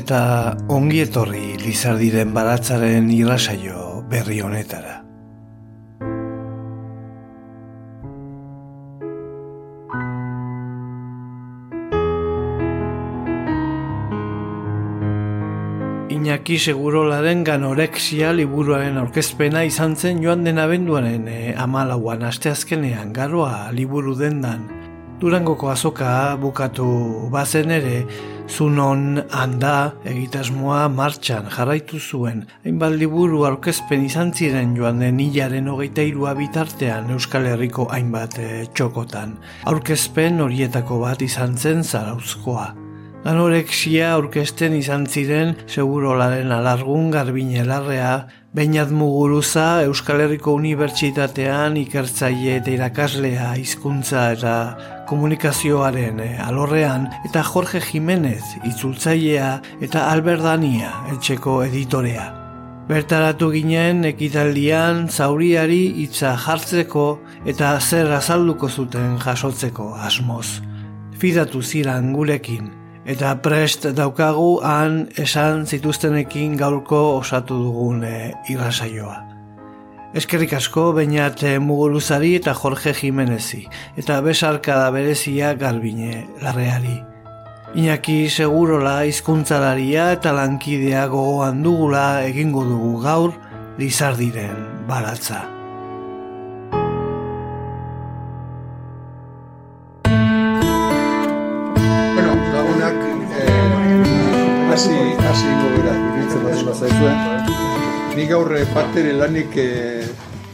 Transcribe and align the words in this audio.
Eta 0.00 0.56
ongi 0.72 1.02
etorri 1.04 1.58
Lizardiren 1.60 2.32
baratzaren 2.32 3.10
irrasaio 3.12 4.00
berri 4.08 4.40
honetara. 4.40 4.96
Iñaki 16.10 16.56
segurolaren 16.58 17.44
ganorexia 17.44 18.32
liburuaren 18.36 18.98
aurkezpena 19.00 19.66
izan 19.68 19.96
zen 19.96 20.24
joan 20.24 20.44
den 20.44 20.58
abenduaren 20.58 21.28
e, 21.28 21.38
amalauan 21.56 22.24
asteazkenean 22.28 23.12
garoa 23.12 23.70
liburu 23.76 24.16
dendan. 24.18 24.68
Durangoko 25.20 25.68
azoka 25.68 26.10
bukatu 26.40 26.88
bazen 27.32 27.72
ere, 27.76 28.06
zunon 28.50 29.22
handa 29.30 29.92
egitasmoa 30.04 30.88
martxan 30.92 31.48
jarraitu 31.54 32.00
zuen. 32.00 32.42
Hainbat 32.64 32.96
liburu 32.98 33.44
aurkezpen 33.48 34.04
izan 34.08 34.34
ziren 34.34 34.74
joan 34.78 35.00
den 35.04 35.22
hilaren 35.22 35.70
hogeita 35.70 36.04
irua 36.10 36.34
bitartean 36.38 37.10
Euskal 37.14 37.46
Herriko 37.52 37.88
hainbat 37.94 38.38
e, 38.42 38.50
txokotan. 38.74 39.38
Aurkezpen 39.70 40.42
horietako 40.44 41.02
bat 41.06 41.22
izan 41.22 41.56
zen 41.56 41.84
zarauzkoa. 41.84 42.79
Anorexia 43.20 44.14
aurkesten 44.14 44.72
izan 44.78 45.02
ziren 45.04 45.50
segurolaren 45.68 46.52
alargun 46.56 47.10
garbine 47.12 47.66
larrea, 47.68 48.28
Beinat 48.56 48.88
Muguruza 48.90 49.82
Euskal 49.84 50.22
Herriko 50.24 50.54
Unibertsitatean 50.56 51.76
ikertzaile 51.82 52.56
eta 52.62 52.72
irakaslea 52.72 53.50
hizkuntza 53.60 54.24
eta 54.38 54.54
komunikazioaren 55.10 56.24
eh, 56.24 56.32
alorrean 56.46 57.10
eta 57.28 57.44
Jorge 57.44 57.84
Jimenez 57.84 58.56
itzultzailea 58.64 59.52
eta 59.84 60.08
Albert 60.14 60.48
Dania 60.48 60.96
etxeko 61.12 61.60
editorea. 61.68 62.24
Bertaratu 62.88 63.52
ginen 63.52 64.02
ekitaldian 64.14 65.06
zauriari 65.12 65.82
hitza 66.00 66.38
jartzeko 66.40 67.06
eta 67.44 67.76
zer 67.84 68.16
azalduko 68.16 68.72
zuten 68.72 69.18
jasotzeko 69.20 69.92
asmoz. 70.08 70.62
Fidatu 71.20 71.60
ziran 71.60 72.14
gurekin, 72.16 72.79
eta 73.10 73.34
prest 73.42 73.88
daukagu 73.96 74.60
han 74.62 75.08
esan 75.18 75.64
zituztenekin 75.66 76.54
gaurko 76.60 77.00
osatu 77.18 77.58
dugun 77.64 78.04
e, 78.06 78.30
irrasaioa. 78.52 79.18
Eskerrik 80.14 80.54
asko 80.58 80.90
bainat 80.94 81.42
muguruzari 81.62 82.34
eta 82.38 82.54
Jorge 82.54 82.94
Jimenezi, 82.94 83.64
eta 83.98 84.20
besarka 84.22 84.78
da 84.78 84.88
berezia 84.94 85.54
garbine 85.54 86.24
larreari. 86.42 86.98
Iñaki 87.78 88.24
segurola 88.30 89.04
hizkuntzalaria 89.06 90.10
eta 90.16 90.34
lankidea 90.34 91.06
gogoan 91.06 91.62
dugula 91.62 92.24
egingo 92.26 92.66
dugu 92.66 92.98
gaur 93.06 93.38
lizardiren 93.78 94.86
baratza. 94.90 95.59
Gaur 108.30 108.52
eh, 108.54 108.66
batere 108.70 109.10
lanik 109.18 109.56
eh, 109.58 110.06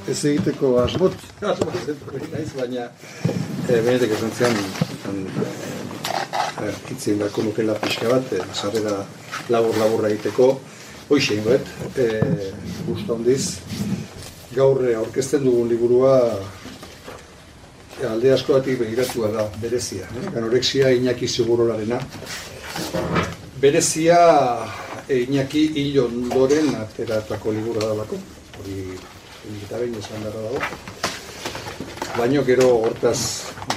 ez 0.08 0.20
egiteko 0.30 0.78
asmot, 0.80 1.12
asmot 1.44 1.74
ez 1.76 1.96
naiz, 2.32 2.48
baina 2.56 2.86
eh, 2.86 3.82
benetek 3.84 4.14
esan 4.16 4.32
zian 4.32 4.54
eh, 6.64 7.40
nukela 7.44 7.74
pixka 7.82 8.08
bat, 8.08 8.32
eh, 8.32 8.46
sarrera 8.54 8.94
labur-laburra 9.52 10.08
egiteko, 10.08 10.46
hoxe 11.10 11.36
ingoet, 11.36 11.68
eh, 12.00 12.48
guztu 12.86 13.12
handiz, 13.12 13.58
gaur 14.54 14.80
eh, 14.86 14.96
aurkezten 14.96 15.44
dugun 15.44 15.68
liburua 15.68 16.14
alde 18.08 18.32
askoatik 18.32 18.80
begiratua 18.86 19.28
da, 19.36 19.44
berezia. 19.60 20.08
Eh? 20.16 20.30
Ganorexia 20.32 20.96
Iñaki 20.96 21.28
Segurolarena. 21.28 22.00
Berezia 23.60 24.18
Iñaki 25.08 25.68
hil 25.74 26.00
ondoren 26.00 26.74
ateratako 26.74 27.52
liburua 27.52 27.88
da 27.88 27.94
bako. 27.94 28.16
Hori 28.58 28.98
eta 29.62 29.78
behin 29.78 29.94
esan 29.94 30.24
dara 30.24 30.40
dago. 30.42 30.58
Baina 32.16 32.42
gero 32.42 32.66
hortaz 32.80 33.20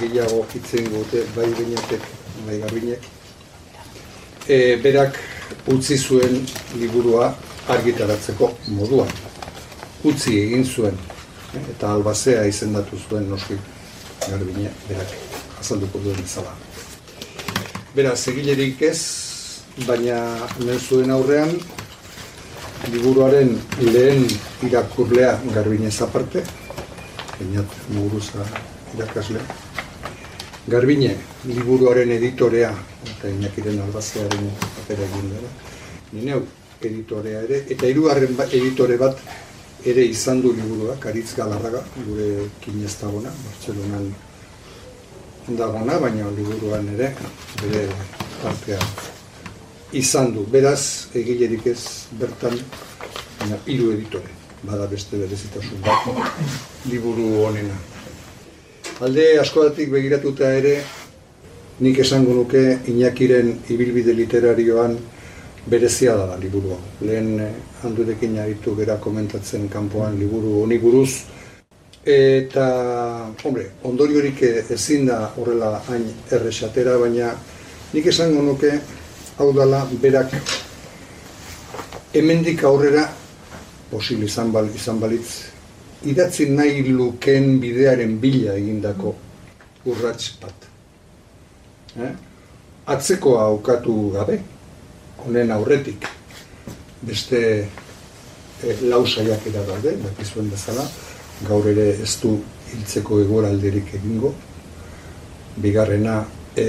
gehiago 0.00 0.40
hitzen 0.54 0.90
gute 0.90 1.22
bai 1.36 1.46
beinetek, 1.54 2.02
bai 2.46 2.58
garbinek. 2.64 3.06
E, 4.48 4.76
berak 4.82 5.20
utzi 5.70 5.98
zuen 5.98 6.46
liburua 6.74 7.30
argitaratzeko 7.68 8.50
moduan. 8.74 9.14
Utzi 10.02 10.34
egin 10.42 10.66
zuen 10.66 10.98
eh? 11.54 11.62
eta 11.76 11.94
albazea 11.94 12.42
izendatu 12.50 12.98
zuen 13.08 13.30
noski 13.30 13.54
garbine 14.26 14.72
berak 14.88 15.14
azalduko 15.60 16.02
duen 16.02 16.18
bezala. 16.18 16.56
Beraz, 17.94 18.18
egilerik 18.30 18.82
ez, 18.82 19.29
baina 19.86 20.16
hemen 20.58 20.78
zuen 20.80 21.10
aurrean, 21.10 21.52
liburuaren 22.92 23.56
lehen 23.80 24.26
irakurlea 24.66 25.34
garbinez 25.54 25.96
aparte, 26.02 26.42
bainat 27.38 27.76
muguruza 27.94 28.44
irakaslea. 28.96 29.42
Garbine, 30.70 31.14
liburuaren 31.48 32.10
editorea, 32.12 32.70
eta 33.10 33.28
inakiren 33.28 33.80
albazearen 33.86 34.50
papera 34.76 35.06
egin 35.08 35.30
dela. 35.34 35.52
Ni 36.12 36.24
neu 36.28 36.42
editorea 36.80 37.42
ere, 37.46 37.62
eta 37.68 37.86
hirugarren 37.88 38.36
ba- 38.36 38.48
editore 38.50 38.96
bat 39.00 39.18
ere 39.84 40.04
izan 40.04 40.42
du 40.42 40.52
liburua, 40.52 40.96
Karitz 41.00 41.34
Galarraga, 41.36 41.80
gure 42.06 42.48
kinez 42.60 42.92
dagona, 43.00 43.32
Bartzelonan 43.44 44.10
dagona, 45.56 45.98
baina 45.98 46.28
liburuan 46.36 46.88
ere, 46.94 47.14
bere 47.62 47.86
partea 48.42 48.78
izan 49.92 50.34
du. 50.34 50.44
Beraz, 50.52 51.08
egilerik 51.14 51.66
ez 51.66 52.06
bertan, 52.20 52.56
hiru 53.66 53.92
editore, 53.92 54.30
bada 54.62 54.86
beste 54.90 55.18
berezitasun 55.18 55.82
bat, 55.84 56.08
liburu 56.90 57.44
honena. 57.46 57.76
Alde 59.00 59.26
askodatik 59.40 59.90
begiratuta 59.90 60.52
ere, 60.52 60.80
nik 61.80 61.98
esango 61.98 62.34
nuke 62.36 62.78
Iñakiren 62.92 63.54
ibilbide 63.72 64.12
literarioan 64.14 64.98
berezia 65.66 66.16
da 66.16 66.36
liburu 66.36 66.74
hau. 66.76 66.80
Lehen 67.00 67.38
eh, 67.40 67.52
handurekin 67.82 68.38
aritu 68.38 68.74
gera 68.76 68.98
komentatzen 69.00 69.68
kanpoan 69.68 70.18
liburu 70.20 70.62
honi 70.62 70.78
buruz. 70.78 71.24
Eta, 72.04 72.66
hombre, 73.44 73.66
ondoriorik 73.84 74.42
ezin 74.72 75.06
da 75.06 75.32
horrela 75.36 75.82
hain 75.88 76.06
errexatera, 76.32 76.96
baina 76.98 77.34
nik 77.92 78.06
esango 78.06 78.42
nuke 78.42 78.78
hau 79.40 79.52
dala 79.56 79.86
berak 80.02 80.34
hemendik 82.12 82.64
aurrera 82.64 83.06
posible 83.90 84.28
izan, 84.28 84.52
bal, 84.52 84.68
izan 84.68 85.00
balitz 85.00 85.48
idatzi 86.04 86.50
nahi 86.52 86.84
luken 86.92 87.56
bidearen 87.62 88.18
bila 88.20 88.58
egindako 88.60 89.14
urrats 89.88 90.34
bat. 90.42 90.68
Eh? 91.96 92.12
Atzekoa 92.92 93.46
aukatu 93.48 93.96
gabe, 94.12 94.38
honen 95.24 95.52
aurretik 95.56 96.04
beste 97.00 97.40
e, 97.64 98.76
lau 98.92 99.06
saiakera 99.06 99.64
daude, 99.64 99.96
dakizuen 100.04 100.50
bezala, 100.52 100.84
gaur 101.48 101.68
ere 101.72 101.94
ez 101.96 102.12
du 102.20 102.36
hiltzeko 102.74 103.22
egoralderik 103.24 103.94
egingo. 104.00 104.34
Bigarrena 105.60 106.20
e, 106.56 106.66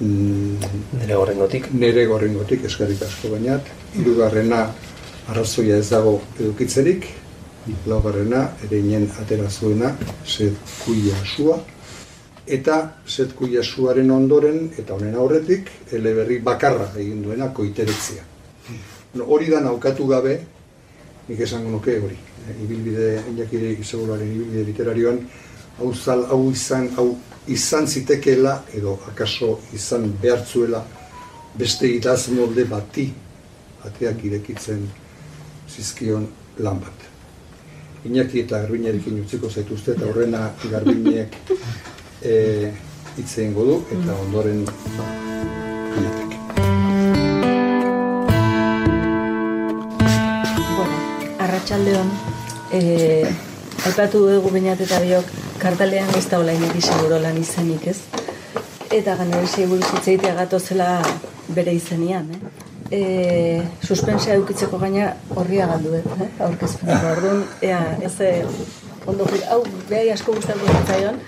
Nere 0.00 1.14
gorrengotik. 1.14 1.72
nere 1.72 2.06
gorrengotik 2.06 2.64
eskerrik 2.64 3.02
asko 3.04 3.34
bainat. 3.34 3.66
Hirugarrena 3.94 4.62
arrazoia 5.28 5.76
ez 5.76 5.88
dago 5.90 6.20
edukitzerik. 6.38 7.04
Laugarrena 7.86 8.46
ere 8.64 8.78
inen 8.80 9.04
atera 9.20 9.50
zuena, 9.50 9.96
ze 10.26 10.52
kuia 10.84 11.16
sua. 11.36 11.60
eta 12.50 12.76
zetku 13.06 13.46
jasuaren 13.46 14.10
ondoren, 14.10 14.70
eta 14.78 14.94
honen 14.96 15.14
aurretik, 15.14 15.68
eleberri 15.94 16.40
bakarra 16.42 16.88
egin 16.98 17.22
duena 17.22 17.50
koiteretzia. 17.54 18.24
No, 19.14 19.24
hori 19.24 19.50
da 19.52 19.60
naukatu 19.60 20.06
gabe, 20.08 20.32
nik 21.28 21.40
esango 21.46 21.70
nuke 21.70 21.94
hori, 22.02 22.16
e, 22.48 22.56
ibilbide, 22.64 23.10
inakire 23.30 23.70
izagularen 23.78 24.32
ibilbide 24.34 24.64
literarioan, 24.66 25.20
hau, 25.78 25.92
zal, 25.94 26.24
hau, 26.30 26.40
izan, 26.50 26.88
hau 26.96 27.12
izan 27.50 27.86
zitekeela, 27.86 28.62
edo 28.74 28.98
akaso 29.10 29.58
izan 29.74 30.12
behartzuela, 30.22 30.84
beste 31.58 31.88
idaz 31.90 32.28
molde 32.30 32.64
bati, 32.70 33.08
ateak 33.86 34.24
irekitzen 34.24 34.84
zizkion 35.70 36.28
lan 36.62 36.78
bat. 36.80 37.08
Iñaki 38.06 38.44
eta 38.44 38.62
Garbiñarekin 38.62 39.20
utziko 39.24 39.50
zaituzte 39.50 39.92
eta 39.96 40.06
horrena 40.08 40.46
Garbiñek 40.70 41.36
e, 42.22 42.72
itzein 43.18 43.52
godu 43.54 43.80
eta 43.98 44.16
ondoren 44.24 44.64
janetek. 45.96 46.30
Bueno, 50.78 50.98
arratsaldeon 51.38 52.18
eh 52.72 53.28
aipatu 53.86 54.26
dugu 54.28 54.50
bainat 54.52 54.80
eta 54.84 55.00
biok 55.00 55.49
kartalean 55.60 56.08
ez 56.16 56.26
da 56.30 56.38
hola 56.40 56.52
inaki 56.56 56.80
seguro 56.80 57.18
lan 57.20 57.36
izenik, 57.36 57.86
ez? 57.92 57.98
Eta 58.90 59.14
ganera 59.18 59.46
seguru 59.46 59.84
zitzeitea 59.84 60.32
gatozela 60.38 60.88
bere 61.56 61.74
izenian, 61.76 62.30
eh? 62.34 62.68
E, 62.90 63.00
suspensea 63.86 64.34
edukitzeko 64.34 64.78
gaina 64.80 65.12
horria 65.38 65.68
galdu 65.70 65.92
eh? 65.94 66.00
aurkezpeneko 66.42 67.12
orduan, 67.12 67.44
ea, 67.62 67.82
ez 68.02 68.16
eh, 68.26 68.40
ondo 69.06 69.28
hau, 69.52 69.60
behai 69.90 70.08
asko 70.16 70.34
gustatu 70.34 70.72
zitzaion, 70.72 71.20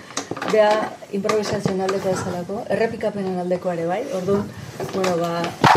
beha 0.49 0.73
improvisazioen 1.15 1.85
aldeko 1.85 2.11
ezalako, 2.11 2.57
errepikapenen 2.75 3.39
aldeko 3.45 3.71
ere 3.71 3.85
bai, 3.87 4.01
orduan, 4.17 4.43
bueno, 4.91 5.15
ba, 5.21 5.31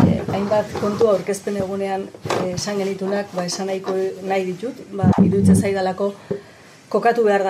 eh, 0.08 0.18
hainbat 0.32 0.74
kontu 0.80 1.12
aurkezpen 1.12 1.60
egunean 1.62 2.08
eh, 2.40 2.56
esan 2.56 2.82
genitunak, 2.82 3.30
ba, 3.36 3.46
esan 3.46 3.70
nahiko 3.70 3.94
nahi 4.26 4.48
ditut, 4.50 4.82
ba, 4.96 5.12
iruditzen 5.22 5.60
zaidalako 5.60 6.14
kokatu 6.88 7.24
behar 7.24 7.44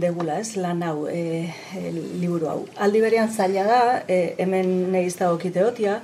degula, 0.00 0.38
ez, 0.40 0.56
lan 0.56 0.82
hau, 0.82 1.06
e, 1.08 1.50
e, 1.74 1.90
liburu 2.20 2.48
hau. 2.48 2.60
Aldi 2.78 3.00
berean 3.02 3.28
zaila 3.32 3.64
da, 3.66 3.80
e, 4.08 4.34
hemen 4.38 4.94
okite 5.30 5.64
hotia, 5.64 6.00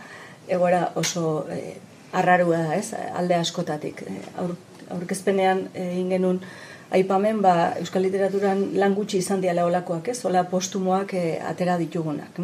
egoera 0.48 0.92
oso 0.94 1.46
e, 1.50 1.76
arrarua 2.12 2.58
da, 2.58 2.76
ez, 2.76 2.92
alde 3.14 3.34
askotatik. 3.34 4.02
E, 4.02 4.18
aur, 4.38 4.56
aurkezpenean 4.90 5.68
egin 5.74 6.10
genuen 6.10 6.40
aipamen, 6.92 7.40
ba, 7.40 7.72
Euskal 7.80 8.02
Literaturan 8.02 8.72
lan 8.76 8.94
gutxi 8.94 9.18
izan 9.18 9.40
diala 9.40 9.64
olakoak, 9.64 10.08
ez, 10.08 10.24
ola 10.24 10.44
postumoak 10.44 11.14
e, 11.14 11.38
atera 11.40 11.78
ditugunak. 11.78 12.40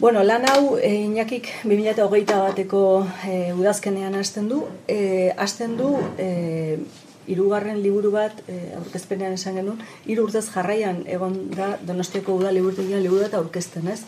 Bueno, 0.00 0.22
lan 0.24 0.46
hau 0.48 0.78
e, 0.78 0.94
Iñakik 1.04 1.48
2008 1.64 2.36
bateko 2.46 3.06
e, 3.28 3.52
udazkenean 3.52 4.14
hasten 4.16 4.48
du, 4.48 4.62
e, 4.88 5.32
hasten 5.36 5.76
du 5.76 5.90
e, 6.16 6.78
hirugarren 7.30 7.80
liburu 7.82 8.10
bat 8.14 8.42
e, 8.48 8.58
aurkezpenean 8.78 9.36
esan 9.38 9.60
genuen, 9.60 9.78
hiru 10.06 10.26
urtez 10.28 10.46
jarraian 10.50 11.04
egon 11.06 11.38
da 11.54 11.76
Donostiako 11.86 12.36
uda 12.42 12.52
liburutegian 12.56 13.02
liburu 13.02 13.24
bat 13.28 13.38
aurkezten, 13.38 13.88
ez? 13.88 14.02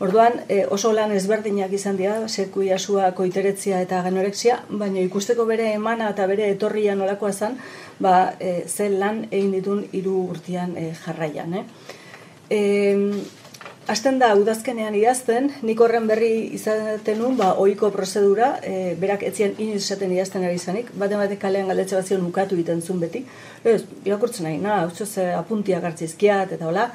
Orduan, 0.00 0.38
e, 0.48 0.62
oso 0.72 0.94
lan 0.96 1.12
ezberdinak 1.12 1.72
izan 1.76 1.98
dira, 1.98 2.14
seku 2.28 2.62
jasua 2.64 3.10
koiteretzia 3.16 3.82
eta 3.84 3.98
genorexia, 4.06 4.62
baina 4.70 5.02
ikusteko 5.04 5.44
bere 5.44 5.66
emana 5.74 6.08
eta 6.14 6.24
bere 6.30 6.46
etorria 6.54 6.94
nolakoa 6.96 7.32
zen, 7.32 7.58
ba, 8.00 8.14
e, 8.40 8.62
ze 8.66 8.88
lan 8.94 9.26
egin 9.28 9.52
ditun 9.58 9.84
hiru 9.92 10.16
urtean 10.32 10.72
e, 10.80 10.86
jarraian, 11.04 11.52
eh? 11.60 11.64
E, 12.48 12.60
Hasten 13.88 14.18
da, 14.20 14.34
udazkenean 14.36 14.94
idazten, 14.94 15.48
nik 15.64 15.80
horren 15.80 16.04
berri 16.06 16.30
izaten 16.54 17.16
nun, 17.18 17.36
ba, 17.38 17.54
oiko 17.58 17.88
prozedura, 17.94 18.50
e, 18.62 18.94
berak 19.00 19.24
etzien 19.26 19.54
inoiz 19.56 19.80
esaten 19.80 20.12
idazten 20.12 20.44
ari 20.44 20.58
izanik, 20.60 20.92
baten 21.00 21.18
batek 21.18 21.40
kalean 21.40 21.70
galdetxe 21.72 21.96
bat 21.96 22.10
zion 22.10 22.26
ukatu 22.28 22.58
egiten 22.58 22.82
zuen 22.84 23.00
beti. 23.00 23.24
Ez, 23.64 23.80
irakurtzen 24.04 24.46
nahi, 24.46 24.58
na, 24.60 24.82
hau 24.84 25.24
apuntiak 25.38 25.88
hartzizkiat, 25.88 26.52
eta 26.58 26.68
hola. 26.68 26.90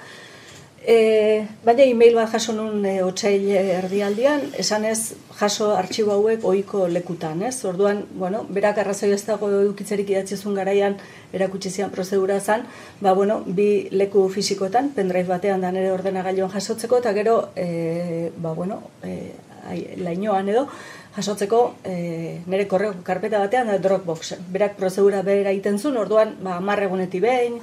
E, 0.87 1.47
baina 1.65 1.81
e-mail 1.81 2.13
bat 2.13 2.29
jaso 2.29 2.53
nun 2.53 2.83
e, 2.85 2.99
otxail 3.01 3.47
erdialdian, 3.57 4.43
esan 4.61 4.83
ez 4.85 5.15
jaso 5.39 5.71
artxibo 5.73 6.13
hauek 6.13 6.43
ohiko 6.45 6.83
lekutan, 6.87 7.41
ez? 7.47 7.55
Orduan, 7.65 8.03
bueno, 8.13 8.43
berak 8.53 8.77
arrazoi 8.83 9.09
ez 9.15 9.23
dago 9.25 9.49
edukitzerik 9.49 10.11
idatzizun 10.13 10.53
garaian 10.53 10.99
erakutsi 11.33 11.71
zian 11.71 11.89
prozedura 11.89 12.37
zen, 12.39 12.67
ba, 13.01 13.15
bueno, 13.17 13.39
bi 13.47 13.87
leku 13.91 14.27
fisikotan, 14.29 14.91
pendrive 14.93 15.31
batean 15.31 15.65
da 15.65 15.71
nire 15.73 15.89
ordenagailuan 15.95 16.53
jasotzeko, 16.53 16.99
eta 17.01 17.15
gero, 17.17 17.39
e, 17.55 18.29
ba, 18.37 18.53
bueno, 18.53 18.77
e, 19.01 19.31
ai, 19.65 19.79
lainoan 19.97 20.53
edo, 20.53 20.67
jasotzeko 21.15 21.63
e, 21.81 21.95
nire 22.45 22.67
korreo 22.69 22.93
karpeta 23.07 23.41
batean 23.41 23.73
da 23.73 23.79
Dropboxen. 23.81 24.45
Berak 24.53 24.77
prozedura 24.77 25.23
bera 25.25 25.49
egiten 25.49 25.81
zuen, 25.81 25.97
orduan, 25.97 26.37
ba, 26.45 26.59
marregunetik 26.61 27.25
behin, 27.25 27.57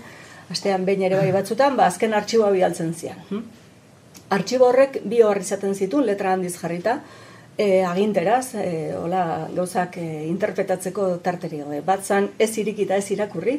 astean 0.53 0.87
behin 0.89 1.03
ere 1.09 1.19
bai 1.19 1.33
batzutan, 1.35 1.77
ba, 1.77 1.89
azken 1.91 2.15
artxiboa 2.15 2.53
bialtzen 2.55 2.95
zian. 2.95 3.19
Hm? 3.31 3.43
Artxibo 4.33 4.71
horrek 4.71 5.03
bi 5.05 5.21
horri 5.27 5.45
izaten 5.45 5.75
zituen, 5.75 6.07
letra 6.09 6.33
handiz 6.33 6.55
jarrita, 6.57 7.01
e, 7.57 7.85
aginteraz, 7.85 8.55
e, 8.55 8.93
hola, 8.97 9.49
gauzak 9.57 9.99
e, 10.01 10.09
interpretatzeko 10.29 11.17
tarteri 11.25 11.63
gabe. 11.65 11.81
Bat 11.85 12.05
zan 12.05 12.31
ez 12.39 12.53
irikita 12.63 12.97
ez 12.97 13.11
irakurri, 13.13 13.59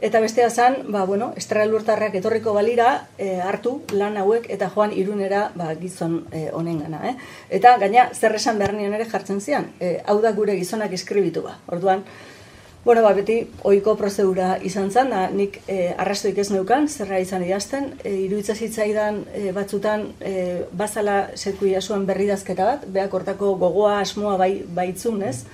eta 0.00 0.20
bestea 0.20 0.48
zan, 0.50 0.76
ba, 0.88 1.04
bueno, 1.04 1.32
estralurtarrak 1.36 2.14
etorriko 2.20 2.54
balira 2.56 2.90
e, 3.18 3.34
hartu 3.40 3.80
lan 3.92 4.16
hauek 4.20 4.48
eta 4.52 4.70
joan 4.74 4.94
irunera 4.96 5.50
ba, 5.54 5.74
gizon 5.80 6.22
e, 6.32 6.48
honen 6.56 6.80
gana. 6.84 7.02
Eh? 7.10 7.14
Eta 7.60 7.76
gaina 7.80 8.08
zer 8.14 8.34
esan 8.36 8.58
behar 8.58 8.74
ere 8.80 9.04
jartzen 9.04 9.40
zian, 9.40 9.70
e, 9.80 9.98
hau 10.06 10.20
da 10.20 10.32
gure 10.32 10.56
gizonak 10.56 10.92
eskribitu 10.96 11.42
ba. 11.44 11.58
Orduan, 11.68 12.04
Bueno, 12.82 13.02
ba, 13.02 13.10
beti 13.12 13.42
ohiko 13.68 13.92
prozedura 14.00 14.54
izan 14.64 14.86
zen, 14.88 15.10
da, 15.12 15.26
nik 15.28 15.58
e, 15.68 15.90
arrastoik 16.00 16.38
ez 16.40 16.46
neukan, 16.48 16.86
zerra 16.88 17.18
izan 17.20 17.42
idazten, 17.44 17.90
e, 18.00 18.14
iruitza 18.24 18.54
zitzaidan 18.56 19.18
e, 19.36 19.50
batzutan 19.52 20.06
e, 20.24 20.30
bazala 20.72 21.16
seku 21.36 21.68
jasuen 21.68 22.06
berri 22.08 22.26
bat, 22.56 22.86
behak 22.88 23.12
hortako 23.12 23.56
gogoa 23.60 23.98
asmoa 24.00 24.38
bai, 24.38 24.64
baitzun, 24.64 25.20
ez? 25.22 25.44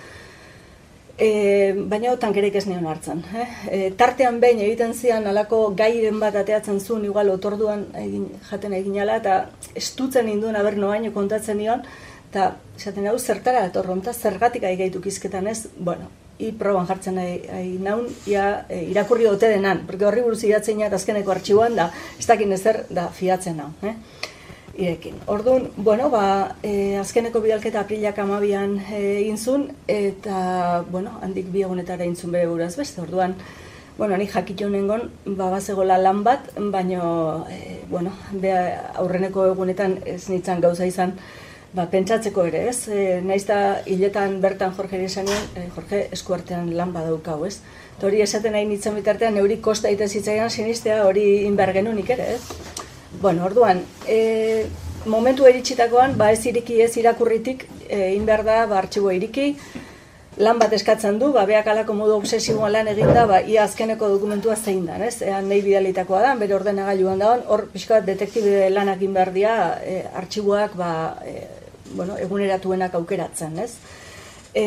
E, 1.18 1.72
baina 1.90 2.14
tankerek 2.16 2.54
ez 2.54 2.66
neon 2.66 2.86
hartzen. 2.86 3.24
Eh? 3.34 3.46
E, 3.70 3.90
tartean 3.98 4.38
behin 4.38 4.60
egiten 4.60 4.94
zian 4.94 5.26
alako 5.26 5.72
gairen 5.74 6.20
bat 6.20 6.36
ateatzen 6.36 6.78
zuen, 6.78 7.04
igual 7.04 7.30
otorduan 7.30 7.86
egin, 8.04 8.28
jaten 8.50 8.72
egin 8.72 9.00
ala, 9.00 9.16
eta 9.16 9.48
estutzen 9.74 10.28
induen 10.28 10.54
aber 10.54 10.76
noaino 10.76 11.10
kontatzen 11.10 11.58
nion, 11.58 11.82
eta 12.30 12.52
esaten 12.76 13.10
hau 13.10 13.18
zertara 13.18 13.66
etorronta, 13.66 14.12
zergatik 14.14 14.62
aigaituk 14.62 15.06
izketan 15.06 15.48
ez, 15.48 15.66
bueno, 15.76 16.06
i 16.38 16.52
proban 16.52 16.86
jartzen 16.86 17.16
nahi 17.16 17.76
naun, 17.80 18.06
ia, 18.28 18.66
e, 18.68 18.82
irakurri 18.90 19.26
ote 19.30 19.48
denan, 19.48 19.84
porque 19.86 20.04
horri 20.04 20.22
buruz 20.24 20.42
idatzen 20.44 20.82
azkeneko 20.82 21.32
artxiboan 21.32 21.76
da, 21.76 21.90
ez 22.18 22.26
dakin 22.26 22.52
ezer 22.52 22.84
da 22.90 23.08
fiatzen 23.08 23.60
hau, 23.60 23.70
eh? 23.82 23.94
Irekin. 24.76 25.14
Orduan, 25.32 25.70
bueno, 25.76 26.10
ba, 26.12 26.56
e, 26.62 26.96
azkeneko 27.00 27.40
bidalketa 27.40 27.80
aprilak 27.80 28.18
amabian 28.20 28.76
e, 28.90 29.22
egin 29.22 29.38
zuen, 29.38 29.70
eta, 29.88 30.82
bueno, 30.90 31.14
handik 31.24 31.48
bi 31.52 31.64
egunetara 31.64 32.04
egin 32.04 32.16
zuen 32.16 32.36
bere 32.36 32.50
buraz 32.50 32.74
beste, 32.76 33.00
orduan, 33.00 33.38
bueno, 33.96 34.18
ni 34.20 34.26
jakitu 34.28 34.68
nengon, 34.68 35.08
ba, 35.24 35.48
bazegola 35.54 35.96
lan 35.96 36.20
bat, 36.26 36.52
baino, 36.58 37.46
e, 37.48 37.80
bueno, 37.88 38.12
bea, 38.32 38.92
aurreneko 39.00 39.46
egunetan 39.54 40.02
ez 40.04 40.26
nintzen 40.28 40.60
gauza 40.60 40.84
izan, 40.84 41.16
ba, 41.76 41.85
pentsatzeko 41.92 42.47
ere, 42.49 42.62
ez? 42.71 42.88
E, 42.88 43.21
naiz 43.25 43.45
da 43.49 43.59
hiletan 43.85 44.38
bertan 44.40 44.73
Jorge 44.76 45.02
esanean, 45.04 45.49
e, 45.54 45.66
Jorge 45.75 46.06
eskuartean 46.16 46.71
lan 46.78 46.95
badaukau, 46.95 47.42
ez? 47.49 47.59
Eta 47.97 48.09
hori 48.09 48.23
esaten 48.25 48.56
nahi 48.56 48.66
nintzen 48.68 48.97
bitartean, 48.97 49.37
neuri 49.37 49.61
kosta 49.64 49.92
ite 49.92 50.09
zitzaidan 50.09 50.50
sinistea 50.50 51.02
hori 51.04 51.26
inbar 51.45 51.75
genunik 51.76 52.12
ere, 52.16 52.37
ez? 52.37 52.87
Bueno, 53.21 53.45
orduan, 53.49 53.83
e, 54.09 54.66
momentu 55.06 55.47
eritsitakoan, 55.49 56.16
ba 56.21 56.30
ez 56.33 56.45
iriki 56.49 56.80
ez 56.85 56.95
irakurritik, 56.97 57.66
e, 57.88 58.14
inbar 58.14 58.45
da, 58.45 58.62
ba, 58.71 58.80
artxibo 58.80 59.12
iriki, 59.12 59.52
lan 60.37 60.59
bat 60.61 60.73
eskatzen 60.76 61.21
du, 61.21 61.30
ba, 61.33 61.45
beak 61.49 61.68
alako 61.73 61.95
modu 61.97 62.16
obsesiboan 62.16 62.73
lan 62.73 62.88
eginda, 62.92 63.26
ba, 63.28 63.40
ia 63.40 63.64
azkeneko 63.64 64.09
dokumentua 64.16 64.56
zein 64.56 64.85
da, 64.88 64.97
ez? 65.04 65.21
Ean 65.25 65.49
nahi 65.52 65.62
bidalitakoa 65.64 66.25
da, 66.25 66.33
bere 66.40 66.56
ordenagailuan 66.56 67.21
dagoen, 67.21 67.45
hor 67.52 67.68
pixka 67.73 68.00
bat 68.00 68.09
detektibe 68.09 68.66
lanak 68.73 69.04
inbar 69.04 69.33
dia, 69.37 69.54
e, 69.85 70.02
artxiboak, 70.25 70.76
ba, 70.80 70.90
e, 71.25 71.55
bueno, 71.94 72.16
eguneratuenak 72.18 72.94
aukeratzen, 72.94 73.58
ez? 73.58 73.72
E, 74.54 74.64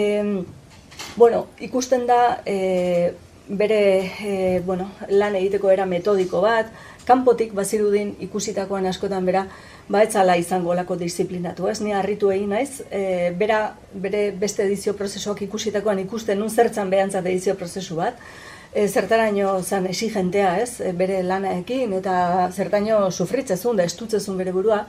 bueno, 1.15 1.47
ikusten 1.59 2.05
da 2.07 2.41
e, 2.45 3.13
bere 3.49 3.81
e, 4.21 4.61
bueno, 4.65 4.91
lan 5.09 5.35
egiteko 5.35 5.71
era 5.73 5.85
metodiko 5.89 6.41
bat, 6.41 6.69
kanpotik 7.09 7.55
bazirudin 7.57 8.13
ikusitakoan 8.27 8.85
askotan 8.85 9.25
bera, 9.25 9.47
ba 9.89 10.03
etzala 10.05 10.35
izango 10.38 10.75
lako 10.77 10.95
disiplinatu, 10.99 11.67
ez? 11.71 11.79
Ni 11.81 11.95
harritu 11.97 12.29
egin 12.31 12.53
naiz, 12.53 12.83
e, 12.91 13.31
bera, 13.38 13.63
bere 13.93 14.29
beste 14.31 14.67
edizio 14.67 14.93
prozesuak 14.93 15.41
ikusitakoan 15.47 16.03
ikusten 16.05 16.38
nun 16.39 16.53
zertzan 16.53 16.93
behantzat 16.93 17.25
edizio 17.25 17.55
prozesu 17.57 17.97
bat, 17.97 18.21
e, 18.73 18.88
zertaraino 18.88 19.55
zan 19.63 19.89
exigentea, 19.89 20.59
ez, 20.61 20.79
e, 20.81 20.93
bere 20.93 21.23
lanaekin, 21.25 21.95
eta 21.97 22.49
zertaino 22.53 23.07
sufritzezun 23.09 23.81
da 23.81 23.89
estutzezun 23.89 24.38
bere 24.38 24.53
burua, 24.53 24.83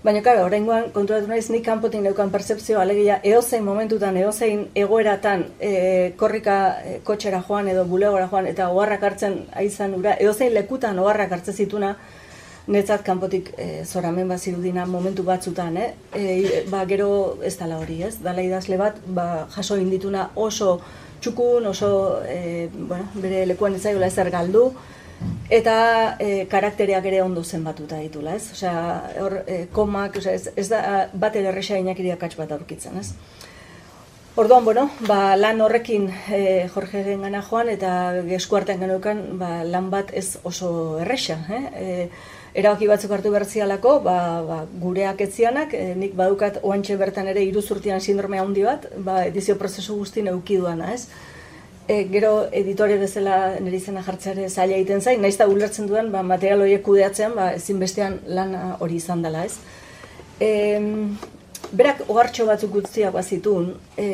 Baina, 0.00 0.22
karo, 0.24 0.46
horrengoan, 0.46 0.86
konturatu 0.94 1.28
naiz, 1.28 1.50
nik 1.52 1.60
kanpotin 1.66 2.06
neukan 2.06 2.30
percepzio 2.32 2.78
alegia, 2.80 3.18
eozein 3.30 3.66
momentutan, 3.66 4.16
eozein 4.16 4.62
egoeratan, 4.82 5.42
e, 5.60 5.72
korrika 6.16 6.54
e, 6.80 6.94
kotxera 7.04 7.42
joan 7.44 7.68
edo 7.68 7.82
bulegora 7.84 8.30
joan, 8.30 8.46
eta 8.48 8.70
oharrak 8.72 9.02
hartzen 9.04 9.34
aizan 9.60 9.98
ura, 9.98 10.14
eozein 10.24 10.54
lekutan 10.56 10.96
oharrak 11.02 11.34
hartzen 11.36 11.58
zituna, 11.64 11.90
netzat 12.72 13.04
kanpotik 13.04 13.50
e, 13.60 13.66
zoramen 13.84 14.32
bat 14.32 14.40
zirudina 14.40 14.86
momentu 14.88 15.26
batzutan, 15.26 15.76
eh? 15.76 15.90
E, 16.16 16.62
ba, 16.72 16.86
gero 16.88 17.10
ez 17.44 17.58
dala 17.60 17.76
hori, 17.82 17.98
ez? 18.08 18.14
Dala 18.24 18.40
idazle 18.46 18.80
bat, 18.80 18.96
ba, 19.04 19.26
jaso 19.52 19.76
indituna 19.76 20.30
oso 20.34 20.78
txukun, 21.20 21.68
oso, 21.74 21.90
e, 22.24 22.70
bueno, 22.72 23.04
bere 23.20 23.44
lekuan 23.52 23.76
ez 23.76 23.84
zaiola 23.84 24.08
ezer 24.08 24.32
galdu, 24.32 24.70
eta 25.50 25.76
e, 26.18 26.46
karaktereak 26.50 27.06
ere 27.10 27.22
ondo 27.22 27.42
zenbatuta 27.44 27.98
ditula, 27.98 28.36
ez? 28.38 28.52
Osea, 28.54 28.74
hor 29.20 29.40
e, 29.46 29.66
komak, 29.72 30.16
osea, 30.22 30.34
ez, 30.38 30.52
ez 30.56 30.68
da 30.70 31.08
bat 31.12 31.36
ere 31.36 31.50
erresa 31.52 31.78
inakiria 31.78 32.18
katx 32.20 32.38
bat 32.38 32.52
aurkitzen, 32.56 32.98
ez? 33.00 33.12
Orduan, 34.38 34.64
bueno, 34.64 34.86
ba, 35.08 35.34
lan 35.36 35.60
horrekin 35.60 36.06
e, 36.30 36.68
Jorge 36.70 37.02
gana 37.18 37.42
joan 37.42 37.68
eta 37.68 37.90
eskuartean 38.38 38.78
genukan 38.78 39.24
ba, 39.40 39.64
lan 39.66 39.90
bat 39.90 40.12
ez 40.14 40.38
oso 40.46 40.70
erresa, 41.02 41.36
eh? 41.50 41.64
E, 41.74 41.88
erabaki 42.54 42.86
batzuk 42.86 43.10
hartu 43.12 43.32
bertzialako, 43.34 43.96
ba, 44.06 44.16
ba, 44.46 44.60
gureak 44.84 45.20
etzianak, 45.26 45.74
e, 45.74 45.96
nik 45.98 46.14
badukat 46.18 46.62
oantxe 46.62 46.96
bertan 47.00 47.26
ere 47.30 47.42
iruzurtian 47.46 48.00
sindromea 48.00 48.46
handi 48.46 48.64
bat, 48.64 48.86
ba, 49.02 49.24
edizio 49.26 49.58
prozesu 49.58 49.98
guztien 49.98 50.30
eukiduana, 50.30 50.94
ez? 50.94 51.08
E, 51.90 52.04
gero 52.12 52.32
editore 52.52 52.96
bezala 53.00 53.36
nire 53.58 53.80
izena 53.80 54.02
jartzeare 54.06 54.46
zaila 54.48 54.76
egiten 54.78 55.02
zain, 55.02 55.20
naiz 55.24 55.36
da 55.40 55.48
ulertzen 55.50 55.88
duen 55.90 56.12
ba, 56.14 56.22
material 56.22 56.62
horiek 56.62 56.84
kudeatzen, 56.86 57.34
ba, 57.34 57.50
ezinbestean 57.58 58.20
lan 58.38 58.54
hori 58.78 59.00
izan 59.02 59.24
dela, 59.26 59.42
ez? 59.48 59.56
E, 60.38 60.50
berak 61.74 62.04
ohartxo 62.06 62.46
batzuk 62.46 62.76
guztiak 62.76 63.16
bazitun, 63.16 63.72
e, 63.98 64.06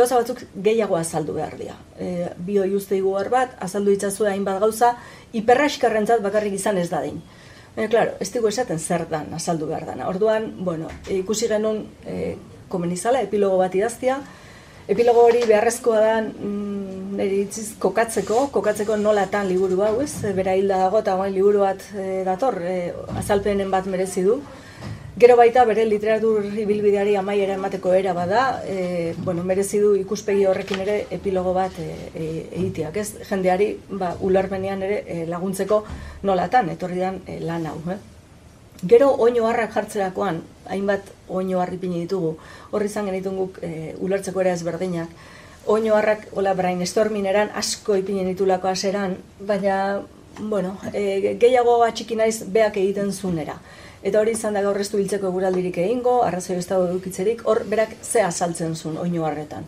gauza 0.00 0.22
batzuk 0.22 0.40
gehiago 0.68 0.96
azaldu 0.96 1.36
behar 1.36 1.58
dira. 1.60 1.76
E, 2.00 2.30
bio 2.48 2.64
iuzte 2.64 3.02
bat, 3.36 3.54
azaldu 3.60 3.92
itzazu 3.92 4.24
hainbat 4.24 4.60
gauza, 4.60 4.94
hiperra 5.32 5.66
eskarrentzat 5.66 6.24
bakarrik 6.24 6.54
izan 6.54 6.78
ez 6.78 6.88
da 6.88 7.02
din. 7.02 7.20
Baina, 7.76 7.88
klaro, 7.88 8.16
ez 8.20 8.32
dugu 8.32 8.48
esaten 8.48 8.78
zer 8.78 9.06
dan 9.10 9.32
azaldu 9.34 9.66
behar 9.66 9.84
dana. 9.84 10.08
Orduan, 10.08 10.52
bueno, 10.64 10.88
ikusi 11.08 11.48
genuen 11.48 11.84
e, 12.06 12.36
komenizala, 12.68 13.20
epilogo 13.22 13.58
bat 13.58 13.74
idaztia, 13.74 14.22
Epilogo 14.88 15.26
hori 15.28 15.42
beharrezkoa 15.44 15.98
da 16.00 16.12
mm, 16.24 17.16
nire 17.18 17.42
itziz 17.42 17.74
kokatzeko, 17.82 18.46
kokatzeko 18.54 18.96
nolatan 18.96 19.44
liburu 19.50 19.82
hau 19.84 19.98
ez, 20.00 20.14
bera 20.38 20.54
hilda 20.56 20.78
dago 20.86 21.02
eta 21.04 21.16
guain 21.18 21.34
liburu 21.34 21.60
bat 21.60 21.84
e, 21.92 22.22
dator, 22.24 22.56
e, 22.64 22.94
azalpenen 23.20 23.68
bat 23.74 23.84
merezi 23.92 24.24
du. 24.24 24.38
Gero 25.20 25.36
baita 25.36 25.66
bere 25.68 25.84
literatur 25.84 26.46
ibilbideari 26.62 27.18
amaiera 27.20 27.58
emateko 27.60 27.92
era 28.00 28.14
bada, 28.16 28.62
e, 28.64 29.12
bueno, 29.18 29.44
merezi 29.44 29.82
du 29.84 29.92
ikuspegi 29.98 30.46
horrekin 30.48 30.80
ere 30.86 30.98
epilogo 31.18 31.52
bat 31.52 31.76
e, 31.84 31.88
e, 32.14 32.28
egiteak, 32.62 32.96
ez? 32.96 33.26
Jendeari 33.28 33.74
ba, 33.90 34.14
ularmenean 34.24 34.88
ere 34.88 35.02
e, 35.04 35.24
laguntzeko 35.28 35.82
nolatan, 36.22 36.72
etorri 36.78 37.04
dan 37.04 37.20
e, 37.26 37.42
lan 37.44 37.68
hau. 37.68 37.82
Eh? 37.92 38.04
Gero 38.86 39.10
oino 39.18 39.48
harrak 39.48 39.72
jartzerakoan, 39.74 40.42
hainbat 40.70 41.08
oino 41.28 41.58
harri 41.58 41.80
pini 41.82 42.04
ditugu, 42.04 42.36
horri 42.70 42.86
izan 42.86 43.08
genitun 43.10 43.34
guk 43.36 43.58
e, 43.62 43.94
ulertzeko 43.98 44.40
ere 44.44 44.52
ezberdinak. 44.54 45.10
Oino 45.66 45.96
harrak, 45.98 46.28
hola, 46.38 46.54
brainstorming 46.54 47.26
eran 47.26 47.50
asko 47.58 47.96
ipini 47.98 48.22
ditulako 48.28 48.70
aseran, 48.70 49.16
baina, 49.40 50.00
bueno, 50.38 50.76
e, 50.92 51.34
gehiago 51.42 51.82
atxiki 51.84 52.16
naiz 52.16 52.44
beak 52.46 52.78
egiten 52.78 53.10
zunera. 53.12 53.58
Eta 54.02 54.20
hori 54.20 54.36
izan 54.38 54.54
da 54.54 54.62
gaur 54.62 54.78
hiltzeko 54.78 55.26
eguraldirik 55.26 55.78
egingo, 55.82 56.22
arrazoi 56.22 56.56
ez 56.56 56.66
dago 56.68 56.86
edukitzerik, 56.86 57.42
hor 57.50 57.64
berak 57.66 57.96
ze 58.02 58.22
azaltzen 58.22 58.76
zuen 58.76 58.96
oino 58.96 59.26
harretan. 59.26 59.66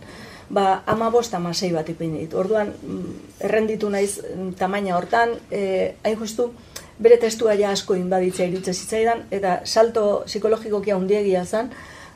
Ba, 0.50 0.82
ama 0.86 1.10
bost, 1.10 1.34
ama 1.34 1.52
sei 1.54 1.72
bat 1.72 1.88
ipini 1.88 2.24
ditu. 2.24 2.38
Orduan, 2.38 2.70
mm, 2.70 3.18
errenditu 3.46 3.90
naiz 3.90 4.20
mm, 4.22 4.54
tamaina 4.58 4.96
hortan, 4.96 5.34
e, 5.50 5.94
hain 6.04 6.16
justu, 6.18 6.52
bere 7.00 7.16
testua 7.20 7.54
ja 7.58 7.72
asko 7.74 7.96
inbaditzea 7.96 8.46
irutze 8.50 8.74
zitzaidan, 8.76 9.24
eta 9.30 9.60
salto 9.64 10.22
psikologikokia 10.26 10.96
handiegia 10.96 11.44
zen, 11.44 11.70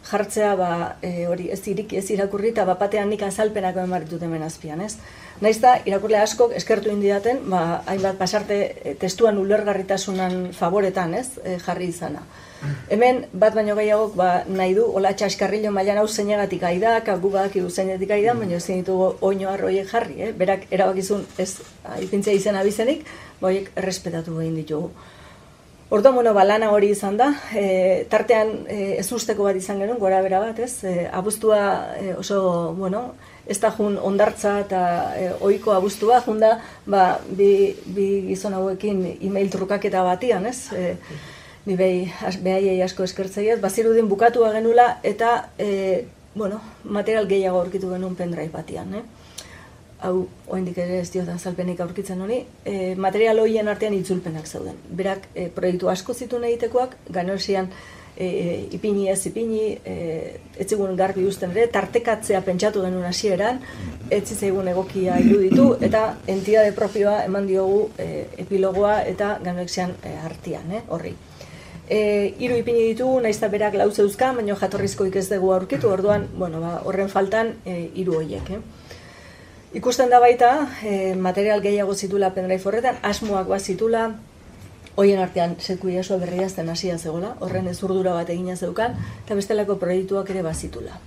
jartzea 0.05 0.55
ba, 0.61 0.71
e, 1.03 1.27
hori 1.27 1.49
ez 1.53 1.63
irik 1.73 1.95
ez 1.97 2.05
irakurri 2.13 2.53
eta 2.53 2.67
bapatean 2.69 3.09
nik 3.09 3.23
azalpenako 3.25 3.85
emaritut 3.89 4.23
hemen 4.23 4.45
azpian, 4.45 4.83
ez? 4.85 4.97
Naiz 5.45 5.59
da, 5.61 5.75
irakurle 5.85 6.17
askok 6.23 6.55
eskertu 6.57 6.89
indidaten, 6.89 7.43
ba, 7.53 7.83
hainbat 7.91 8.17
pasarte 8.17 8.57
e, 8.73 8.95
testuan 9.01 9.37
ulergarritasunan 9.43 10.55
favoretan, 10.57 11.13
ez? 11.19 11.27
E, 11.45 11.59
jarri 11.61 11.91
izana. 11.93 12.23
Hemen, 12.95 13.19
bat 13.43 13.53
baino 13.53 13.75
gehiagok, 13.77 14.15
ba, 14.17 14.29
nahi 14.49 14.73
du, 14.79 14.87
hola 14.97 15.11
txaskarrillo 15.13 15.73
mailan 15.75 16.01
hau 16.01 16.07
zeinegatik 16.09 16.65
aida, 16.65 16.95
kagu 17.05 17.33
badak 17.35 17.59
idu 17.61 17.69
zeinegatik 17.69 18.15
aida, 18.17 18.33
baina 18.39 18.57
ezin 18.57 18.81
ditugu 18.81 19.11
oino 19.29 19.51
arroiek 19.53 19.91
jarri, 19.91 20.17
eh? 20.25 20.31
Berak 20.39 20.65
erabakizun 20.73 21.27
ez 21.37 21.51
ipintzea 22.07 22.41
izena 22.41 22.65
bizenik, 22.65 23.05
boiek 23.43 23.69
errespetatu 23.83 24.39
egin 24.41 24.57
ditugu. 24.63 24.89
Ordo, 25.93 26.15
bueno, 26.17 26.33
balana 26.33 26.73
hori 26.73 26.89
izan 26.95 27.21
da, 27.21 27.29
e, 27.53 28.07
tartean 28.11 28.57
e, 28.73 28.97
ez 29.03 29.07
usteko 29.13 29.45
bat 29.45 29.61
izan 29.61 29.85
genuen, 29.85 30.01
gora 30.01 30.25
bera 30.25 30.41
bat, 30.41 30.65
ez? 30.65 30.79
E, 30.89 31.05
abuztua 31.13 31.61
e, 32.01 32.15
oso, 32.17 32.41
bueno, 32.81 33.11
ez 33.47 33.59
da 33.61 33.71
jun 33.77 33.99
ondartza 34.01 34.59
eta 34.63 34.81
e, 35.19 35.29
oiko 35.45 35.75
abuztua, 35.75 36.21
jun 36.25 36.41
da, 36.41 36.57
ba, 36.87 37.05
bi, 37.29 37.75
bi 37.97 38.09
gizon 38.31 38.57
hauekin 38.57 39.05
e-mail 39.21 39.51
trukaketa 39.53 40.05
batian, 40.07 40.47
ez? 40.47 40.73
E, 40.73 40.95
ni 41.67 41.77
behi, 41.77 42.07
as, 42.25 42.37
behaiei 42.45 42.81
asko 42.85 43.05
eskertzeiaz, 43.05 43.59
bazirudin 43.61 44.09
bukatu 44.09 44.45
genula 44.53 44.99
eta, 45.03 45.51
e, 45.59 46.05
bueno, 46.35 46.61
material 46.85 47.29
gehiago 47.29 47.61
aurkitu 47.61 47.93
genuen 47.93 48.17
pendrive 48.17 48.53
batian, 48.53 48.95
eh? 48.95 49.05
hau 50.05 50.27
oraindik 50.47 50.79
ere 50.83 50.99
ez 51.01 51.09
diot 51.13 51.29
azalpenik 51.33 51.81
aurkitzen 51.81 52.21
hori, 52.21 52.43
e, 52.69 52.95
material 53.01 53.41
horien 53.41 53.69
artean 53.73 53.95
itzulpenak 53.97 54.47
zeuden. 54.47 54.77
Berak 54.91 55.29
e, 55.33 55.49
proiektu 55.55 55.89
asko 55.93 56.15
zituen 56.15 56.45
egitekoak, 56.51 56.97
ganorsian 57.15 57.71
e, 58.17 58.69
ipini 58.73 59.09
ez 59.11 59.27
ipini, 59.27 59.79
e, 59.85 60.41
ez 60.59 60.67
zigun 60.69 60.95
garbi 60.97 61.25
usten 61.27 61.51
ere, 61.55 61.67
tartekatzea 61.73 62.41
pentsatu 62.47 62.83
denun 62.85 63.05
hasieran, 63.09 63.61
ez 64.11 64.23
zitzaigun 64.29 64.69
egokia 64.71 65.19
iruditu, 65.23 65.75
eta 65.83 66.07
entidade 66.27 66.73
propioa 66.77 67.23
eman 67.25 67.47
diogu 67.51 67.89
e, 67.99 68.27
epilogoa 68.45 69.01
eta 69.11 69.39
ganorexian 69.45 69.97
e, 70.03 70.17
artian, 70.25 70.71
eh, 70.73 70.83
horri. 70.89 71.15
E, 71.85 71.99
hiru 72.41 72.57
ipini 72.57 72.87
ditugu, 72.93 73.19
naiz 73.21 73.37
eta 73.37 73.51
berak 73.53 73.75
lau 73.77 73.91
zeuzka, 73.91 74.33
baina 74.33 74.57
jatorrizkoik 74.57 75.17
ez 75.21 75.29
dugu 75.29 75.53
aurkitu, 75.53 75.91
orduan, 75.91 76.29
bueno, 76.39 76.63
ba, 76.63 76.79
horren 76.85 77.11
faltan 77.13 77.57
e, 77.65 77.91
hiru 77.95 78.21
horiek. 78.23 78.55
Eh. 78.57 78.63
Ikusten 79.75 80.09
da 80.09 80.21
baita, 80.23 80.53
e, 80.87 81.15
material 81.19 81.61
gehiago 81.61 81.95
zitula 81.95 82.31
pendrive 82.33 82.63
horretan, 82.71 83.01
asmoak 83.03 83.51
bat 83.51 83.61
zitula, 83.61 84.13
hoien 84.97 85.21
artean 85.21 85.57
seku 85.59 85.91
iaso 85.91 86.19
berriazten 86.19 86.69
hasia 86.71 86.99
zegoela, 86.99 87.35
horren 87.41 87.69
ezurdura 87.69 88.15
bat 88.15 88.31
egina 88.31 88.57
zeukan, 88.57 88.95
eta 89.25 89.35
bestelako 89.35 89.77
proiektuak 89.83 90.31
ere 90.31 90.43
bat 90.47 90.57
zitula. 90.57 90.99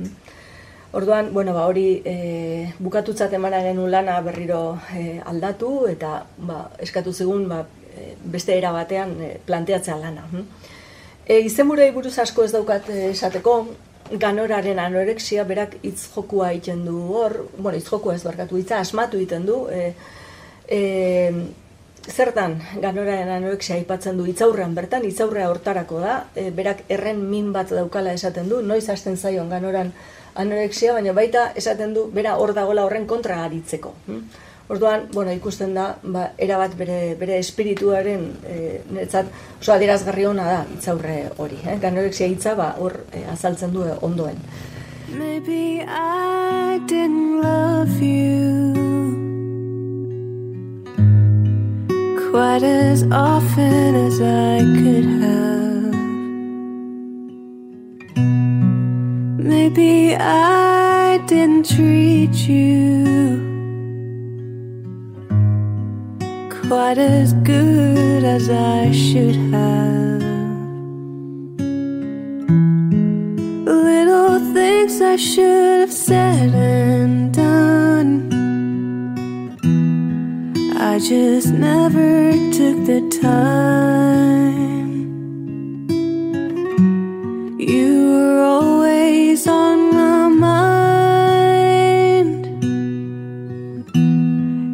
Orduan, 0.98 1.34
bueno, 1.34 1.54
ba, 1.54 1.66
hori 1.68 2.02
e, 2.06 2.74
bukatutzat 2.80 3.34
emana 3.36 3.60
genuen 3.64 3.92
lana 3.92 4.20
berriro 4.24 4.80
e, 4.96 5.20
aldatu, 5.26 5.72
eta 5.92 6.22
ba, 6.38 6.64
eskatu 6.84 7.14
zegun 7.14 7.48
ba, 7.50 7.66
beste 8.24 8.56
era 8.58 8.72
batean 8.72 9.16
e, 9.22 9.34
planteatzea 9.46 9.98
lana. 10.00 10.28
E, 11.26 11.42
izenburei 11.44 11.92
buruz 11.92 12.18
asko 12.24 12.46
ez 12.48 12.54
daukat 12.56 12.90
esateko, 13.12 13.58
ganoraren 14.12 14.80
anorexia 14.80 15.44
berak 15.44 15.76
hitz 15.84 16.08
jokua 16.14 16.52
egiten 16.54 16.86
du 16.86 16.96
hor, 17.12 17.36
bueno, 17.58 17.76
hitz 17.78 17.90
jokua 17.90 18.16
ez 18.16 18.24
barkatu 18.24 18.58
hitza 18.58 18.80
asmatu 18.80 19.20
egiten 19.20 19.46
du. 19.46 19.66
E, 19.68 19.94
e, 20.68 20.80
zertan 22.08 22.58
ganoraren 22.82 23.30
anorexia 23.30 23.76
aipatzen 23.76 24.18
du 24.18 24.26
hitzaurrean 24.30 24.76
bertan, 24.76 25.06
hitzaurrea 25.06 25.50
hortarako 25.52 26.00
da, 26.02 26.18
e, 26.36 26.50
berak 26.56 26.84
erren 26.90 27.22
min 27.30 27.52
bat 27.54 27.72
daukala 27.74 28.14
esaten 28.16 28.50
du, 28.50 28.62
noiz 28.62 28.88
hasten 28.90 29.18
zaion 29.18 29.50
ganoran 29.50 29.92
anorexia, 30.36 30.94
baina 30.94 31.14
baita 31.14 31.52
esaten 31.56 31.94
du 31.94 32.08
bera 32.14 32.38
hor 32.38 32.54
dagola 32.58 32.86
horren 32.86 33.08
kontra 33.08 33.44
aritzeko. 33.46 33.94
Hm? 34.08 34.22
Orduan, 34.68 35.06
bueno, 35.14 35.32
ikusten 35.32 35.74
da, 35.78 35.94
ba, 36.04 36.26
erabat 36.38 36.74
bere, 36.76 37.16
bere 37.20 37.38
espirituaren 37.40 38.26
e, 38.44 38.58
niretzat 38.90 39.30
oso 39.62 39.72
adierazgarri 39.78 40.28
ona 40.28 40.48
da 40.50 40.58
itzaurre 40.76 41.22
hori. 41.38 41.62
Eh? 41.64 41.78
Ganorexia 41.84 42.28
hitza 42.28 42.56
ba, 42.60 42.74
hor 42.80 43.00
e, 43.14 43.24
azaltzen 43.32 43.72
du 43.72 43.88
ondoen. 44.02 44.44
Maybe 45.08 45.86
I 45.88 46.82
didn't 46.86 47.42
love 47.42 48.04
you 48.04 48.97
Quite 52.38 52.62
as 52.62 53.02
often 53.12 53.96
as 53.96 54.22
I 54.22 54.60
could 54.80 55.06
have 55.24 55.96
Maybe 59.40 60.16
I 60.16 61.18
didn't 61.26 61.66
treat 61.68 62.36
you 62.48 63.42
quite 66.68 67.00
as 67.00 67.34
good 67.34 68.24
as 68.24 68.52
I 68.52 68.92
should 68.92 69.36
have. 69.52 70.22
Little 73.66 74.54
things 74.54 75.02
I 75.02 75.16
should 75.16 75.80
have 75.80 75.92
said 75.92 76.54
and 76.54 77.34
done. 77.34 78.37
I 80.80 81.00
just 81.00 81.50
never 81.50 82.32
took 82.54 82.86
the 82.86 83.02
time. 83.18 85.10
You 87.58 88.14
were 88.14 88.46
always 88.46 89.48
on 89.48 89.90
my 89.90 90.30
mind. 90.30 91.02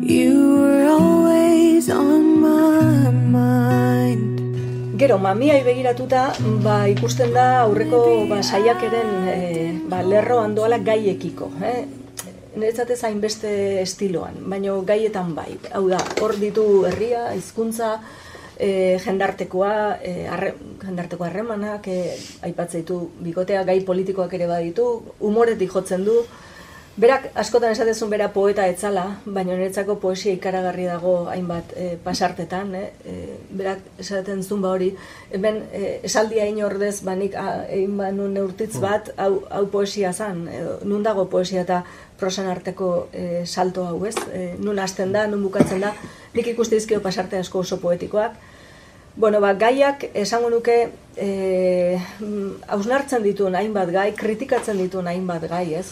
You 0.03 0.59
were 0.59 0.91
always 0.91 1.89
on 1.89 2.41
my 2.43 3.07
mind. 3.07 4.99
Gero, 4.99 5.15
mamiai 5.17 5.63
begiratuta, 5.63 6.35
ba, 6.59 6.83
ikusten 6.91 7.31
da 7.31 7.63
aurreko 7.63 8.27
ba, 8.27 8.43
saiakeren 8.43 9.27
e, 9.31 9.39
ba, 9.87 10.03
lerro 10.03 10.43
handoala 10.43 10.83
gaiekiko. 10.83 11.47
Eh? 11.63 12.02
Niretzat 12.53 12.91
ez 12.93 12.99
hainbeste 13.07 13.49
estiloan, 13.81 14.35
baina 14.49 14.75
gaietan 14.85 15.33
bai. 15.33 15.55
Hau 15.73 15.87
da, 15.89 15.97
hor 16.21 16.35
ditu 16.37 16.65
herria, 16.85 17.31
hizkuntza, 17.33 17.95
e, 18.57 18.99
jendartekoa, 19.01 19.73
e, 19.97 20.13
arre, 20.29 20.53
jendarteko 20.83 21.25
harremanak, 21.25 21.87
e, 21.87 22.17
aipatzen 22.45 22.83
ditu 22.83 22.99
bikotea, 23.25 23.63
gai 23.69 23.79
politikoak 23.87 24.33
ere 24.37 24.49
baditu, 24.51 24.87
umoretik 25.31 25.73
jotzen 25.73 26.05
du, 26.05 26.19
Berak 26.93 27.31
askotan 27.41 27.71
esatezun 27.73 28.11
bera 28.11 28.27
poeta 28.29 28.67
etzala, 28.69 29.03
baina 29.25 29.55
niretzako 29.55 29.95
poesia 29.97 30.35
ikaragarri 30.35 30.83
dago 30.85 31.13
hainbat 31.31 31.71
e, 31.73 31.87
pasartetan, 32.03 32.75
eh? 32.77 32.91
E, 33.01 33.13
berak 33.49 33.79
esaten 34.03 34.43
zuen 34.43 34.61
ba 34.61 34.75
hori, 34.75 34.91
hemen 35.33 35.57
e, 35.73 35.87
esaldia 36.05 36.45
inordez 36.45 36.99
banik 37.01 37.33
egin 37.39 37.97
ba 37.97 38.11
nun 38.13 38.37
neurtitz 38.37 38.77
bat, 38.83 39.09
hau, 39.17 39.39
hau 39.49 39.63
poesia 39.73 40.13
zan, 40.13 40.45
edo, 40.53 40.75
nun 40.85 41.01
dago 41.01 41.25
poesia 41.33 41.63
eta 41.65 41.81
prosan 42.19 42.47
arteko 42.47 43.09
e, 43.11 43.45
salto 43.45 43.85
hau 43.87 44.05
ez, 44.05 44.15
e, 44.31 44.55
nun 44.59 44.79
hasten 44.79 45.11
da, 45.13 45.27
nun 45.27 45.43
bukatzen 45.43 45.81
da, 45.83 45.93
nik 46.33 46.47
ikuste 46.53 46.79
dizkio 46.79 47.01
pasarte 47.01 47.39
asko 47.41 47.65
oso 47.65 47.79
poetikoak, 47.81 48.41
Bueno, 49.15 49.37
ba, 49.37 49.51
gaiak 49.53 50.07
esango 50.17 50.47
nuke 50.49 50.75
e, 51.21 51.27
hausnartzen 52.65 53.21
dituen 53.21 53.53
hainbat 53.53 53.91
gai, 53.93 54.07
kritikatzen 54.17 54.79
dituen 54.81 55.05
hainbat 55.11 55.45
gai, 55.51 55.67
ez? 55.77 55.91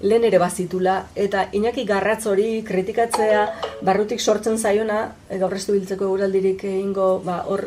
lehen 0.00 0.24
ere 0.24 0.38
bazitula, 0.38 1.08
eta 1.18 1.48
Iñaki 1.52 1.84
Garratz 1.86 2.26
hori 2.30 2.62
kritikatzea 2.66 3.40
barrutik 3.82 4.20
sortzen 4.20 4.58
zaiona, 4.58 4.98
gaur 5.40 5.54
ez 5.56 5.64
biltzeko 5.66 6.06
euraldirik 6.06 6.62
egingo, 6.70 7.08
ba, 7.24 7.40
hor 7.50 7.64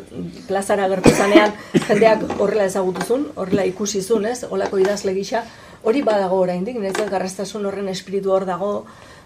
plazara 0.47 0.87
gertu 0.93 1.11
zanean, 1.11 1.51
jendeak 1.89 2.23
horrela 2.37 2.69
ezagutuzun, 2.71 3.27
horrela 3.35 3.65
ikusizun, 3.67 4.29
ez, 4.31 4.45
olako 4.49 4.79
idazle 4.79 5.13
gisa, 5.17 5.43
hori 5.83 6.01
badago 6.01 6.41
oraindik, 6.43 6.77
niretzat 6.77 7.09
garraztasun 7.09 7.65
horren 7.65 7.89
espiritu 7.89 8.31
hor 8.31 8.45
dago, 8.45 8.73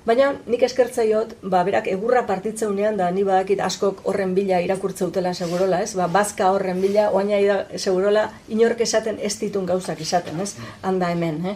Baina 0.05 0.27
nik 0.45 0.61
eskertzaiot, 0.61 1.31
ba, 1.49 1.63
berak 1.65 1.87
egurra 1.89 2.21
partitzeunean 2.29 2.97
da 2.99 3.07
ni 3.09 3.23
badakit 3.25 3.63
askok 3.65 4.03
horren 4.05 4.35
bila 4.37 4.59
irakurtzeutela 4.61 5.31
segurola, 5.33 5.79
ez? 5.81 5.95
Ba, 5.97 6.05
bazka 6.05 6.51
horren 6.53 6.77
bila, 6.83 7.07
oaina 7.09 7.63
segurola, 7.81 8.27
inork 8.53 8.85
esaten 8.85 9.17
ez 9.17 9.33
ditun 9.41 9.65
gauzak 9.65 10.05
esaten, 10.05 10.37
ez? 10.45 10.51
Handa 10.85 11.09
hemen, 11.09 11.41
eh? 11.49 11.55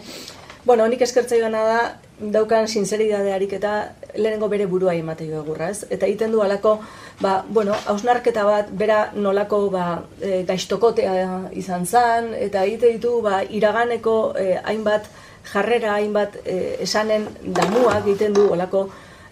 Bueno, 0.64 0.84
nik 0.92 1.00
eskertzei 1.00 1.38
gana 1.40 1.60
da, 1.64 1.76
daukan 2.20 2.66
sinseridadearik 2.68 3.54
eta 3.56 3.70
lehenengo 4.12 4.48
bere 4.52 4.66
burua 4.68 4.92
emate 4.92 5.24
jo 5.24 5.38
egurra, 5.40 5.70
ez? 5.72 5.86
Eta 5.88 6.04
egiten 6.04 6.34
du 6.34 6.42
alako, 6.44 6.74
ba, 7.20 7.38
bueno, 7.48 7.76
hausnarketa 7.88 8.44
bat, 8.44 8.68
bera 8.82 8.98
nolako 9.14 9.60
ba, 9.72 9.84
e, 10.20 10.42
gaiztokotea 10.48 11.14
izan 11.56 11.86
zen, 11.86 12.34
eta 12.36 12.66
egite 12.68 12.90
ditu 12.92 13.14
ba, 13.24 13.40
iraganeko 13.42 14.16
e, 14.36 14.58
hainbat 14.60 15.08
jarrera, 15.48 15.94
hainbat 15.94 16.36
e, 16.44 16.58
esanen 16.84 17.24
damua 17.42 17.96
egiten 18.02 18.36
du 18.36 18.50
olako 18.52 18.90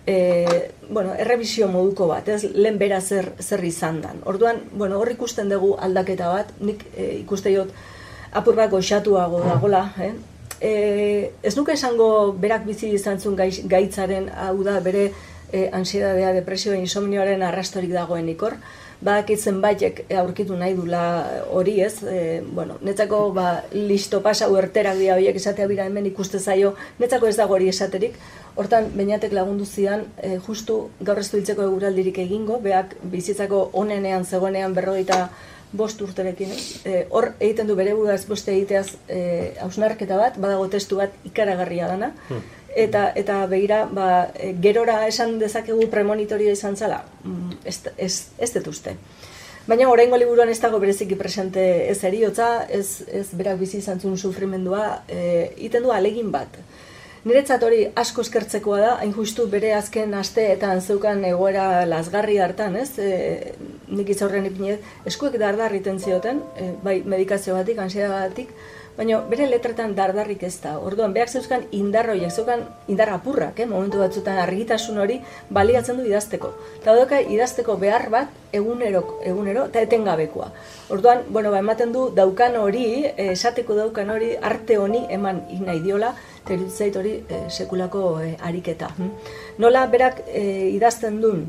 e, 0.08 0.72
bueno, 0.88 1.12
errebizio 1.12 1.68
moduko 1.68 2.08
bat, 2.08 2.32
ez? 2.32 2.54
Lehen 2.56 2.80
bera 2.80 3.02
zer, 3.02 3.34
zer 3.44 3.64
izan 3.68 4.00
dan. 4.00 4.24
Orduan, 4.24 4.64
bueno, 4.72 4.96
hor 4.96 5.12
ikusten 5.12 5.52
dugu 5.52 5.74
aldaketa 5.76 6.32
bat, 6.32 6.56
nik 6.64 6.88
e, 6.96 7.18
ikuste 7.20 7.52
jot 7.52 7.76
apur 8.32 8.56
bat 8.56 8.72
goxatuago 8.72 9.44
dagola, 9.44 9.84
eh? 10.00 10.14
E, 10.60 11.32
ez 11.42 11.56
nuke 11.56 11.72
esango 11.72 12.32
berak 12.32 12.66
bizi 12.66 12.92
izan 12.94 13.20
zuen 13.20 13.38
gaitzaren 13.68 14.28
hau 14.34 14.62
da 14.64 14.78
bere 14.80 15.10
e, 15.52 15.68
ansiedadea, 15.72 16.32
depresioa, 16.36 16.76
insomnioaren 16.76 17.42
arrastorik 17.42 17.92
dagoen 17.94 18.28
ikor. 18.28 18.58
Badakitzen 18.98 19.60
baitek 19.62 20.00
aurkitu 20.18 20.56
nahi 20.58 20.74
dula 20.74 21.02
hori 21.54 21.76
ez, 21.84 22.02
e, 22.02 22.42
bueno, 22.42 22.80
netzako 22.82 23.28
ba, 23.32 23.62
listo 23.72 24.18
pasa 24.24 24.48
uerterak 24.50 24.98
dira 24.98 25.14
horiek 25.14 25.38
esatea 25.38 25.68
bira 25.70 25.86
hemen 25.86 26.08
ikuste 26.10 26.40
zaio, 26.40 26.74
netzako 26.98 27.30
ez 27.30 27.36
dago 27.38 27.54
hori 27.54 27.68
esaterik, 27.70 28.16
hortan 28.58 28.90
bainatek 28.96 29.36
lagundu 29.38 29.66
zidan, 29.66 30.02
e, 30.18 30.40
justu 30.42 30.88
gaur 30.98 31.22
ez 31.22 31.28
hiltzeko 31.30 31.68
eguraldirik 31.68 32.18
egingo, 32.24 32.58
beak 32.64 32.96
bizitzako 33.12 33.68
onenean 33.84 34.26
zegoenean 34.26 34.74
berrogeita 34.74 35.28
bost 35.72 36.00
urterekin, 36.00 36.52
e, 36.84 37.04
hor 37.10 37.32
egiten 37.38 37.68
du 37.68 37.76
bere 37.76 37.94
buraz 37.94 38.22
boste 38.28 38.54
egiteaz 38.54 38.96
e, 39.08 39.54
hausnarketa 39.60 40.16
bat, 40.16 40.38
badago 40.40 40.68
testu 40.72 41.00
bat 41.00 41.12
ikaragarria 41.28 41.88
dana, 41.90 42.12
hmm. 42.28 42.44
eta 42.84 43.08
eta 43.20 43.40
begira, 43.50 43.82
ba, 43.92 44.28
e, 44.34 44.54
gerora 44.64 45.02
esan 45.08 45.38
dezakegu 45.42 45.90
premonitorio 45.92 46.52
izan 46.52 46.76
zala, 46.76 47.02
mm, 47.24 47.58
ez, 47.64 47.80
ez, 47.96 48.14
ez 48.38 48.52
detuzte. 48.54 48.96
Baina 49.68 49.90
oraingo 49.92 50.16
liburuan 50.16 50.48
ez 50.48 50.60
dago 50.62 50.78
bereziki 50.80 51.16
presente 51.20 51.62
ez 51.90 51.98
eriotza, 52.08 52.64
ez, 52.72 53.02
ez 53.12 53.26
berak 53.36 53.58
bizi 53.60 53.82
izan 53.82 54.00
zuen 54.00 54.16
sufrimendua, 54.16 55.02
e, 55.08 55.50
iten 55.68 55.84
du 55.84 55.92
alegin 55.92 56.32
bat. 56.32 56.56
Niretzat 57.28 57.64
hori 57.66 57.82
asko 58.00 58.22
eskertzekoa 58.24 58.78
da, 58.80 58.92
hain 59.02 59.10
justu 59.12 59.44
bere 59.52 59.74
azken 59.76 60.14
asteetan 60.16 60.78
zeukan 60.80 61.20
egoera 61.28 61.84
lasgarri 61.84 62.38
hartan, 62.40 62.78
ez? 62.80 62.94
E, 62.96 63.52
nik 63.92 64.08
izorren 64.14 64.46
ipinez, 64.48 64.78
eskuek 65.10 65.36
dardar 65.42 65.74
iten 65.76 66.00
zioten, 66.00 66.40
e, 66.56 66.70
bai 66.84 67.02
medikazio 67.04 67.58
batik, 67.58 67.82
ansia 67.84 68.08
batik, 68.14 68.54
baina 68.98 69.20
bere 69.30 69.46
letretan 69.46 69.94
dardarrik 69.94 70.42
ez 70.42 70.56
da. 70.62 70.74
Orduan, 70.82 71.14
behak 71.14 71.30
zeuzkan 71.30 71.64
indarroiak, 71.74 72.32
zeukan 72.34 72.64
indar 72.90 73.12
apurrak, 73.14 73.60
eh? 73.62 73.66
momentu 73.70 74.02
batzutan 74.02 74.40
argitasun 74.42 74.98
hori 74.98 75.20
baliatzen 75.54 76.00
du 76.00 76.06
idazteko. 76.08 76.50
Eta 76.80 76.96
doka 76.98 77.20
idazteko 77.22 77.78
behar 77.78 78.08
bat 78.10 78.34
egunero, 78.52 79.04
egunero 79.22 79.68
eta 79.70 79.84
etengabekoa. 79.86 80.50
Orduan, 80.94 81.22
bueno, 81.30 81.52
ba, 81.54 81.62
ematen 81.62 81.94
du 81.94 82.08
daukan 82.16 82.58
hori, 82.58 82.88
eh, 83.06 83.30
esateko 83.36 83.78
daukan 83.78 84.10
hori, 84.16 84.34
arte 84.50 84.78
honi 84.82 85.04
eman 85.14 85.44
nahi 85.62 85.80
diola, 85.84 86.14
eta 86.48 86.98
hori 86.98 87.14
e, 87.28 87.40
sekulako 87.48 88.20
e, 88.24 88.34
ariketa. 88.40 88.88
Hm? 88.96 89.10
Nola 89.58 89.86
berak 89.86 90.22
e, 90.26 90.70
idazten 90.74 91.20
duen 91.20 91.48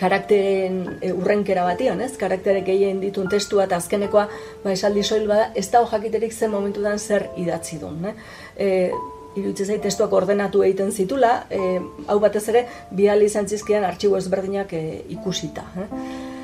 karakteren 0.00 0.80
e, 1.00 1.12
urrenkera 1.12 1.64
batian, 1.68 2.00
ez? 2.00 2.14
Karakterek 2.20 2.66
gehien 2.70 3.00
ditun 3.02 3.28
testua 3.32 3.68
eta 3.68 3.78
azkenekoa, 3.80 4.26
ba, 4.64 4.72
esaldi 4.72 5.04
soil 5.04 5.28
bada, 5.28 5.50
ez 5.54 5.68
da 5.72 5.84
jakiterik 5.92 6.32
zen 6.32 6.52
momentudan 6.54 6.98
zer 6.98 7.28
idatzi 7.40 7.80
duen. 7.82 8.00
Ne? 8.08 8.14
E, 8.56 8.90
Iruditzen 9.38 9.68
zait 9.70 9.82
testuak 9.84 10.10
ordenatu 10.18 10.64
egiten 10.66 10.88
zitula, 10.90 11.44
e, 11.54 11.76
hau 12.10 12.16
batez 12.18 12.48
ere, 12.50 12.64
bi 12.90 13.06
izan 13.26 13.46
zizkian 13.46 13.84
artxibo 13.86 14.16
ezberdinak 14.18 14.72
e, 14.72 15.04
ikusita. 15.14 15.62
Eh? 15.78 16.39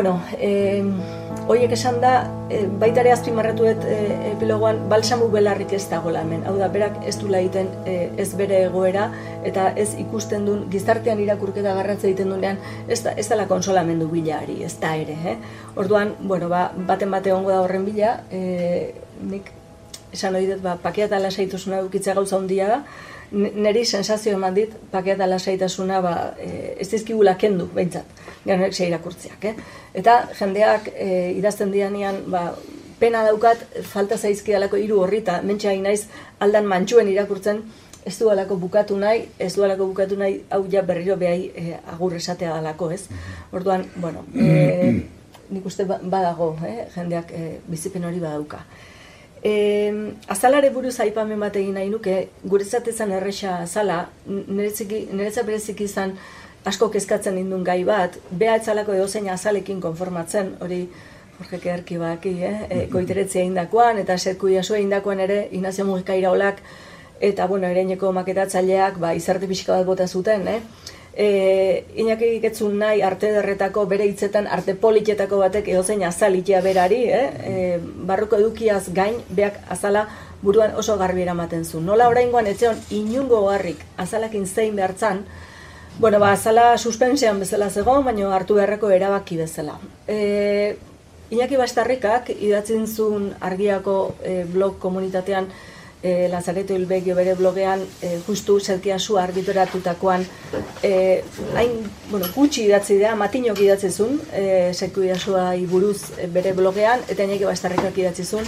Bueno, 0.00 0.22
e, 0.38 0.82
Hoiek 1.50 1.72
esan 1.74 1.96
da, 2.00 2.12
e, 2.48 2.60
baita 2.78 3.02
ere 3.02 3.10
azpimarratuet 3.10 3.82
e, 3.82 3.96
epilogoan, 4.30 4.84
balsamu 4.88 5.26
belarrik 5.32 5.72
ez 5.74 5.82
dagoela 5.90 6.20
hemen. 6.22 6.44
Hau 6.46 6.54
da, 6.56 6.68
berak 6.70 7.00
ez 7.10 7.16
du 7.18 7.26
egiten 7.34 7.66
e, 7.90 7.94
ez 8.22 8.28
bere 8.38 8.60
egoera, 8.68 9.08
eta 9.44 9.66
ez 9.74 9.88
ikusten 9.98 10.46
duen, 10.46 10.62
gizartean 10.70 11.20
irakurketa 11.24 11.74
garratze 11.74 12.06
egiten 12.06 12.30
duenean, 12.30 12.60
ez, 12.86 13.00
da, 13.02 13.16
ez 13.18 13.26
dela 13.28 13.48
konsolamendu 13.50 14.06
bilari, 14.12 14.60
ez 14.62 14.76
da 14.80 14.94
ere. 14.96 15.16
Eh? 15.32 15.36
Orduan, 15.74 16.14
bueno, 16.22 16.48
ba, 16.52 16.68
baten 16.86 17.10
bate 17.10 17.34
ongo 17.34 17.50
da 17.50 17.60
horren 17.64 17.88
bila, 17.88 18.20
e, 18.30 18.94
nik 19.32 19.50
esan 20.14 20.38
hori 20.38 20.52
dut, 20.52 20.62
ba, 20.62 20.78
pakea 20.80 21.10
eta 21.10 21.18
lasaitasuna 21.18 21.82
dukitzea 21.88 22.14
gauza 22.20 22.38
handia 22.38 22.70
da, 22.76 22.84
neri 23.32 23.84
sensazio 23.84 24.34
eman 24.34 24.54
dit, 24.54 24.72
pakea 24.90 25.14
eta 25.14 25.28
lasaitasuna 25.30 26.00
ba, 26.02 26.14
e, 26.38 26.74
ez 26.80 26.88
dizkigula 26.90 27.36
kendu, 27.38 27.68
behintzat 27.74 28.18
ganoek 28.44 28.74
ze 28.74 28.88
irakurtziak, 28.88 29.44
eh? 29.44 29.54
Eta 29.94 30.16
jendeak 30.38 30.88
e, 30.94 31.32
idazten 31.36 31.72
dianean, 31.72 32.22
ba, 32.30 32.54
pena 33.00 33.22
daukat, 33.24 33.62
falta 33.92 34.18
zaizkialako 34.18 34.80
hiru 34.80 35.00
horrita, 35.04 35.40
mentxe 35.42 35.76
naiz 35.80 36.06
aldan 36.40 36.66
mantxuen 36.68 37.08
irakurtzen, 37.08 37.62
ez 38.06 38.16
du 38.18 38.30
alako 38.32 38.56
bukatu 38.56 38.96
nahi, 38.96 39.26
ez 39.38 39.54
du 39.54 39.64
alako 39.64 39.86
bukatu 39.92 40.16
nahi, 40.16 40.40
hau 40.50 40.64
ja 40.72 40.82
berriro 40.82 41.16
behai 41.20 41.50
e, 41.54 41.78
agur 41.92 42.16
esatea 42.16 42.54
dalako, 42.56 42.90
ez? 42.90 43.06
Orduan, 43.52 43.86
bueno, 43.96 44.24
e, 44.34 45.00
nik 45.54 45.66
uste 45.66 45.84
ba, 45.84 46.00
badago, 46.02 46.54
eh? 46.66 46.86
jendeak 46.94 47.32
e, 47.36 47.58
bizipen 47.68 48.04
hori 48.08 48.20
badauka. 48.22 48.64
E, 49.42 49.52
azalare 50.28 50.68
buruz 50.70 50.98
aipamen 51.00 51.40
bat 51.40 51.56
egin 51.56 51.78
nahi 51.78 51.88
nuke, 51.88 52.16
guretzat 52.44 52.88
ezan 52.92 53.12
erresa 53.16 53.62
azala, 53.62 54.02
niretzat 54.26 55.46
berezik 55.46 55.80
izan, 55.86 56.12
asko 56.68 56.90
kezkatzen 56.92 57.38
indun 57.40 57.64
gai 57.64 57.80
bat, 57.88 58.18
beha 58.30 58.58
etzalako 58.60 58.92
edozein 58.98 59.30
azalekin 59.32 59.80
konformatzen, 59.80 60.54
hori 60.60 60.82
Jorge 61.38 61.58
Kearki 61.62 61.96
baki, 61.96 62.34
eh? 62.44 62.56
e, 62.68 62.86
goiteretzea 62.92 63.46
indakoan, 63.48 63.98
eta 64.02 64.18
setku 64.18 64.50
jasua 64.52 64.78
indakoan 64.82 65.24
ere, 65.24 65.46
Inazio 65.56 65.86
Mugika 65.88 66.14
iraulak, 66.14 66.60
eta, 67.20 67.46
bueno, 67.48 67.68
ereineko 67.68 68.12
maketatzaileak, 68.12 69.00
ba, 69.00 69.14
izarte 69.16 69.48
pixka 69.48 69.78
bat 69.78 69.88
bota 69.88 70.06
zuten, 70.06 70.44
eh? 70.48 70.60
E, 71.16 71.84
Inak 72.00 72.22
egiketzun 72.22 72.78
nahi 72.78 73.02
arte 73.02 73.32
derretako 73.34 73.84
bere 73.90 74.06
hitzetan 74.06 74.46
arte 74.46 74.74
politetako 74.74 75.38
batek 75.42 75.68
edozein 75.68 76.04
azalitea 76.06 76.60
berari, 76.62 77.02
eh? 77.10 77.28
E, 77.52 77.54
barruko 77.80 78.38
edukiaz 78.38 78.88
gain, 78.94 79.18
beak 79.28 79.58
azala 79.68 80.06
buruan 80.42 80.74
oso 80.74 80.96
garbi 80.96 81.22
eramaten 81.22 81.64
zu. 81.64 81.80
Nola 81.80 82.08
oraingoan 82.08 82.46
etzeon 82.46 82.78
inungo 82.90 83.44
garrik 83.48 83.82
azalakin 83.98 84.46
zein 84.46 84.76
behartzan, 84.76 85.24
Bueno, 86.00 86.18
ba, 86.18 86.34
zala 86.36 86.78
suspensean 86.78 87.40
bezala 87.42 87.66
zegoen, 87.68 88.06
baina 88.06 88.30
hartu 88.32 88.54
beharreko 88.56 88.88
erabaki 88.94 89.36
bezala. 89.36 89.74
E, 90.08 90.76
Iñaki 91.30 91.58
Bastarrikak 91.60 92.30
idatzen 92.32 92.86
zuen 92.88 93.26
argiako 93.40 94.14
e, 94.24 94.44
blog 94.48 94.78
komunitatean 94.80 95.50
e, 96.02 96.28
Lazareto 96.28 96.74
Hilbegio 96.74 97.14
bere 97.14 97.34
blogean 97.34 97.84
e, 98.02 98.16
justu 98.26 98.58
zelkia 98.60 98.98
zu 98.98 99.18
arbitoratutakoan 99.18 100.24
e, 100.82 101.22
hain, 101.54 101.76
bueno, 102.10 102.26
gutxi 102.34 102.64
idatzi 102.66 102.98
da, 102.98 103.14
matinok 103.16 103.60
idatzi 103.60 103.90
zuen 103.90 104.18
e, 104.32 104.72
zelkia 104.72 105.16
buruz 105.68 106.10
bere 106.32 106.52
blogean 106.52 107.00
eta 107.08 107.24
Iñaki 107.24 107.44
Bastarrikak 107.44 107.98
idatzi 107.98 108.24
zuen 108.24 108.46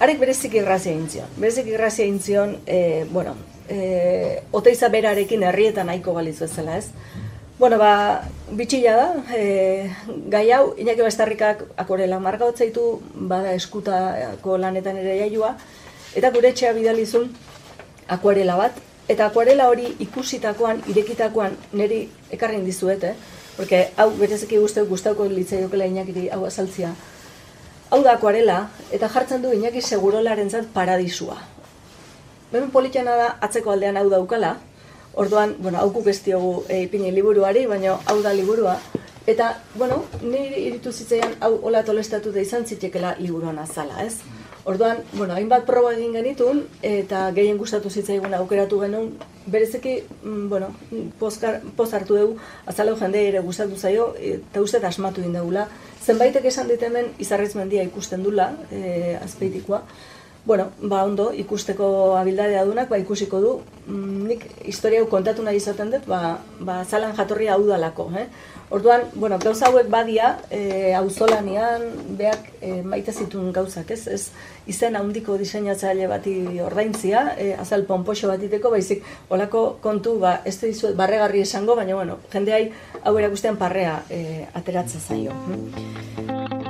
Arek 0.00 0.16
berezik 0.16 0.54
irrazia 0.56 0.94
intzion. 0.96 1.28
Berezik 1.36 1.66
irrazia 1.68 2.06
intzion, 2.08 2.54
e, 2.64 3.04
bueno, 3.12 3.34
e, 3.68 4.40
oteiza 4.56 4.88
berarekin 4.88 5.42
herrietan 5.44 5.90
nahiko 5.92 6.14
balizu 6.16 6.46
ezela, 6.46 6.78
ez? 6.78 6.86
Bueno, 7.58 7.76
ba, 7.76 8.22
bitxila 8.56 8.94
da, 8.96 9.08
e, 9.36 9.90
gai 10.32 10.46
hau, 10.56 10.70
inaki 10.80 11.04
bastarrikak 11.04 11.66
akorela 11.84 12.16
marga 12.18 12.48
hotzaitu, 12.48 12.86
bada 13.12 13.52
eskutako 13.52 14.56
lanetan 14.62 14.96
ere 15.02 15.18
jaiua, 15.18 15.52
eta 16.14 16.30
gure 16.34 16.50
etxea 16.50 16.72
bidalizun 16.74 17.30
akuarela 18.08 18.56
bat, 18.56 18.78
eta 19.08 19.26
akuarela 19.26 19.68
hori 19.70 19.94
ikusitakoan, 20.06 20.82
irekitakoan, 20.90 21.56
niri 21.72 22.08
ekarri 22.30 22.60
dizuet, 22.66 23.04
eh? 23.04 23.14
Porque 23.56 23.90
hau 23.96 24.10
berezeki 24.16 24.58
guztau 24.58 24.86
gustauko 24.86 25.26
litzaiokela 25.28 25.86
inakiri 25.86 26.28
hau 26.32 26.44
azaltzia. 26.46 26.94
Hau 27.90 28.02
da 28.02 28.14
akuarela, 28.14 28.70
eta 28.94 29.08
jartzen 29.08 29.42
du 29.42 29.52
inaki 29.52 29.82
segurolaren 29.82 30.50
zat 30.50 30.70
paradisua. 30.74 31.36
Hemen 32.52 32.70
politxana 32.70 33.16
da 33.16 33.28
atzeko 33.46 33.74
aldean 33.74 33.98
hau 34.00 34.08
daukala, 34.10 34.56
orduan, 35.14 35.56
bueno, 35.58 35.78
hau 35.78 35.90
guk 35.90 36.06
ez 36.10 36.20
diogu 36.24 36.64
e, 36.68 36.82
ipini 36.86 37.10
liburuari, 37.12 37.66
baina 37.66 37.98
hau 38.06 38.18
da 38.22 38.32
liburua. 38.34 38.78
Eta, 39.26 39.52
bueno, 39.74 40.04
niri 40.22 40.64
iritu 40.70 40.92
zitzaian 40.92 41.34
hau 41.40 41.56
hola 41.62 41.82
tolestatu 41.84 42.32
da 42.32 42.40
izan 42.40 42.66
zitekela 42.66 43.16
liburuan 43.18 43.58
azala, 43.58 44.02
ez? 44.06 44.22
Orduan, 44.64 44.98
bueno, 45.14 45.32
hainbat 45.34 45.64
proba 45.64 45.94
egin 45.94 46.12
genitun, 46.12 46.66
eta 46.84 47.30
gehien 47.32 47.56
gustatu 47.58 47.90
zitzaigun 47.90 48.34
aukeratu 48.36 48.80
genuen, 48.82 49.14
berezeki, 49.46 49.94
mm, 50.22 50.48
bueno, 50.48 50.68
poz 51.18 51.92
hartu 51.94 52.16
dugu, 52.16 52.36
azalau 52.66 52.96
jende 53.00 53.26
ere 53.28 53.40
gustatu 53.40 53.76
zaio, 53.76 54.14
eta 54.20 54.60
uste 54.60 54.84
asmatu 54.86 55.22
egin 55.24 55.38
dugula. 55.38 55.66
Zenbaitek 56.04 56.44
esan 56.44 56.68
dit 56.68 56.82
hemen, 56.82 57.08
izarrez 57.18 57.54
mendia 57.54 57.82
ikusten 57.82 58.22
dula, 58.22 58.52
e, 58.70 59.16
azpeitikoa, 59.22 59.82
Bueno, 60.44 60.70
ba 60.80 61.04
ondo, 61.04 61.34
ikusteko 61.36 62.16
abildadea 62.16 62.64
dunak, 62.64 62.88
ba 62.88 62.98
ikusiko 62.98 63.40
du. 63.40 63.50
Mm, 63.86 64.22
nik 64.28 64.46
historia 64.64 65.04
kontatu 65.04 65.44
nahi 65.44 65.60
izaten 65.60 65.90
dut, 65.92 66.06
ba, 66.08 66.38
ba 66.60 66.80
zalan 66.84 67.12
jatorria 67.16 67.54
hau 67.54 67.66
dalako, 67.68 68.08
eh? 68.16 68.24
Orduan, 68.70 69.02
bueno, 69.14 69.36
gauza 69.42 69.66
hauek 69.66 69.88
badia, 69.90 70.36
e, 70.48 70.94
auzolanean 70.94 71.88
beak 72.18 72.52
e, 72.62 72.76
maite 72.86 73.10
zituen 73.10 73.50
gauzak, 73.52 73.90
ez? 73.90 74.06
Ez 74.06 74.30
izen 74.70 74.94
handiko 74.94 75.34
diseinatzaile 75.40 76.06
bati 76.06 76.36
ordaintzia, 76.62 77.24
e, 77.34 77.50
azal 77.58 77.82
ponpoxo 77.90 78.30
batiteko, 78.30 78.70
baizik 78.70 79.02
olako 79.34 79.64
kontu, 79.82 80.20
ba, 80.22 80.38
ez 80.46 80.60
dizuet 80.62 80.94
barregarri 80.94 81.42
esango, 81.42 81.74
baina, 81.74 81.98
bueno, 81.98 82.20
jendeai 82.30 82.68
hau 83.02 83.18
erakustean 83.18 83.58
parrea 83.58 84.04
e, 84.08 84.46
ateratzen 84.54 85.02
zaio. 85.02 86.69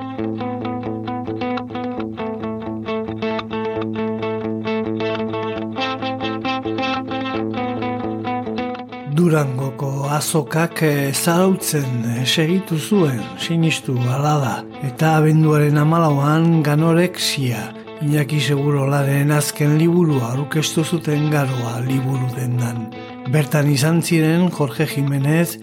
Durangoko 9.20 10.09
azokak 10.09 10.78
eh, 10.87 11.12
zarautzen 11.12 12.04
eh, 12.09 12.22
segitu 12.24 12.78
zuen, 12.80 13.18
sinistu 13.37 13.92
alada, 14.09 14.62
eta 14.87 15.18
abenduaren 15.18 15.76
amalauan 15.76 16.62
ganorexia, 16.64 17.66
Iñaki 18.00 18.38
Segurolaren 18.40 19.28
azken 19.37 19.74
liburua 19.76 20.30
aurkeztu 20.30 20.87
zuten 20.87 21.26
garoa 21.35 21.83
liburu 21.85 22.30
dendan. 22.33 22.87
Bertan 23.28 23.68
izan 23.68 24.00
ziren 24.00 24.48
Jorge 24.48 24.87
Jimenez, 24.88 25.59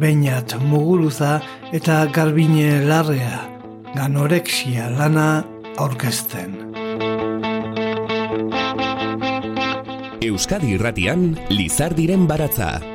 Beñat 0.00 0.56
Muguruza 0.70 1.42
eta 1.70 2.06
Garbine 2.14 2.80
Larrea, 2.86 3.42
ganorexia 3.92 4.88
lana 4.88 5.44
aurkezten. 5.76 6.56
Euskadi 10.22 10.72
irratian, 10.78 11.34
Lizardiren 11.52 12.24
baratza. 12.30 12.91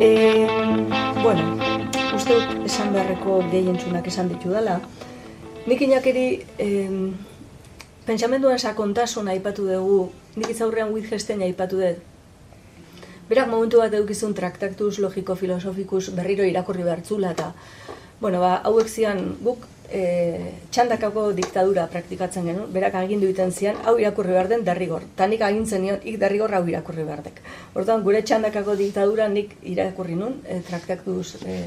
E, 0.00 0.46
bueno, 1.22 1.42
uste 2.14 2.34
esan 2.64 2.92
beharreko 2.94 3.38
gehientzunak 3.50 4.06
esan 4.10 4.28
ditu 4.32 4.50
dela. 4.50 4.80
Nik 5.66 5.82
inakeri 5.86 6.24
e, 6.58 6.68
pentsamenduen 8.06 8.58
sakontasun 8.58 9.28
aipatu 9.32 9.68
dugu, 9.68 10.00
nik 10.36 10.50
izaurrean 10.50 10.92
gesten 11.08 11.42
aipatu 11.42 11.80
dut. 11.82 12.02
Berak 13.28 13.48
momentu 13.48 13.80
bat 13.80 13.94
edukizun 13.94 14.34
traktaktuz 14.34 14.98
logiko-filosofikus 15.00 16.10
berriro 16.16 16.44
irakurri 16.44 16.82
behartzula 16.84 17.30
eta 17.32 17.52
bueno, 18.20 18.40
ba, 18.40 18.60
hauek 18.64 18.88
zian 18.88 19.36
guk 19.40 19.64
e, 19.92 20.52
txandakako 20.70 21.26
diktadura 21.36 21.86
praktikatzen 21.92 22.46
genuen, 22.48 22.70
berak 22.72 22.96
agindu 22.98 23.28
iten 23.30 23.52
zian, 23.52 23.76
hau 23.84 23.96
irakurri 24.00 24.34
behar 24.34 24.48
den 24.48 24.64
derrigor. 24.64 25.04
Ta 25.16 25.26
nik 25.26 25.42
agintzen 25.44 25.82
nion, 25.84 26.00
ik 26.02 26.18
derrigor 26.20 26.54
hau 26.56 26.64
irakurri 26.68 27.04
behar 27.04 27.22
dek. 27.26 27.40
Hortan, 27.74 28.02
gure 28.06 28.22
txandakako 28.22 28.76
diktadura 28.80 29.28
nik 29.28 29.56
irakurri 29.62 30.18
nun, 30.18 30.40
e, 30.46 30.60
traktaktuz 30.68 31.36
e, 31.44 31.58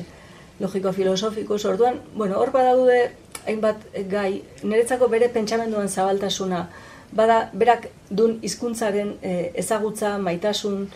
logiko-filosofikus. 0.60 1.64
Orduan, 1.70 2.02
bueno, 2.16 2.40
hor 2.42 2.52
badaude, 2.52 3.00
hainbat 3.46 3.84
gai, 4.12 4.42
niretzako 4.64 5.08
bere 5.12 5.30
pentsamenduan 5.34 5.90
zabaltasuna, 5.90 6.68
bada, 7.16 7.50
berak 7.54 7.88
dun 8.10 8.40
hizkuntzaren 8.44 9.16
e, 9.22 9.36
ezagutza, 9.64 10.18
maitasun, 10.18 10.88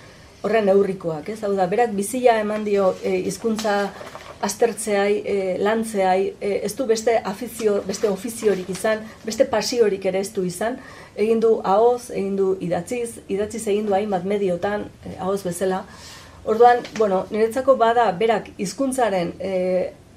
horren 0.42 0.66
neurrikoak, 0.66 1.30
ez? 1.30 1.42
Hau 1.46 1.54
da, 1.56 1.68
berak 1.70 1.94
bizia 1.96 2.40
eman 2.42 2.66
dio 2.66 2.96
e, 3.04 3.22
hizkuntza 3.30 3.92
aztertzeai, 4.42 5.22
e, 5.26 5.36
lantzeai, 5.62 6.34
e, 6.40 6.52
ez 6.66 6.74
du 6.76 6.86
beste 6.90 7.18
afizio, 7.26 7.82
beste 7.88 8.10
ofiziorik 8.10 8.70
izan, 8.70 9.06
beste 9.26 9.46
pasiorik 9.46 10.06
ere 10.10 10.20
ez 10.20 10.32
du 10.34 10.44
izan, 10.48 10.80
egin 11.16 11.40
du 11.44 11.54
ahoz, 11.64 12.10
egin 12.10 12.36
du 12.40 12.56
idatziz, 12.60 13.22
idatziz 13.30 13.68
egin 13.68 13.86
du 13.86 13.96
hainbat 13.98 14.26
mediotan, 14.26 14.88
e, 15.06 15.16
ahoz 15.20 15.42
bezala. 15.46 15.84
Orduan, 16.46 16.82
bueno, 16.98 17.26
niretzako 17.30 17.76
bada 17.78 18.08
berak 18.18 18.50
hizkuntzaren 18.58 19.36
e, 19.40 19.54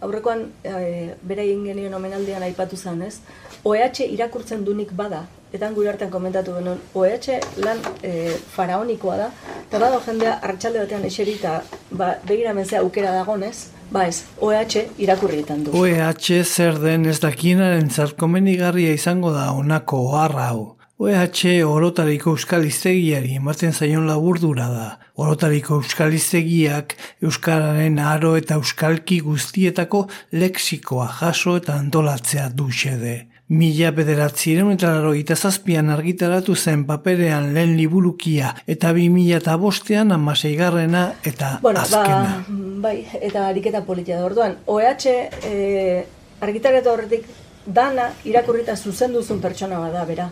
aurrekoan 0.05 0.47
e, 0.65 0.75
bere 1.23 1.45
egin 1.45 1.65
genion 1.69 1.97
omenaldian 2.01 2.45
aipatu 2.47 2.77
zen, 2.77 3.03
ez? 3.05 3.19
OEH 3.65 4.07
irakurtzen 4.09 4.65
dunik 4.65 4.93
bada, 4.97 5.25
eta 5.55 5.71
gure 5.71 5.93
hartan 5.93 6.11
komentatu 6.11 6.57
genuen, 6.59 6.81
OEH 6.99 7.39
lan 7.63 7.81
e, 8.03 8.35
faraonikoa 8.57 9.17
da, 9.21 9.31
eta 9.63 9.79
bado 9.79 10.01
jendea 10.03 10.39
arratsalde 10.43 10.83
batean 10.83 11.07
eseri 11.07 11.37
eta 11.39 11.61
ba, 11.91 12.15
begiramen 12.27 12.67
ze 12.67 12.81
aukera 12.81 13.13
dagonez, 13.15 13.71
ba 13.95 14.07
ez, 14.11 14.25
OEH 14.43 14.99
irakurrietan 14.99 15.65
du. 15.65 15.75
OEH 15.79 16.43
zer 16.43 16.81
den 16.83 17.07
ez 17.07 17.21
dakinaren 17.23 17.91
zarkomenigarria 17.91 18.95
izango 18.99 19.31
da 19.35 19.53
honako 19.53 20.09
oharra 20.09 20.49
hau. 20.51 20.65
OEH 20.99 21.67
orotariko 21.67 22.33
euskal 22.37 22.65
iztegiari 22.67 23.35
ematen 23.39 23.73
zaion 23.75 24.07
laburdura 24.07 24.69
da. 24.71 24.89
Orotariko 25.19 25.81
euskal 25.83 26.15
iztegiak 26.15 26.95
euskararen 27.23 27.99
aro 27.99 28.35
eta 28.39 28.59
euskalki 28.61 29.19
guztietako 29.27 30.05
leksikoa 30.33 31.09
jaso 31.21 31.57
eta 31.59 31.79
antolatzea 31.83 32.49
du 32.55 32.71
xede. 32.71 33.17
Mila 33.53 33.91
bederatzireun 33.93 34.73
eta 34.73 34.89
larogeita 34.95 35.37
zazpian 35.37 35.91
argitaratu 35.93 36.55
zen 36.57 36.87
paperean 36.89 37.51
lehen 37.53 37.75
liburukia 37.77 38.55
eta 38.67 38.93
bi 38.97 39.11
mila 39.13 39.37
eta 39.37 39.57
bostean 39.61 40.13
amaseigarrena 40.17 41.03
eta 41.29 41.59
Bueno, 41.61 41.81
azkena. 41.81 42.45
ba, 42.49 42.55
bai, 42.89 43.05
eta 43.21 43.47
ariketa 43.49 43.83
politia 43.85 44.17
da. 44.17 44.25
Orduan, 44.25 44.57
OEH 44.67 45.05
e, 45.45 46.07
argitaratu 46.41 46.89
horretik 46.91 47.29
dana 47.67 48.09
irakurrita 48.25 48.77
zuzenduzun 48.77 49.41
pertsona 49.45 49.79
bada 49.79 50.07
bera. 50.09 50.31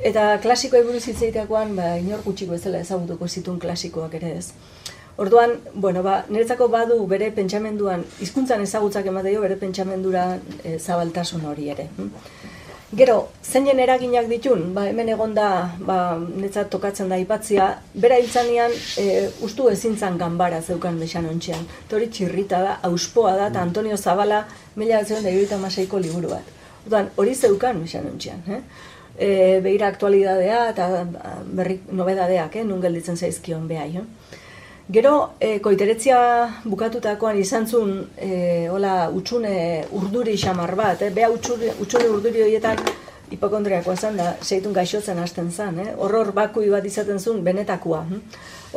Eta 0.00 0.38
klasikoa 0.38 0.84
buruz 0.86 1.02
hitz 1.08 1.18
egiteakoan, 1.22 1.74
ba, 1.74 1.96
inor 1.98 2.22
gutxiko 2.22 2.52
bezala 2.52 2.78
ezagutuko 2.78 3.26
zituen 3.26 3.58
klasikoak 3.58 4.14
ere 4.14 4.36
ez. 4.38 4.52
Orduan, 5.16 5.54
bueno, 5.72 6.02
ba, 6.04 6.24
niretzako 6.28 6.68
badu 6.68 6.98
bere 7.08 7.30
pentsamenduan, 7.32 8.02
hizkuntzan 8.20 8.60
ezagutzak 8.60 9.06
ematen 9.08 9.32
dio 9.32 9.40
bere 9.40 9.56
pentsamendura 9.56 10.26
e, 10.62 10.76
zabaltasun 10.78 11.46
hori 11.48 11.70
ere. 11.72 11.88
Gero, 12.96 13.14
zeinen 13.42 13.80
eraginak 13.80 14.28
ditun, 14.28 14.74
ba, 14.76 14.84
hemen 14.90 15.08
egon 15.14 15.32
da, 15.34 15.48
ba, 15.88 15.96
netzat 16.20 16.68
tokatzen 16.70 17.08
da 17.08 17.16
ipatzia, 17.18 17.70
bera 17.94 18.20
hiltzanean 18.20 18.76
e, 19.00 19.06
ustu 19.48 19.70
ezintzan 19.72 20.20
ganbara 20.20 20.60
zeukan 20.60 21.00
besan 21.00 21.30
ontxean. 21.32 21.64
Eta 21.86 21.96
hori 21.96 22.12
txirrita 22.12 22.60
da, 22.62 22.78
auspoa 22.90 23.32
da, 23.40 23.48
eta 23.48 23.64
Antonio 23.64 23.96
Zabala 23.96 24.44
mila 24.76 25.00
batzen 25.00 25.24
da 25.24 25.32
irudita 25.32 25.56
maseiko 25.64 25.98
liburu 25.98 26.36
bat. 26.36 26.54
Orduan, 26.84 27.08
hori 27.16 27.34
zeukan 27.34 27.80
besan 27.88 28.12
ontxean. 28.12 28.44
Eh? 28.52 28.62
E, 29.16 29.28
behira 29.64 29.88
aktualidadea 29.88 30.66
eta 30.74 30.90
ba, 31.08 31.38
berri 31.56 31.80
nobedadeak, 31.88 32.60
eh? 32.60 32.68
nun 32.68 32.84
gelditzen 32.84 33.16
zaizkion 33.16 33.64
behai. 33.66 33.94
Eh? 33.96 34.42
Gero, 34.86 35.32
e, 35.42 35.58
koiteretzia 35.58 36.16
bukatutakoan 36.62 37.40
izan 37.40 37.64
zuen, 37.66 38.04
e, 38.22 38.68
hola, 38.70 39.08
utxune 39.10 39.82
urduri 39.98 40.36
xamar 40.38 40.76
bat, 40.78 41.00
eh? 41.02 41.08
beha 41.10 41.26
utxune, 41.34 41.72
utxune 41.82 42.06
urduri 42.06 42.44
horietan 42.44 42.78
hipokondriakoa 43.32 43.96
zen 43.96 44.20
da, 44.20 44.28
seitun 44.46 44.76
gaixotzen 44.76 45.18
hasten 45.18 45.50
zen, 45.50 45.80
eh? 45.82 45.88
horror 45.98 46.30
bakui 46.36 46.70
bat 46.70 46.86
izaten 46.86 47.18
zuen 47.18 47.42
benetakoa. 47.42 48.04
hm? 48.12 48.22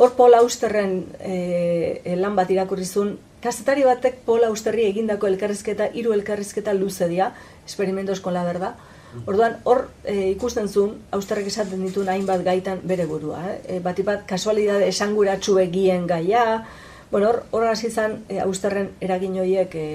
Hor 0.02 0.16
Paul 0.18 0.34
Austerren 0.40 0.96
e, 1.20 1.36
e, 2.02 2.16
lan 2.18 2.34
bat 2.34 2.50
irakurri 2.50 2.90
zuen, 2.90 3.14
kazetari 3.40 3.86
batek 3.86 4.24
Paul 4.26 4.48
Austerri 4.50 4.88
egindako 4.90 5.30
elkarrizketa, 5.30 5.92
hiru 5.94 6.16
elkarrizketa 6.18 6.74
luze 6.74 7.06
dira, 7.06 7.36
experimentos 7.62 8.18
con 8.20 8.34
la 8.34 8.42
verdad, 8.42 8.74
Orduan, 9.26 9.56
hor 9.64 9.88
e, 10.04 10.30
ikusten 10.30 10.68
zuen, 10.68 10.94
austerrek 11.16 11.48
esaten 11.50 11.82
dituen 11.82 12.08
hainbat 12.12 12.44
gaitan 12.46 12.82
bere 12.86 13.06
burua. 13.10 13.42
Eh? 13.50 13.56
E, 13.76 13.78
bati 13.82 14.04
bat, 14.06 14.22
kasualidade 14.28 14.86
esanguratsu 14.88 15.58
egien 15.62 16.06
gaia, 16.10 16.64
bueno, 17.10 17.28
hor, 17.28 17.40
hor 17.50 17.66
hasi 17.72 17.90
zen 17.90 18.20
e, 18.28 18.38
austerren 18.44 18.92
eragin 19.02 19.38
horiek 19.42 19.74
e, 19.74 19.86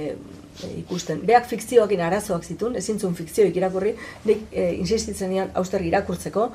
e, 0.64 0.72
ikusten. 0.82 1.22
Beak 1.28 1.48
fikzioakin 1.48 2.04
arazoak 2.04 2.44
zituen, 2.44 2.76
ezin 2.76 3.00
zuen 3.00 3.16
fikzioik 3.16 3.56
irakurri, 3.56 3.96
nik 4.28 4.50
e, 4.52 4.74
insistitzen 4.82 5.32
nian 5.32 5.54
auster 5.56 5.86
irakurtzeko, 5.86 6.50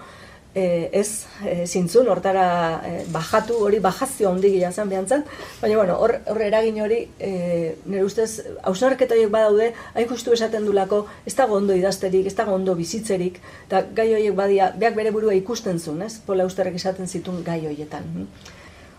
e, 0.54 0.90
ez 0.92 1.26
e, 1.44 1.66
zintzun, 1.66 2.08
hortara 2.08 2.82
e, 2.86 2.92
bajatu, 3.12 3.56
hori 3.64 3.78
bajazio 3.80 4.30
handi 4.30 4.50
gila 4.56 4.72
zen 4.72 4.88
behar 4.90 5.06
zen, 5.06 5.24
baina 5.60 5.76
bueno, 5.76 5.96
hor, 6.02 6.16
hor 6.26 6.42
eragin 6.42 6.80
hori, 6.82 7.00
e, 7.18 7.76
nire 7.84 8.04
ustez, 8.04 8.42
hausnarketa 8.62 9.14
horiek 9.14 9.30
badaude, 9.30 9.72
hain 9.94 10.08
justu 10.10 10.34
esaten 10.34 10.66
dulako, 10.66 11.04
ez 11.26 11.34
dago 11.38 11.56
ondo 11.58 11.76
idazterik, 11.76 12.26
ez 12.26 12.34
dago 12.34 12.54
ondo 12.54 12.74
bizitzerik, 12.78 13.40
eta 13.68 13.84
gai 13.94 14.10
horiek 14.14 14.34
badia, 14.34 14.72
beak 14.76 14.98
bere 14.98 15.14
burua 15.14 15.36
ikusten 15.38 15.78
zuen, 15.78 16.02
ez? 16.06 16.18
Pola 16.26 16.46
Austerrek 16.48 16.80
esaten 16.80 17.08
zituen 17.08 17.44
gai 17.46 17.60
horietan. 17.66 18.10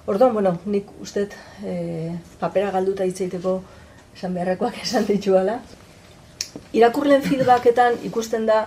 Orduan, 0.10 0.34
bueno, 0.34 0.56
nik 0.66 0.88
ustet 1.02 1.36
e, 1.64 2.16
papera 2.40 2.72
galduta 2.72 3.06
hitz 3.06 3.20
egiteko 3.22 3.60
esan 4.16 4.34
beharrekoak 4.34 4.82
esan 4.86 5.06
dituala. 5.08 5.60
Irakurlen 6.76 7.22
feedbacketan 7.24 8.00
ikusten 8.08 8.48
da, 8.50 8.66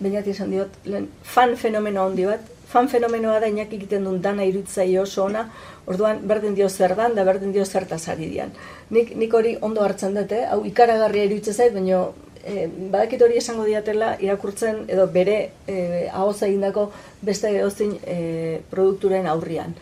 bainat 0.00 0.26
esan 0.30 0.50
diot, 0.54 0.78
lehen, 0.84 1.08
fan 1.22 1.56
fenomeno 1.56 2.04
handi 2.06 2.26
bat, 2.28 2.44
fan 2.68 2.88
fenomenoa 2.88 3.40
da 3.40 3.48
inak 3.48 3.72
egiten 3.72 4.04
duen 4.04 4.20
dana 4.22 4.44
irutzaio 4.44 5.02
oso 5.02 5.24
ona, 5.24 5.46
orduan 5.88 6.20
berdin 6.28 6.54
dio 6.54 6.68
zer 6.68 6.94
dan, 6.96 7.14
da 7.16 7.24
berdin 7.24 7.52
dio 7.52 7.64
zertaz 7.64 8.02
ari 8.12 8.28
dian. 8.28 8.52
Nik, 8.90 9.14
nik 9.16 9.34
hori 9.34 9.56
ondo 9.64 9.84
hartzen 9.84 10.16
dute, 10.16 10.44
hau 10.52 10.60
ikaragarria 10.68 11.24
irutze 11.30 11.54
zait, 11.54 11.72
baina 11.72 12.02
e, 12.44 12.66
badakit 12.68 13.22
hori 13.24 13.40
esango 13.40 13.64
diatela 13.64 14.14
irakurtzen 14.24 14.84
edo 14.88 15.06
bere 15.14 15.38
e, 15.66 16.08
ahoza 16.12 16.46
egindako 16.48 16.90
beste 17.24 17.54
edozein 17.56 17.96
e, 18.04 18.60
produkturen 18.70 19.26
aurrian. 19.32 19.72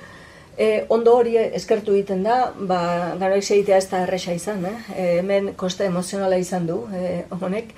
E, 0.57 0.87
ondo 0.89 1.13
hori 1.19 1.35
eskertu 1.37 1.93
egiten 1.99 2.23
da, 2.25 2.39
ba, 2.57 2.81
gara 3.21 3.37
egitea 3.37 3.77
ez 3.83 3.91
da 3.91 4.07
erresa 4.07 4.33
izan, 4.33 4.65
eh? 4.65 4.77
E, 4.95 5.09
hemen 5.19 5.53
kosta 5.59 5.85
emozionala 5.85 6.39
izan 6.41 6.71
du, 6.71 6.81
e, 6.95 7.25
honek. 7.41 7.75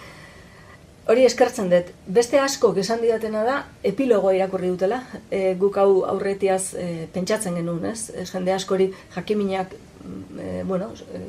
Hori 1.09 1.25
eskertzen 1.25 1.71
dut. 1.73 1.89
Beste 2.13 2.37
asko 2.37 2.75
esan 2.77 3.01
didatena 3.01 3.41
da, 3.47 3.55
epilogoa 3.91 4.35
irakurri 4.37 4.69
dutela, 4.69 4.99
e, 5.33 5.55
guk 5.57 5.79
hau 5.81 6.03
aurretiaz 6.05 6.75
e, 6.77 7.07
pentsatzen 7.15 7.55
genuen, 7.57 7.87
ez? 7.89 8.11
E, 8.13 8.27
jende 8.29 8.53
askori 8.53 8.91
jakiminak, 9.15 9.73
e, 9.73 10.63
bueno, 10.69 10.91
e, 11.09 11.23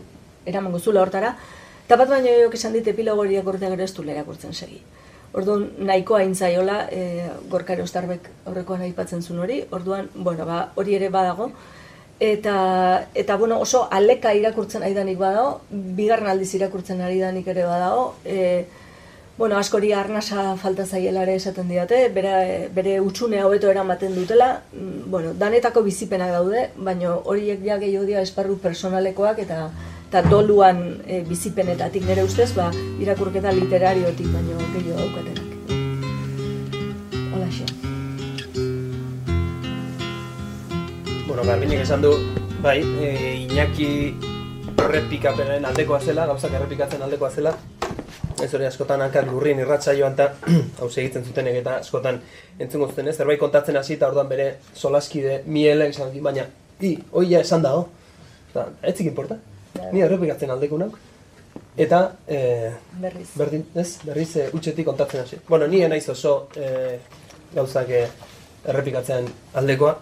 eramango 0.51 0.81
zula 0.83 1.05
hortara, 1.05 1.31
eta 1.85 1.95
bat 1.95 2.11
baino 2.11 2.33
jok 2.41 2.57
esan 2.59 2.75
dit 2.75 2.89
epilogo 2.91 3.23
hori 3.23 3.37
irakurtzea 3.37 3.69
gero 3.71 3.85
ez 3.85 3.93
du 3.95 4.03
irakurtzen 4.03 4.53
segi. 4.53 4.81
Orduan 5.31 5.69
nahikoa 5.87 6.25
intzaiola, 6.27 6.81
e, 6.91 7.29
gorkare 7.47 7.85
ostarbek 7.85 8.27
aurrekoan 8.51 8.83
aipatzen 8.83 9.23
zuen 9.23 9.39
hori, 9.45 9.61
orduan, 9.71 10.11
bueno, 10.13 10.45
ba, 10.45 10.73
hori 10.75 10.99
ere 10.99 11.07
badago, 11.07 11.53
eta, 12.19 13.07
eta 13.15 13.39
bueno, 13.39 13.61
oso 13.63 13.87
aleka 13.89 14.35
irakurtzen 14.35 14.83
ari 14.83 14.99
danik 14.99 15.23
badago, 15.23 15.61
bigarren 15.71 16.27
aldiz 16.35 16.51
irakurtzen 16.59 16.99
ari 16.99 17.23
danik 17.23 17.47
ere 17.47 17.63
badago, 17.63 18.15
e, 18.25 18.65
Bueno, 19.39 19.55
askori 19.55 19.93
arnasa 19.95 20.57
falta 20.59 20.83
zaiela 20.85 21.21
ere 21.23 21.37
esaten 21.39 21.69
didate, 21.71 21.99
bere, 22.11 22.67
bere 22.75 22.97
utxune 22.99 23.37
hobeto 23.39 23.69
eramaten 23.71 24.11
dutela, 24.11 24.47
mm, 24.73 25.05
bueno, 25.13 25.31
danetako 25.31 25.79
bizipenak 25.85 26.33
daude, 26.33 26.63
baina 26.75 27.13
horiek 27.13 27.63
ja 27.63 27.77
gehiago 27.79 28.03
dira 28.09 28.19
esparru 28.27 28.57
personalekoak 28.59 29.39
eta 29.45 29.69
eta 30.09 30.23
doluan 30.27 30.83
e, 31.07 31.21
bizipenetatik 31.23 32.03
nire 32.03 32.27
ustez, 32.27 32.49
ba, 32.57 32.67
irakurketa 32.99 33.55
literariotik 33.55 34.27
baino 34.27 34.59
gehiago 34.75 34.99
daukatenak. 35.05 35.47
Holaxe. 37.31 37.65
Bueno, 41.29 41.47
Garbinek 41.47 41.87
esan 41.87 42.03
du, 42.03 42.15
bai, 42.59 42.81
e, 42.83 43.15
Iñaki 43.47 43.91
errepikapenen 44.75 45.63
aldekoa 45.63 46.03
zela, 46.03 46.27
gauzak 46.27 46.59
errepikatzen 46.59 47.07
aldekoa 47.07 47.31
zela. 47.31 47.55
Ez 48.39 48.53
hori 48.55 48.65
askotan 48.65 49.01
hankak 49.03 49.27
lurrin 49.27 49.59
irratxa 49.59 49.93
joan 49.97 50.13
eta 50.15 50.29
hau 50.79 50.87
egiten 50.89 51.25
zutenek 51.25 51.59
eta 51.61 51.75
askotan 51.83 52.21
entzungo 52.59 52.87
zuten 52.87 53.07
ez, 53.11 53.17
zerbait 53.17 53.39
kontatzen 53.39 53.77
hasi 53.77 53.97
eta 53.97 54.07
orduan 54.07 54.29
bere 54.29 54.49
solaskide 54.73 55.41
miele 55.45 55.89
di, 55.91 56.21
baina, 56.23 56.45
i, 56.79 56.97
hoi 57.11 57.27
ja 57.31 57.41
esan 57.43 57.61
dago. 57.61 57.87
Eta, 58.49 58.65
ez 58.81 58.95
zik 58.95 59.07
importa, 59.11 59.37
ni 59.91 60.01
errepikatzen 60.01 60.51
aldeko 60.51 60.77
nauk. 60.77 60.97
Eta, 61.79 61.99
e, 62.27 62.71
Berriz. 62.99 63.29
berdin, 63.39 63.65
ez, 63.75 63.99
berriz 64.03 64.29
e, 64.35 64.49
utxetik 64.53 64.85
kontatzen 64.85 65.21
hasi. 65.21 65.39
Bueno, 65.47 65.67
ni 65.67 65.79
naiz 65.87 66.07
oso 66.09 66.49
e, 66.55 66.99
gauzak 67.53 67.89
e, 67.89 68.05
errepikatzen 68.67 69.27
aldekoa. 69.59 69.97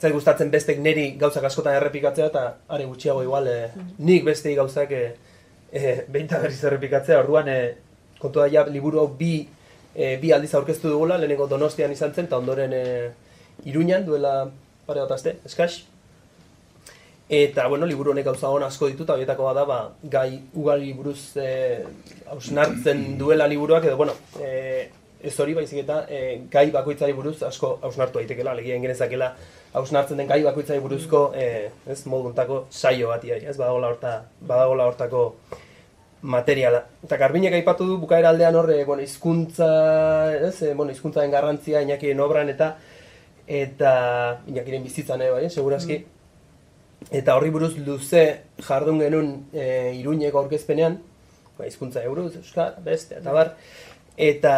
Zait 0.00 0.12
gustatzen 0.12 0.50
bestek 0.50 0.82
neri 0.82 1.12
gauzak 1.18 1.46
askotan 1.48 1.78
errepikatzea 1.78 2.26
eta 2.30 2.44
are 2.68 2.86
gutxiago 2.90 3.22
igual 3.22 3.48
e, 3.48 3.58
nik 3.98 4.26
bestei 4.26 4.54
gauzak 4.58 4.92
e, 4.92 5.04
e, 5.74 6.04
behin 6.08 6.28
eta 6.30 6.40
berriz 6.44 6.62
errepikatzea. 6.64 7.20
Orduan, 7.24 7.50
e, 7.50 7.58
kontua 8.22 8.46
ja 8.52 8.64
liburu 8.70 9.02
hau 9.02 9.08
bi, 9.18 9.34
e, 9.94 10.14
bi 10.22 10.32
aldiz 10.32 10.54
aurkeztu 10.54 10.92
dugula, 10.92 11.18
lehenengo 11.18 11.48
donostian 11.50 11.92
izan 11.92 12.14
zen, 12.14 12.30
eta 12.30 12.38
ondoren 12.38 12.72
e, 12.72 12.84
iruñan 13.66 14.06
duela 14.06 14.36
pare 14.86 15.02
bat 15.02 15.16
aste, 15.18 15.38
eskax. 15.44 15.82
Eta, 17.34 17.66
bueno, 17.72 17.86
liburu 17.88 18.12
honek 18.12 18.26
gauza 18.28 18.50
hon 18.52 18.66
asko 18.66 18.90
ditu, 18.90 19.06
eta 19.06 19.16
horietako 19.16 19.48
bada, 19.48 19.64
ba, 19.68 19.78
gai 20.12 20.28
ugari 20.54 20.92
buruz 20.92 21.36
e, 21.40 21.48
hausnartzen 22.30 23.16
duela 23.18 23.48
liburuak, 23.50 23.88
edo, 23.88 23.96
bueno, 23.96 24.14
e, 24.38 24.90
ez 25.24 25.32
hori 25.40 25.54
baizik 25.56 25.80
eta 25.80 26.02
e, 26.12 26.20
gai 26.52 26.66
bakoitzari 26.70 27.14
buruz 27.16 27.38
asko 27.48 27.78
hausnartu 27.82 28.20
daitekela, 28.20 28.52
legien 28.58 28.82
genezakela 28.84 29.30
hausnartzen 29.74 30.20
den 30.20 30.28
gai 30.28 30.42
bakoitzari 30.44 30.82
buruzko 30.84 31.30
e, 31.34 31.46
ez 31.90 32.00
moduntako 32.10 32.66
saio 32.70 33.08
bat 33.08 33.24
iai, 33.24 33.40
ez 33.40 33.56
badagola 33.56 33.94
horta, 33.94 34.12
badagola 34.40 34.90
hortako 34.90 35.22
materiala. 36.24 36.80
Eta 37.04 37.18
Garbinek 37.20 37.52
aipatu 37.58 37.86
du 37.86 37.98
bukaera 38.00 38.30
aldean 38.32 38.56
horre, 38.56 38.78
bueno, 38.88 39.02
hizkuntza, 39.04 39.68
ez, 40.48 40.62
eh, 40.62 40.72
bueno, 40.74 40.92
hizkuntzaren 40.92 41.30
garrantzia 41.30 41.82
Iñakiren 41.84 42.20
obran 42.20 42.48
eta 42.48 42.76
eta 43.46 44.40
Iñakiren 44.48 44.82
bizitzan 44.82 45.20
ere 45.20 45.34
bai, 45.36 45.50
segurazki. 45.50 45.98
Eta 47.12 47.34
horri 47.36 47.50
buruz 47.52 47.74
luze 47.76 48.24
jardun 48.64 49.02
genuen 49.04 49.34
e, 49.52 49.92
Iruñeko 49.98 50.40
aurkezpenean, 50.40 50.96
ba, 51.58 51.66
hizkuntza 51.68 52.02
euruz, 52.08 52.30
euskara, 52.40 52.80
beste, 52.80 53.18
eta 53.20 53.32
bar, 53.36 53.50
eta 54.16 54.54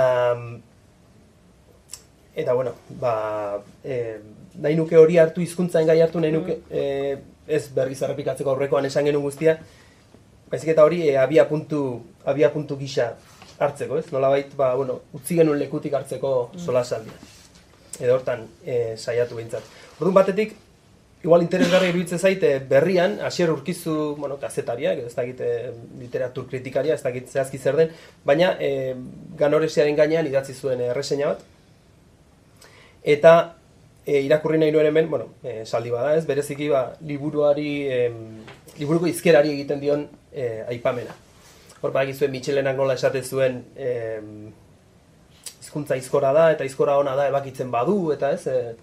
eta 2.37 2.55
bueno, 2.55 2.77
ba, 3.01 3.59
e, 3.83 4.21
nahi 4.63 4.77
nuke 4.79 5.01
hori 5.01 5.19
hartu 5.19 5.43
hizkuntzaren 5.43 5.89
gai 5.91 5.99
hartu 6.05 6.23
nahi 6.23 6.37
nuke, 6.37 6.61
e, 6.71 7.17
ez 7.49 7.65
berriz 7.75 7.99
errepikatzeko 8.03 8.55
aurrekoan 8.55 8.87
esan 8.87 9.11
genuen 9.11 9.27
guztia, 9.27 9.59
baizik 10.51 10.73
eta 10.75 10.85
hori 10.85 11.03
e, 11.09 11.17
abia 11.19 11.47
puntu, 11.49 11.81
abia 12.25 12.53
puntu 12.53 12.79
gisa 12.79 13.15
hartzeko, 13.59 13.99
ez? 13.99 14.11
Nolabait, 14.13 14.53
ba, 14.57 14.75
bueno, 14.75 15.01
utzi 15.17 15.39
genuen 15.39 15.59
lekutik 15.59 15.95
hartzeko 15.97 16.53
solasaldia. 16.61 17.17
Edo 17.99 18.15
hortan 18.19 18.45
e, 18.65 18.95
saiatu 18.97 19.39
behintzat. 19.39 19.65
Orduan 19.99 20.19
batetik, 20.19 20.55
igual 21.25 21.43
interesgarri 21.43 21.89
iruditzen 21.91 22.21
zaite 22.21 22.53
berrian, 22.71 23.19
hasier 23.25 23.51
urkizu, 23.51 24.15
bueno, 24.19 24.37
kazetaria, 24.39 24.93
ez 24.95 25.15
dakit 25.17 25.41
literatur 25.99 26.47
kritikaria, 26.51 26.95
ez 26.95 27.03
dakit 27.03 27.33
zehazki 27.33 27.59
zer 27.59 27.81
den, 27.81 27.93
baina 28.25 28.55
e, 28.61 28.95
ganoresiaren 29.41 29.97
gainean 29.99 30.29
idatzi 30.29 30.55
zuen 30.55 30.85
erreseina 30.91 31.33
bat. 31.33 31.47
Eta 33.07 33.33
e, 34.07 34.21
irakurri 34.23 34.61
nahi 34.63 34.73
nuen 34.73 34.87
hemen, 34.87 35.11
bueno, 35.11 35.33
e, 35.43 35.65
saldi 35.67 35.91
bada 35.91 36.15
ez, 36.17 36.25
bereziki 36.29 36.69
ba, 36.71 36.93
liburuari, 37.03 37.73
e, 37.91 37.99
liburuko 38.79 39.11
izkerari 39.11 39.53
egiten 39.57 39.83
dion 39.83 40.07
e, 40.37 40.65
aipamena. 40.69 41.17
Hor 41.81 41.91
badakizuen 41.91 42.31
Michelenak 42.31 42.77
nola 42.77 42.95
esate 43.01 43.25
zuen 43.25 43.63
e, 43.77 43.91
hizkuntza 45.61 45.97
izkora 45.97 46.33
da 46.37 46.51
eta 46.53 46.65
izkora 46.69 46.99
ona 47.01 47.17
da 47.17 47.29
ebakitzen 47.33 47.73
badu 47.73 48.13
eta 48.15 48.33
ez. 48.37 48.47
E, 48.47 48.75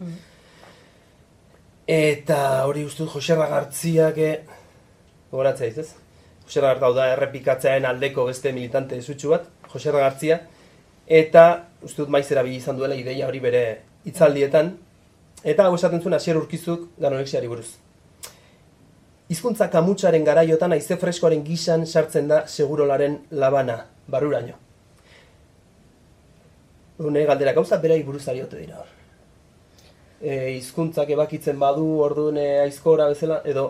Eta 1.83 2.63
hori 2.63 2.85
uste 2.87 3.03
dut 3.03 3.11
Joserra 3.11 3.49
Gartziak 3.51 4.17
e, 4.17 4.29
gogoratzea 5.31 5.67
ez? 5.81 5.89
Joserra 6.45 6.73
Gartza 6.73 6.91
da 6.95 7.07
errepikatzearen 7.11 7.85
aldeko 7.89 8.23
beste 8.29 8.53
militante 8.55 8.95
esutsu 8.97 9.33
bat, 9.33 9.49
Joserra 9.67 10.05
Gartzia, 10.05 10.39
eta 11.07 11.43
uste 11.83 12.03
dut 12.03 12.13
maiz 12.13 12.29
erabili 12.31 12.61
izan 12.61 12.79
duela 12.79 12.95
ideia 12.95 13.27
hori 13.27 13.43
bere 13.43 13.63
hitzaldietan, 14.07 14.77
eta 15.43 15.67
hau 15.67 15.75
esaten 15.75 16.01
zuen 16.01 16.15
hasier 16.15 16.39
urkizuk 16.39 16.87
ganorexiari 17.03 17.51
buruz. 17.51 17.82
Hizkuntza 19.31 19.69
kamutsaren 19.71 20.25
garaiotan 20.27 20.75
haize 20.75 20.97
freskoaren 20.99 21.43
gisan 21.45 21.85
sartzen 21.87 22.27
da 22.27 22.43
segurolaren 22.47 23.19
labana, 23.31 23.77
baruraino. 24.07 24.57
Une 26.99 27.23
galdera 27.25 27.53
gauza 27.53 27.79
berai 27.83 28.01
buruz 28.03 28.27
ariote 28.27 28.59
dira 28.59 28.81
hor. 28.81 28.91
E, 30.21 30.33
hizkuntzak 30.57 31.09
ebakitzen 31.15 31.57
badu 31.59 31.85
orduan 32.03 32.37
e, 32.37 32.47
aizkora 32.65 33.07
bezala, 33.11 33.41
edo 33.45 33.65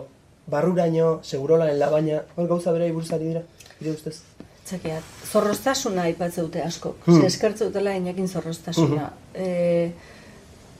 barruraino, 0.50 1.20
segurolaren 1.22 1.78
labana, 1.78 2.22
hor 2.36 2.50
gauza 2.50 2.74
berai 2.74 2.90
buruz 2.92 3.12
ari 3.16 3.30
dira, 3.32 3.42
bide 3.78 3.94
ustez. 3.94 4.18
Txakiat, 4.64 5.08
zorroztasuna 5.28 6.06
aipatze 6.08 6.42
dute 6.42 6.62
asko. 6.64 6.94
Hmm. 7.06 7.24
Eskertze 7.26 7.68
dutela 7.68 7.94
inakin 7.98 8.28
zorroztasuna. 8.28 9.10
E, 9.34 9.48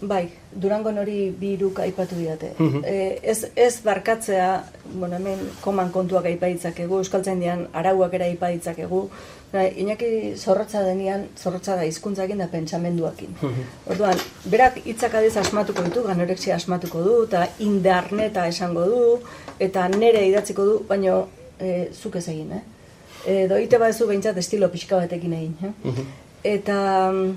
bai, 0.08 0.24
Durangon 0.54 0.98
hori 0.98 1.30
bi 1.38 1.54
hiruk 1.54 1.80
aipatu 1.84 2.16
didate. 2.18 2.52
Mhm. 2.58 2.82
e, 2.84 3.18
ez, 3.22 3.50
ez 3.56 3.80
barkatzea, 3.84 4.50
bueno, 4.94 5.16
hemen 5.16 5.48
koman 5.60 5.90
kontuak 5.90 6.26
aipaitzakegu, 6.30 6.98
euskaltzaindian 6.98 7.68
arauak 7.72 8.14
ere 8.14 8.30
aipaitzakegu, 8.32 9.08
Bai, 9.54 9.68
Iñaki 9.78 10.34
zorrotza 10.34 10.80
denean, 10.82 11.28
zorrotza 11.38 11.76
da 11.78 11.84
hizkuntzakin 11.86 12.40
da 12.42 12.48
pentsamenduakin. 12.50 13.36
Orduan, 13.92 14.18
berak 14.50 14.80
hitzak 14.82 15.14
adiz 15.20 15.36
asmatuko 15.38 15.84
ditu, 15.86 16.02
ganorexia 16.08 16.56
asmatuko 16.56 17.02
du, 17.04 17.12
eta 17.28 17.44
indarneta 17.62 18.48
esango 18.50 18.86
du, 18.90 19.02
eta 19.62 19.86
nere 19.92 20.24
idatziko 20.26 20.66
du, 20.66 20.74
baina 20.88 21.20
e, 21.60 21.86
zuk 21.94 22.18
ez 22.18 22.24
egin, 22.32 22.50
eh? 22.58 22.64
Edo 23.44 23.60
ite 23.62 23.78
badezu 23.78 24.08
behintzat 24.10 24.42
estilo 24.42 24.68
pixka 24.74 24.98
batekin 25.04 25.38
egin, 25.38 25.54
eh? 25.70 26.02
Eta 26.56 26.80
mm, 27.12 27.30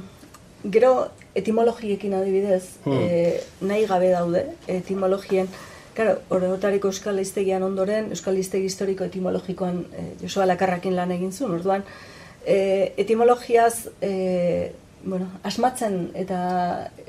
gero 0.73 0.93
etimologiekin 1.37 2.13
adibidez, 2.17 2.63
e, 2.85 3.39
nahi 3.61 3.87
gabe 3.89 4.13
daude, 4.13 4.45
etimologien, 4.67 5.49
Claro, 5.97 6.19
orotariko 6.29 6.91
euskal 6.93 7.17
hiztegian 7.17 7.63
ondoren, 7.65 8.11
euskal 8.13 8.35
hiztegi 8.37 8.67
historiko 8.69 9.07
etimologikoan 9.07 9.79
e, 9.89 10.03
Josua 10.21 10.45
Lakarrakin 10.45 10.93
lan 10.93 11.09
egin 11.15 11.31
zuen, 11.33 11.55
orduan, 11.55 11.87
e, 12.45 12.93
etimologiaz, 13.01 13.87
e, 14.05 14.11
bueno, 15.01 15.31
asmatzen 15.41 16.11
eta, 16.13 16.37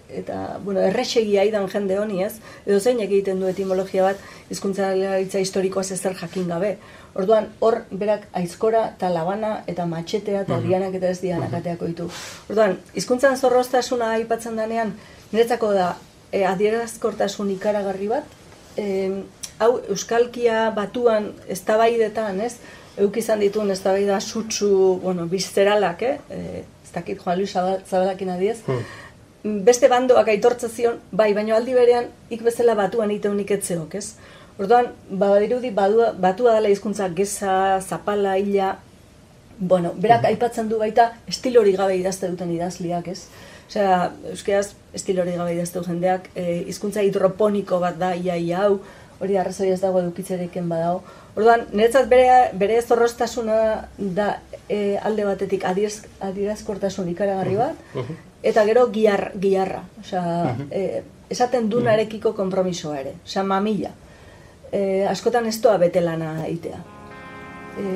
eta 0.09 0.59
bueno, 0.64 0.81
errexegi 0.81 1.37
aidan 1.38 1.68
jende 1.68 1.99
honi 1.99 2.23
ez, 2.25 2.35
edo 2.66 2.81
zein 2.81 3.01
egiten 3.01 3.40
du 3.40 3.47
etimologia 3.47 4.05
bat, 4.07 4.23
hizkuntza 4.51 4.92
historikoaz 5.40 5.90
ez 5.92 6.01
zer 6.01 6.16
jakin 6.16 6.49
gabe. 6.49 6.77
Orduan, 7.18 7.49
hor 7.61 7.83
berak 7.90 8.29
aizkora 8.33 8.85
eta 8.94 9.11
labana 9.11 9.62
eta 9.66 9.87
matxetea 9.87 10.42
eta 10.47 10.61
dianak 10.64 10.94
eta 10.94 11.11
ez 11.11 11.21
dianak 11.21 11.55
ateako 11.61 11.87
ditu. 11.90 12.11
Orduan, 12.49 12.79
hizkuntzan 12.94 13.37
zorroztasuna 13.37 14.12
aipatzen 14.18 14.57
denean, 14.57 14.94
niretzako 15.33 15.73
da 15.75 15.97
e, 16.33 16.44
adierazkortasun 16.47 17.51
ikaragarri 17.57 18.09
bat, 18.09 18.37
e, 18.77 19.11
hau 19.59 19.79
euskalkia 19.90 20.68
batuan 20.77 21.33
eztabaidetan, 21.49 22.40
ez? 22.40 22.57
Euk 22.99 23.16
izan 23.21 23.40
dituen 23.42 23.71
eztabaida 23.71 24.21
sutsu, 24.21 24.71
bueno, 25.03 25.27
bizeralak, 25.31 26.03
eh? 26.03 26.16
E, 26.31 26.62
ez 26.85 26.94
dakit 26.94 27.21
Juan 27.23 27.38
Luis 27.38 27.53
Zabal- 27.55 27.83
Zabalakin 27.87 28.31
adiez. 28.37 28.59
Beste 29.44 29.88
bandoak 29.88 30.29
aitortza 30.29 30.68
zion, 30.68 30.98
bai, 31.12 31.31
baino 31.35 31.55
aldi 31.55 31.74
berean 31.74 32.09
ik 32.31 32.42
bezala 32.42 32.74
batuan 32.74 33.11
iteunik 33.14 33.53
etzeok, 33.55 33.94
ez? 33.94 34.16
Orduan, 34.59 34.90
ba, 35.11 35.29
badirudi 35.31 35.70
badua, 35.70 36.11
batua 36.12 36.57
dela 36.57 36.72
hizkuntza 36.72 37.07
geza, 37.14 37.79
zapala, 37.81 38.35
hila, 38.37 38.72
bueno, 39.59 39.92
berak 39.94 40.27
aipatzen 40.27 40.68
du 40.68 40.79
baita 40.79 41.12
estilori 41.31 41.77
gabe 41.79 41.96
idazte 41.98 42.31
duten 42.33 42.51
idazliak, 42.57 43.07
ez? 43.14 43.29
Osea, 43.68 44.11
euskeraz 44.33 44.72
estilori 44.96 45.37
gabe 45.38 45.55
idazte 45.55 45.79
du 45.79 45.87
jendeak, 45.87 46.31
e, 46.35 46.64
hizkuntza 46.72 47.05
hidroponiko 47.07 47.79
bat 47.79 47.98
da 48.01 48.14
ia 48.16 48.37
ia 48.37 48.64
hau, 48.64 48.81
hori 49.20 49.38
arrazoi 49.38 49.70
ez 49.70 49.81
dago 49.83 50.03
edukitzereken 50.03 50.68
badago. 50.70 51.03
Orduan, 51.37 51.66
niretzat 51.70 52.09
bere, 52.11 52.51
bere 52.59 52.81
zorroztasuna 52.83 53.59
da 53.98 54.33
e, 54.66 54.96
alde 54.98 55.27
batetik 55.27 55.66
adiez, 55.68 56.01
adierazkortasun 56.24 57.11
ikaragarri 57.14 57.59
bat, 57.59 57.94
eta 58.42 58.64
gero 58.64 58.88
giar, 58.92 59.33
giarra. 59.40 59.83
Osea, 60.01 60.57
e, 60.70 61.03
esaten 61.31 61.68
dunarekiko 61.70 62.35
konpromisoa 62.35 63.01
ere. 63.01 63.14
Osea, 63.24 63.44
mamila. 63.44 63.90
E, 64.72 65.07
askotan 65.09 65.46
ez 65.46 65.59
doa 65.62 65.79
betelana 65.81 66.46
egitea. 66.46 66.79
E, 67.78 67.86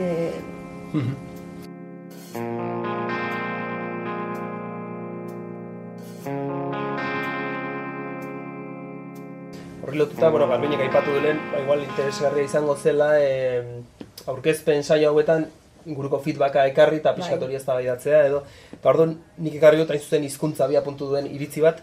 Horri 9.82 9.98
lotuta, 9.98 10.28
bueno, 10.30 10.46
Garbinek 10.48 10.80
aipatu 10.80 11.16
duen, 11.18 11.40
ba, 11.52 11.60
igual 11.60 11.82
interesgarria 11.84 12.46
izango 12.46 12.76
zela, 12.76 13.18
e, 13.20 13.82
aurkezpen 14.30 14.84
saio 14.84 15.10
hauetan 15.10 15.48
inguruko 15.86 16.20
feedbacka 16.24 16.66
ekarri 16.70 17.00
eta 17.00 17.14
pixkat 17.16 17.38
Bai. 17.38 17.48
hori 17.48 17.58
eztabaidatzea 17.58 18.24
edo. 18.28 18.42
Eta 18.72 18.90
orduan 18.92 19.16
nik 19.38 19.56
ekarri 19.58 19.80
dut 19.82 19.90
hain 19.90 20.00
zuzen 20.00 20.24
hizkuntza 20.24 20.64
abia 20.64 20.82
puntu 20.82 21.08
duen 21.10 21.26
iritzi 21.26 21.64
bat, 21.64 21.82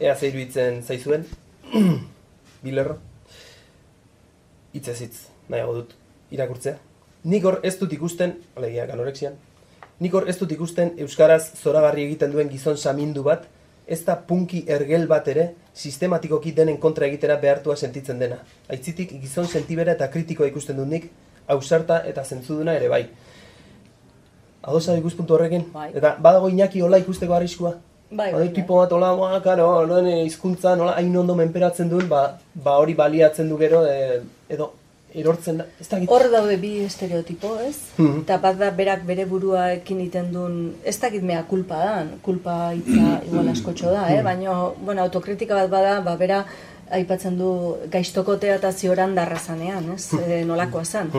ea 0.00 0.14
ze 0.16 0.28
iruditzen 0.28 0.82
zaizuen, 0.82 1.26
bilerro. 2.64 2.98
Hitzez 4.74 5.00
hitz, 5.00 5.16
nahiago 5.48 5.74
dut, 5.80 5.96
irakurtzea. 6.34 6.78
Nik 7.24 7.44
hor 7.44 7.60
ez 7.62 7.76
dut 7.80 7.92
ikusten, 7.92 8.36
alegia 8.56 8.86
ganorexian, 8.86 9.36
nik 10.00 10.14
hor 10.14 10.28
ez 10.28 10.36
dut 10.38 10.50
ikusten 10.52 10.92
Euskaraz 11.00 11.54
zoragarri 11.56 12.04
egiten 12.08 12.32
duen 12.34 12.50
gizon 12.50 12.76
samindu 12.76 13.22
bat, 13.24 13.46
ez 13.86 14.00
da 14.04 14.16
punki 14.16 14.64
ergel 14.68 15.06
bat 15.06 15.28
ere, 15.28 15.50
sistematikoki 15.74 16.52
denen 16.56 16.78
kontra 16.80 17.06
egitera 17.06 17.36
behartua 17.40 17.76
sentitzen 17.76 18.18
dena. 18.18 18.38
Aitzitik 18.72 19.12
gizon 19.20 19.46
sentibera 19.46 19.92
eta 19.92 20.08
kritikoa 20.10 20.48
ikusten 20.50 20.78
dut 20.80 20.90
nik, 20.90 21.10
ausarta 21.48 22.02
eta 22.08 22.24
zentzuduna 22.24 22.74
ere 22.78 22.88
bai. 22.88 23.02
Adosa 24.64 24.96
ikuspuntu 24.96 25.34
horrekin? 25.36 25.66
Bai. 25.72 25.90
Eta 25.94 26.14
badago 26.20 26.48
inaki 26.48 26.80
hola 26.80 27.00
ikusteko 27.02 27.34
arriskua? 27.36 27.74
Bai, 28.10 28.30
Badu 28.32 28.44
bai, 28.44 28.54
tipo 28.54 28.78
bat 28.78 28.92
hola, 28.92 29.10
ba, 29.16 29.40
karo, 29.42 29.66
noen 29.90 30.06
hizkuntza 30.24 30.76
nola 30.76 30.94
hain 31.00 31.16
ondo 31.16 31.34
menperatzen 31.34 31.88
duen, 31.90 32.06
ba, 32.08 32.38
ba 32.54 32.78
hori 32.78 32.94
baliatzen 32.94 33.48
du 33.48 33.58
gero, 33.58 33.82
e, 33.88 34.20
edo 34.54 34.70
erortzen 35.14 35.58
da, 35.58 35.66
ez 35.80 35.86
da 35.88 35.98
Hor 36.10 36.26
daude 36.30 36.56
bi 36.60 36.72
estereotipo, 36.84 37.54
ez? 37.62 37.76
Mhm. 37.96 38.24
Eta 38.24 38.38
bat 38.42 38.58
da 38.58 38.70
berak 38.74 39.04
bere 39.08 39.26
buruaekin 39.30 40.00
iten 40.04 40.30
duen, 40.34 40.58
ez 40.84 40.96
dakit 41.00 41.22
mea 41.22 41.42
kulpa 41.48 41.80
da, 41.80 41.94
kulpa 42.22 42.56
hitza 42.74 43.20
igual 43.26 43.50
askotxo 43.52 43.90
da, 43.94 44.08
eh? 44.14 44.22
baina 44.26 44.56
bueno, 44.78 45.02
autokritika 45.02 45.54
bat 45.62 45.70
bada, 45.70 46.00
ba, 46.04 46.16
bera 46.20 46.44
aipatzen 46.92 47.38
du 47.38 47.48
gaiztokotea 47.90 48.58
eta 48.58 48.70
ziorandarra 48.72 49.38
zanean, 49.38 49.90
ez? 49.94 50.12
E, 50.18 50.42
nolakoa 50.44 50.84
zan. 50.84 51.10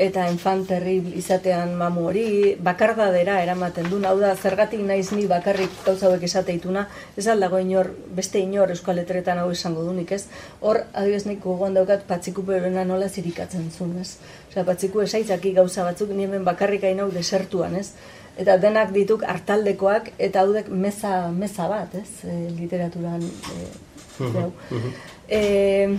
Eta 0.00 0.24
infant 0.32 0.64
terrible 0.68 1.12
izatean 1.18 1.74
mamu 1.76 2.06
hori, 2.08 2.24
bakardadera 2.56 3.40
eramaten 3.42 3.90
du, 3.90 3.98
hau 4.08 4.16
da, 4.20 4.32
zergatik 4.36 4.80
naiz 4.86 5.10
ni 5.12 5.26
bakarrik 5.28 5.74
gauza 5.84 6.08
hauek 6.08 6.24
esateituna, 6.28 6.86
ez 7.20 7.26
aldago 7.28 7.60
inor, 7.60 7.90
beste 8.16 8.40
inor 8.40 8.72
euskal 8.72 8.96
letretan 8.96 9.42
hau 9.42 9.50
esango 9.52 9.84
dunik, 9.84 10.14
ez? 10.16 10.24
Hor, 10.60 10.84
adibidez 10.94 11.26
nik 11.28 11.42
gogoan 11.44 11.76
daukat 11.76 12.06
patziku 12.08 12.46
berena 12.46 12.86
nola 12.88 13.10
zirikatzen 13.10 13.68
zuen, 13.76 13.98
ez? 14.00 14.16
Osea, 14.48 14.64
patziku 14.64 15.04
esaitzaki 15.04 15.52
gauza 15.58 15.84
batzuk 15.84 16.14
ni 16.16 16.24
hemen 16.24 16.48
bakarrik 16.48 16.88
hain 16.88 17.04
hau 17.04 17.10
desertuan, 17.12 17.76
ez? 17.76 17.92
Eta 18.40 18.56
denak 18.56 18.94
dituk 18.94 19.26
hartaldekoak 19.28 20.14
eta 20.16 20.46
haudek 20.46 20.70
meza, 20.72 21.28
meza 21.34 21.68
bat, 21.68 21.94
ez? 21.98 22.24
E, 22.24 22.40
literaturan 22.56 23.20
e, 23.20 23.89
deu. 24.20 24.52
E, 25.30 25.96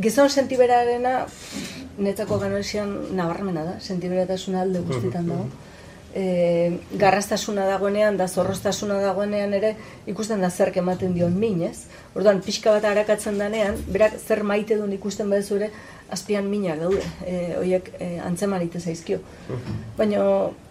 gizon 0.00 0.30
sentiberarena 0.30 1.26
netzako 2.00 2.38
ganoesian 2.40 2.94
nabarmena 3.16 3.64
da, 3.66 3.74
sentiberatasuna 3.80 4.62
alde 4.64 4.80
guztitan 4.86 5.28
dago. 5.28 5.48
E, 6.10 6.78
garrastasuna 6.98 7.68
dagoenean, 7.68 8.16
da 8.18 8.26
zorrostasuna 8.26 8.96
dagoenean 9.04 9.52
ere 9.54 9.74
ikusten 10.10 10.40
da 10.42 10.50
zerk 10.50 10.80
ematen 10.80 11.12
dion 11.14 11.36
min, 11.38 11.60
ez? 11.68 11.84
Orduan, 12.16 12.40
pixka 12.42 12.72
bat 12.74 12.88
arakatzen 12.88 13.38
danean, 13.38 13.78
berak 13.92 14.16
zer 14.18 14.42
maite 14.42 14.80
duen 14.80 14.96
ikusten 14.96 15.30
baduzu 15.30 15.60
ere, 15.60 15.70
azpian 16.10 16.48
minak 16.50 16.80
daude, 16.80 17.04
e, 17.26 17.36
oiek 17.60 17.92
e, 18.00 18.16
antzeman 18.26 18.64
ite 18.66 18.80
zaizkio. 18.80 19.20
Baina 19.98 20.24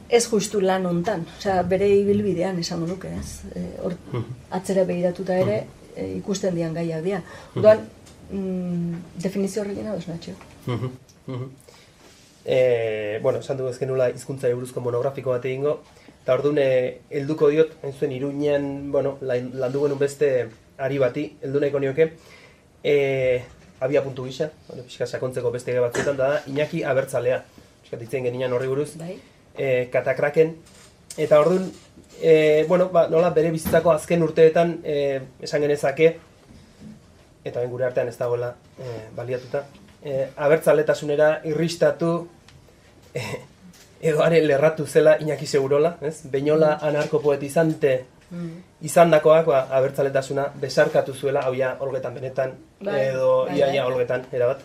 ez 0.10 0.26
justu 0.28 0.60
lan 0.60 0.88
hontan, 0.90 1.24
osea, 1.38 1.62
bere 1.64 1.88
ibilbidean 2.02 2.60
esango 2.60 2.90
nuke, 2.90 3.14
ez? 3.22 3.54
E, 3.56 3.64
hor, 3.86 3.96
atzera 4.58 4.84
behiratuta 4.90 5.38
ere, 5.40 5.62
e, 6.00 6.16
ikusten 6.18 6.56
dian 6.56 6.74
gaiak 6.74 7.04
dira. 7.04 7.22
Orduan, 7.56 7.84
mm, 8.32 8.96
definizio 9.26 9.62
horrekin 9.66 9.88
hau 9.92 9.98
esnatxo. 10.00 10.32
E, 12.46 13.20
bueno, 13.22 13.40
esan 13.44 13.58
dugu 13.60 13.70
ezken 13.74 13.90
nula 13.92 14.08
hizkuntza 14.10 14.50
buruzko 14.56 14.82
monografiko 14.82 15.34
bat 15.36 15.46
egingo, 15.46 15.74
eta 16.24 16.34
orduan 16.38 16.58
eh, 16.64 17.02
helduko 17.12 17.50
diot, 17.52 17.76
hain 17.84 17.94
zuen 17.94 18.14
iruñean, 18.16 18.92
bueno, 18.94 19.18
lan- 19.22 19.52
landu 19.60 19.84
genuen 19.84 20.00
beste 20.00 20.30
ari 20.80 20.98
bati, 21.02 21.26
heldu 21.44 21.60
nahiko 21.62 21.82
nioke, 21.84 22.08
e, 22.84 22.96
abia 23.84 24.02
puntu 24.04 24.26
gisa, 24.26 24.50
bueno, 24.70 24.84
pixka 24.88 25.06
sakontzeko 25.06 25.52
beste 25.52 25.76
batzuetan, 25.84 26.18
da, 26.18 26.30
Iñaki 26.48 26.82
abertzalea, 26.84 27.44
pixka 27.84 28.00
ditzen 28.02 28.24
genian 28.30 28.54
horri 28.56 28.72
buruz, 28.72 28.96
Bai? 28.98 29.20
e, 29.58 29.90
katakraken, 29.92 30.56
eta 31.18 31.40
orduan, 31.40 31.72
e, 32.22 32.66
bueno, 32.68 32.90
ba, 32.90 33.08
nola 33.10 33.30
bere 33.36 33.52
bizitzako 33.52 33.92
azken 33.92 34.24
urteetan 34.24 34.80
e, 34.84 35.20
esan 35.42 35.62
genezake, 35.62 36.18
eta 37.44 37.60
ben 37.62 37.70
gure 37.72 37.86
artean 37.88 38.08
ez 38.12 38.18
dagoela 38.18 38.54
e, 38.78 38.96
baliatuta, 39.16 39.64
e, 40.04 40.28
abertzaletasunera 40.36 41.42
irristatu 41.50 42.28
e, 43.14 43.24
edo 44.02 44.24
are 44.24 44.40
lerratu 44.46 44.86
zela 44.88 45.18
Iñaki 45.20 45.46
Segurola, 45.46 45.98
ez? 46.02 46.22
Beinola 46.32 46.78
anarkopoetizante 46.82 47.94
izandakoak 48.86 49.48
ba, 49.50 49.68
abertzaletasuna 49.76 50.52
besarkatu 50.62 51.14
zuela, 51.14 51.42
hau 51.42 51.54
ja 51.58 51.76
olgetan 51.80 52.14
benetan, 52.14 52.54
Bai, 52.80 53.08
edo 53.10 53.46
bai, 53.46 53.58
ia 53.58 53.66
bai. 53.66 53.76
ia 53.76 53.88
olgetan, 53.88 54.28
erabat. 54.32 54.62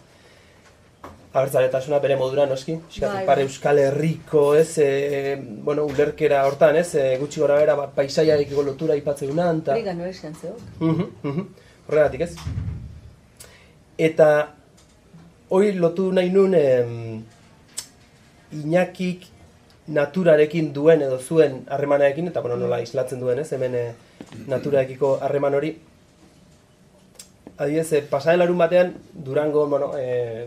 Abertzaletasuna 1.34 1.98
bere 1.98 2.14
modura 2.14 2.44
noski, 2.46 2.76
pixkat 2.86 3.10
Bai, 3.10 3.24
bai. 3.26 3.42
euskal 3.42 3.80
herriko, 3.82 4.44
ez, 4.54 4.78
e, 4.78 5.34
bueno, 5.66 5.82
ulerkera 5.90 6.44
hortan, 6.46 6.76
ez, 6.78 6.94
e, 6.94 7.16
gutxi 7.18 7.42
gora 7.42 7.56
bera, 7.58 7.74
ba, 7.74 7.88
paisaiarekiko 7.96 8.62
lotura 8.62 8.94
ipatzeuna, 9.00 9.48
eta... 9.58 9.74
Hori 9.74 9.82
ganoesian 9.88 10.36
zeok. 10.38 10.60
Mhm, 10.78 11.08
mhm. 11.24 11.48
Horregatik 11.88 12.22
ez. 12.28 12.30
Eta 13.98 14.28
hori 15.50 15.72
lotu 15.78 16.10
nahi 16.14 16.30
nun 16.30 16.54
em, 16.54 17.24
Iñakik 18.54 19.26
naturarekin 19.90 20.70
duen 20.72 21.02
edo 21.02 21.18
zuen 21.18 21.64
harremanarekin, 21.68 22.30
eta 22.30 22.40
bueno, 22.40 22.56
nola 22.56 22.78
islatzen 22.80 23.20
duen 23.20 23.42
ez, 23.42 23.50
hemen 23.52 23.74
eh, 23.74 23.88
naturarekiko 24.46 25.18
harreman 25.20 25.58
hori. 25.58 25.74
Adibidez, 27.58 27.92
eh, 27.92 28.02
pasaren 28.10 28.40
larun 28.40 28.58
batean, 28.58 28.94
Durango, 29.12 29.66
bueno, 29.68 29.92
eh, 29.98 30.46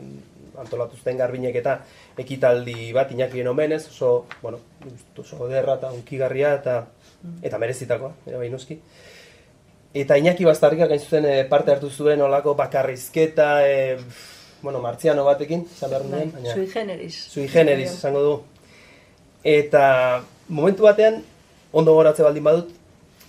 antolatu 0.57 0.97
zuten 0.97 1.17
garbinek 1.17 1.55
eta 1.55 1.79
ekitaldi 2.17 2.91
bat 2.93 3.11
Iñakien 3.11 3.47
omenez, 3.47 3.87
oso, 3.89 4.25
bueno, 4.41 4.59
oso 5.17 5.47
derra 5.47 5.75
eta 5.75 5.91
unkigarria 5.91 6.53
eta 6.55 6.79
eta 7.43 7.57
merezitakoa, 7.57 8.13
ere 8.25 8.37
bai 8.37 8.49
noski. 8.49 8.79
Eta 9.97 10.17
Iñaki 10.17 10.45
Bastarrikak 10.45 10.89
gain 10.89 10.99
zuzen 11.01 11.25
eh, 11.25 11.45
parte 11.49 11.71
hartu 11.71 11.89
zuen 11.89 12.21
olako 12.21 12.53
bakarrizketa, 12.55 13.67
e, 13.67 13.97
bueno, 14.61 14.81
martziano 14.81 15.23
batekin, 15.25 15.65
izan 15.73 15.89
behar 15.89 16.03
Bai, 16.03 16.11
nuen, 16.11 16.31
baina 16.33 16.53
sui 16.53 16.67
generis. 16.67 17.15
sui 17.31 17.47
generis 17.47 17.91
esango 17.93 18.21
du. 18.21 18.33
Eta 19.43 20.23
momentu 20.49 20.83
batean, 20.83 21.21
ondo 21.71 21.93
goratze 21.93 22.23
baldin 22.23 22.43
badut, 22.43 22.73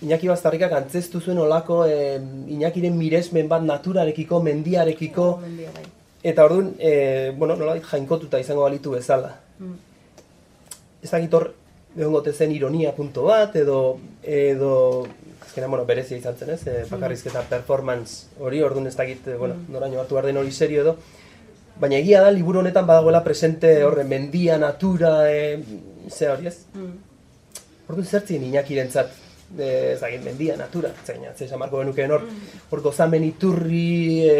Iñaki 0.01 0.29
Bastarrikak 0.31 0.71
antzestu 0.71 1.19
zuen 1.19 1.37
olako 1.43 1.85
e, 1.85 2.19
Iñakiren 2.55 2.95
miresmen 2.95 3.49
bat 3.51 3.63
naturarekiko, 3.63 4.39
mendiarekiko, 4.43 5.25
Mendia, 5.41 5.71
bai. 5.75 5.83
Eta 6.23 6.45
orduan, 6.45 6.73
e, 6.79 7.31
bueno, 7.37 7.55
nolabait 7.55 7.83
jainkotuta 7.83 8.39
izango 8.39 8.63
balitu 8.63 8.91
bezala. 8.91 9.35
Mm. 9.59 9.77
Ez 11.03 11.13
hor, 11.31 11.53
egongote 11.97 12.33
zen 12.33 12.51
ironia 12.51 12.91
punto 12.95 13.23
bat, 13.23 13.55
edo, 13.55 13.99
edo 14.23 15.07
azkena, 15.45 15.67
bueno, 15.67 15.85
berezia 15.85 16.17
izan 16.17 16.35
zen, 16.37 16.51
ez? 16.53 16.61
E, 16.67 16.83
bakarrizketa 16.89 17.45
performance 17.49 18.27
hori, 18.39 18.61
orduan 18.61 18.87
ez 18.87 18.95
dakit, 18.97 19.27
e, 19.27 19.37
bueno, 19.39 19.55
noraino 19.69 20.01
hartu 20.01 20.17
behar 20.17 20.29
den 20.29 20.37
hori 20.37 20.51
serio 20.51 20.83
edo. 20.83 20.97
Baina 21.79 21.97
egia 21.97 22.21
da, 22.21 22.31
liburu 22.35 22.59
honetan 22.59 22.87
badagoela 22.87 23.23
presente 23.23 23.71
horre 23.85 24.03
mendia, 24.03 24.57
natura, 24.59 25.31
e, 25.31 25.63
ze 26.11 26.29
hori 26.29 26.51
ez? 26.51 26.57
Mm. 26.75 26.93
Orduan 27.89 28.05
zertzien 28.05 28.43
inakirentzat, 28.45 29.15
e, 29.57 29.69
ez 29.95 29.99
dakit, 30.01 30.21
mendia, 30.25 30.57
natura, 30.59 30.91
zein, 31.05 31.23
ze 31.35 31.47
esan 31.47 31.59
marko 31.59 31.79
genukeen 31.79 32.11
hor, 32.11 32.27
hor 32.69 32.83
gozamen 32.85 33.25
iturri, 33.31 34.27
e, 34.27 34.35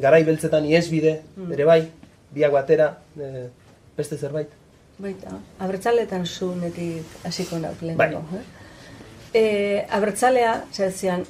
garai 0.00 0.22
beltzetan 0.24 0.66
iesbide, 0.68 1.20
ere 1.52 1.66
bai, 1.68 1.80
biak 2.34 2.52
batera, 2.54 2.90
e, 3.18 3.48
beste 3.96 4.18
zerbait. 4.18 4.52
Baita, 5.00 5.32
abertzaletan 5.64 6.26
zunetik 6.26 7.24
hasiko 7.24 7.58
nauk 7.58 7.80
Bai. 7.80 7.94
lehenengo. 7.94 8.22
Eh? 8.36 8.44
E, 9.32 9.42
abertzalea, 9.96 10.56
zezian, 10.72 11.24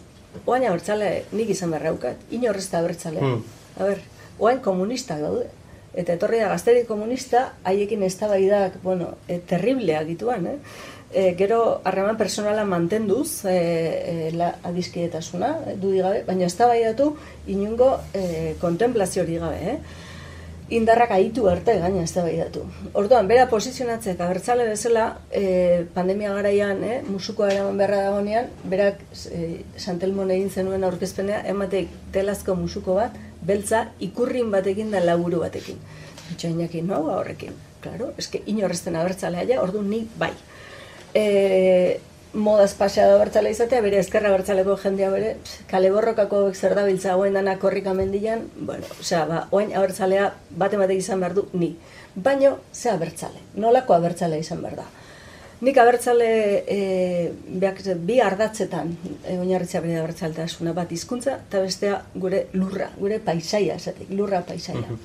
oain 0.45 0.67
abertzale 0.67 1.11
nik 1.33 1.51
izan 1.55 1.75
berraukat, 1.77 2.23
inorrez 2.35 2.69
da 2.71 2.81
abertzalea. 2.83 3.23
Hmm. 3.23 3.43
A 3.79 3.91
ber, 3.93 4.03
oain 4.39 4.63
komunistak 4.65 5.23
daude. 5.23 5.49
Eta 5.91 6.15
etorri 6.15 6.39
da 6.39 6.49
gazterik 6.53 6.87
komunista, 6.87 7.49
haiekin 7.67 8.03
eztabaidak, 8.07 8.77
bueno, 8.83 9.17
e, 9.27 9.41
terribleak 9.53 10.07
dituan, 10.07 10.47
eh? 10.47 10.59
E, 11.13 11.35
gero 11.35 11.81
harreman 11.85 12.17
personala 12.17 12.65
mantenduz 12.65 13.45
e, 13.45 13.57
e, 13.57 14.31
la, 14.39 14.53
adiskidetasuna, 14.63 15.57
dudik 15.81 16.05
gabe, 16.05 16.23
baina 16.29 16.47
eztabaidatu 16.47 17.17
inungo 17.51 17.97
e, 18.15 18.55
kontemplazio 18.61 19.25
hori 19.25 19.41
gabe, 19.43 19.75
eh? 19.75 20.07
indarrak 20.71 21.11
aitu 21.11 21.49
arte 21.51 21.75
gaina 21.83 22.05
eztabaidatu. 22.07 22.63
Orduan, 22.95 23.27
bera 23.29 23.49
posizionatzek 23.51 24.21
abertzale 24.23 24.69
bezala, 24.69 25.07
e, 25.35 25.83
pandemia 25.95 26.33
garaian, 26.37 26.85
e, 26.85 27.01
musukoa 27.09 27.51
eraman 27.51 27.81
beharra 27.81 28.05
dagoenean, 28.07 28.47
berak 28.71 29.03
e, 29.35 29.65
Santelmon 29.77 30.31
egin 30.31 30.51
zenuen 30.51 30.87
aurkezpenea, 30.87 31.43
emateik 31.51 31.91
telazko 32.15 32.55
musuko 32.55 32.95
bat, 33.01 33.19
beltza 33.43 33.89
ikurrin 34.07 34.51
batekin 34.55 34.95
da 34.95 35.03
laburu 35.03 35.43
batekin. 35.43 35.83
Itxainakin, 36.37 36.87
no, 36.87 37.03
ba 37.09 37.19
horrekin. 37.19 37.57
Claro, 37.83 38.13
eske 38.21 38.43
inorrezten 38.47 38.97
abertzalea 39.01 39.49
ja, 39.49 39.63
orduan 39.65 39.91
ni 39.91 40.05
bai. 40.21 40.31
E, 41.15 42.01
modaz 42.33 42.75
paseado 42.75 43.17
abertzale 43.17 43.51
izatea, 43.51 43.83
bere 43.83 43.99
ezkerra 43.99 44.31
abertzaleko 44.31 44.77
jendea 44.79 45.11
bere, 45.11 45.35
kale 45.71 45.91
borrokako 45.91 46.45
zer 46.55 46.77
dabiltza 46.79 47.15
hauen 47.15 47.35
dana 47.35 47.57
korrika 47.59 47.95
mendian, 47.95 48.47
bueno, 48.57 48.87
osea, 49.01 49.25
ba, 49.27 49.41
oain 49.51 49.75
abertzalea 49.75 50.31
bate 50.51 50.79
batek 50.79 51.03
izan 51.03 51.21
behar 51.21 51.35
du, 51.35 51.49
ni. 51.53 51.75
Baino, 52.15 52.59
ze 52.73 52.91
abertzale, 52.91 53.43
nolako 53.55 53.95
abertzale 53.95 54.39
izan 54.39 54.63
behar 54.63 54.83
da. 54.85 54.87
Nik 55.61 55.77
abertzale 55.77 56.29
e, 56.73 57.33
beak, 57.61 57.83
bi 58.07 58.17
ardatzetan 58.25 58.95
e, 59.27 59.35
oinarritzea 59.37 59.83
bere 59.85 59.99
abertzaltasuna 60.01 60.73
bat 60.73 60.93
hizkuntza 60.95 61.35
eta 61.37 61.61
bestea 61.67 61.99
gure 62.15 62.47
lurra, 62.55 62.89
gure 62.97 63.19
paisaia, 63.21 63.77
esatik, 63.77 64.09
lurra 64.17 64.41
paisaia. 64.47 64.97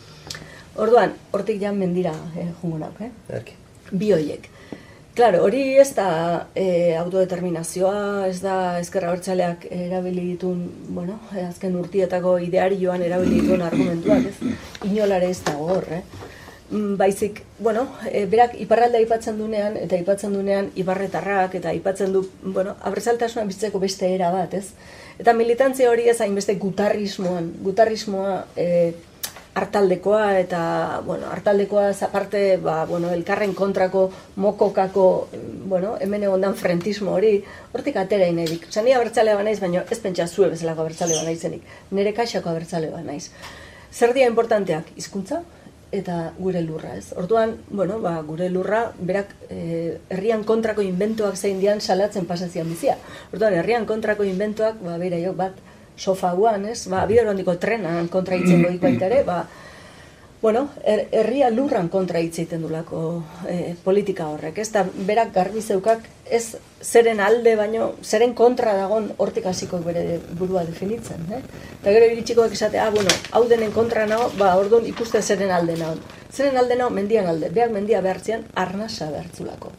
Orduan, 0.79 1.11
hortik 1.35 1.59
jan 1.59 1.75
mendira 1.79 2.13
e, 2.37 2.47
jungo 2.61 2.79
nauk, 2.85 3.01
eh? 3.01 3.11
Erki. 3.35 3.57
bi 3.91 4.13
hoiek. 4.15 4.47
Claro, 5.15 5.45
hori 5.45 5.77
ez 5.79 5.93
da 5.95 6.49
e, 6.59 6.93
autodeterminazioa, 6.99 8.27
ez 8.27 8.41
da 8.43 8.55
ezkerra 8.81 9.13
bertzaleak 9.13 9.63
erabili 9.71 10.25
ditun, 10.33 10.65
bueno, 10.89 11.21
eh, 11.31 11.45
azken 11.47 11.77
urtietako 11.79 12.33
idearioan 12.43 13.05
erabili 13.05 13.39
dituen 13.39 13.63
argumentuak, 13.63 14.27
ez? 14.27 14.49
Inolare 14.89 15.29
ez 15.31 15.39
dago 15.47 15.69
hor, 15.71 15.87
eh? 15.87 16.01
Mm, 16.65 16.97
baizik, 16.99 17.39
bueno, 17.63 17.85
e, 18.11 18.25
berak 18.27 18.59
iparralde 18.59 18.99
aipatzen 18.99 19.39
dunean, 19.39 19.79
eta 19.79 19.95
aipatzen 19.95 20.35
dunean 20.35 20.67
ibarretarrak, 20.75 21.55
eta 21.61 21.71
aipatzen 21.71 22.11
du, 22.11 22.25
bueno, 22.43 22.75
abertzaltasuna 22.83 23.47
bizitzeko 23.47 23.79
beste 23.79 24.11
era 24.17 24.33
bat, 24.35 24.59
ez? 24.59 24.73
Eta 25.15 25.31
militantzia 25.31 25.95
hori 25.95 26.09
ez 26.11 26.19
hainbeste 26.19 26.57
gutarrismoan, 26.59 27.53
gutarrismoa 27.63 28.41
e, 28.59 28.67
hartaldekoa, 29.55 30.39
eta, 30.39 31.01
bueno, 31.05 31.29
hartaldekoa 31.31 31.89
aparte, 32.07 32.57
ba, 32.57 32.83
bueno, 32.85 33.09
elkarren 33.15 33.53
kontrako 33.55 34.09
mokokako, 34.35 35.29
bueno, 35.65 35.95
hemen 36.01 36.23
egon 36.27 36.55
frentismo 36.55 37.13
hori, 37.15 37.37
hortik 37.73 37.95
atera 37.95 38.27
inerik. 38.27 38.67
Osa, 38.67 38.83
ni 38.83 38.91
abertzale 38.91 39.35
naiz, 39.43 39.59
baina 39.61 39.85
ez 39.89 39.99
pentsa 39.99 40.27
zue 40.27 40.49
bezalako 40.51 40.83
abertzale 40.83 41.21
naizenik, 41.23 41.63
nire 41.91 42.13
kaixako 42.13 42.51
abertzale 42.51 42.91
naiz. 43.03 43.29
Zer 43.95 44.13
dia 44.13 44.27
importanteak? 44.27 44.91
Hizkuntza, 44.99 45.41
eta 45.95 46.33
gure 46.37 46.61
lurra, 46.61 46.97
ez? 46.99 47.13
Orduan, 47.15 47.55
bueno, 47.69 48.01
ba, 48.03 48.17
gure 48.27 48.49
lurra, 48.49 48.89
berak, 48.99 49.31
e, 49.49 49.97
herrian 50.09 50.43
kontrako 50.43 50.83
inventoak 50.83 51.37
zein 51.37 51.61
dian 51.63 51.79
salatzen 51.79 52.27
pasazian 52.27 52.67
bizia. 52.67 52.97
Orduan, 53.31 53.55
herrian 53.55 53.87
kontrako 53.87 54.27
inventoak, 54.27 54.83
ba, 54.83 54.97
bera 54.99 55.21
jo, 55.23 55.31
bat, 55.37 55.55
sofa 55.97 56.33
guan, 56.33 56.65
ez? 56.65 56.87
Ba, 56.91 57.05
bidero 57.09 57.31
handiko 57.31 57.57
trenan 57.61 58.09
kontra 58.11 58.35
itzen 58.35 58.63
goik 58.63 58.83
ere, 59.01 59.23
ba, 59.27 59.45
bueno, 60.45 60.69
er, 60.83 61.07
herria 61.11 61.47
lurran 61.49 61.87
kontra 61.89 62.19
hitz 62.21 62.35
egiten 62.37 62.61
dulako 62.61 62.99
e, 63.49 63.73
politika 63.81 64.27
horrek, 64.29 64.59
ez 64.61 64.67
da 64.75 64.83
berak 65.07 65.31
garbi 65.33 65.61
zeukak 65.61 66.03
ez 66.29 66.59
zeren 66.85 67.17
alde 67.23 67.55
baino 67.57 67.87
zeren 68.05 68.35
kontra 68.37 68.75
dagon 68.77 69.07
hortik 69.17 69.47
hasiko 69.49 69.79
bere 69.81 70.19
burua 70.37 70.61
definitzen, 70.67 71.23
eh? 71.33 71.39
Ta 71.81 71.93
gero 71.95 72.11
iritsikoak 72.11 72.53
esate, 72.53 72.77
ah 72.77 72.91
bueno, 72.93 73.15
hau 73.31 73.41
denen 73.49 73.73
kontra 73.73 74.05
nao, 74.05 74.27
ba 74.37 74.51
ordun 74.59 74.85
ikuste 74.85 75.23
zeren 75.23 75.49
alde 75.55 75.79
nao. 75.81 75.95
Zeren 76.29 76.61
alde 76.61 76.77
nao 76.77 76.91
mendian 76.93 77.25
alde, 77.31 77.49
beak 77.49 77.73
mendia 77.73 78.03
behartzean 78.05 78.45
arnasa 78.53 79.09
behartzulako. 79.15 79.71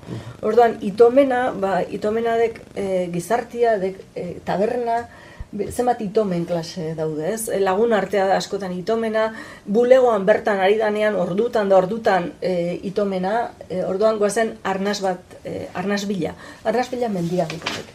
Orduan 0.50 0.80
itomena, 0.80 1.52
ba 1.52 1.76
itomena 1.84 2.34
dek 2.42 2.58
e, 2.74 3.06
gizartia 3.14 3.76
dek 3.78 4.02
e, 4.16 4.26
taberna 4.42 5.04
zenbat 5.52 6.00
itomen 6.02 6.44
klase 6.44 6.94
daude, 6.94 7.32
ez? 7.32 7.48
Lagun 7.62 7.92
artea 7.92 8.26
da 8.26 8.36
askotan 8.36 8.72
itomena, 8.74 9.28
bulegoan 9.64 10.26
bertan 10.26 10.60
ari 10.60 10.78
danean 10.78 11.14
ordutan 11.14 11.68
da 11.68 11.78
ordutan 11.78 12.32
e, 12.40 12.80
itomena, 12.82 13.52
e, 13.68 13.82
orduan 13.84 14.18
goazen 14.18 14.56
arnaz 14.64 15.00
bat, 15.04 15.38
e, 15.44 15.68
arnaz 15.74 16.04
bila. 16.06 16.34
Arnaz 16.64 16.88
bila 16.90 17.08
mendia 17.08 17.46
dut. 17.50 17.94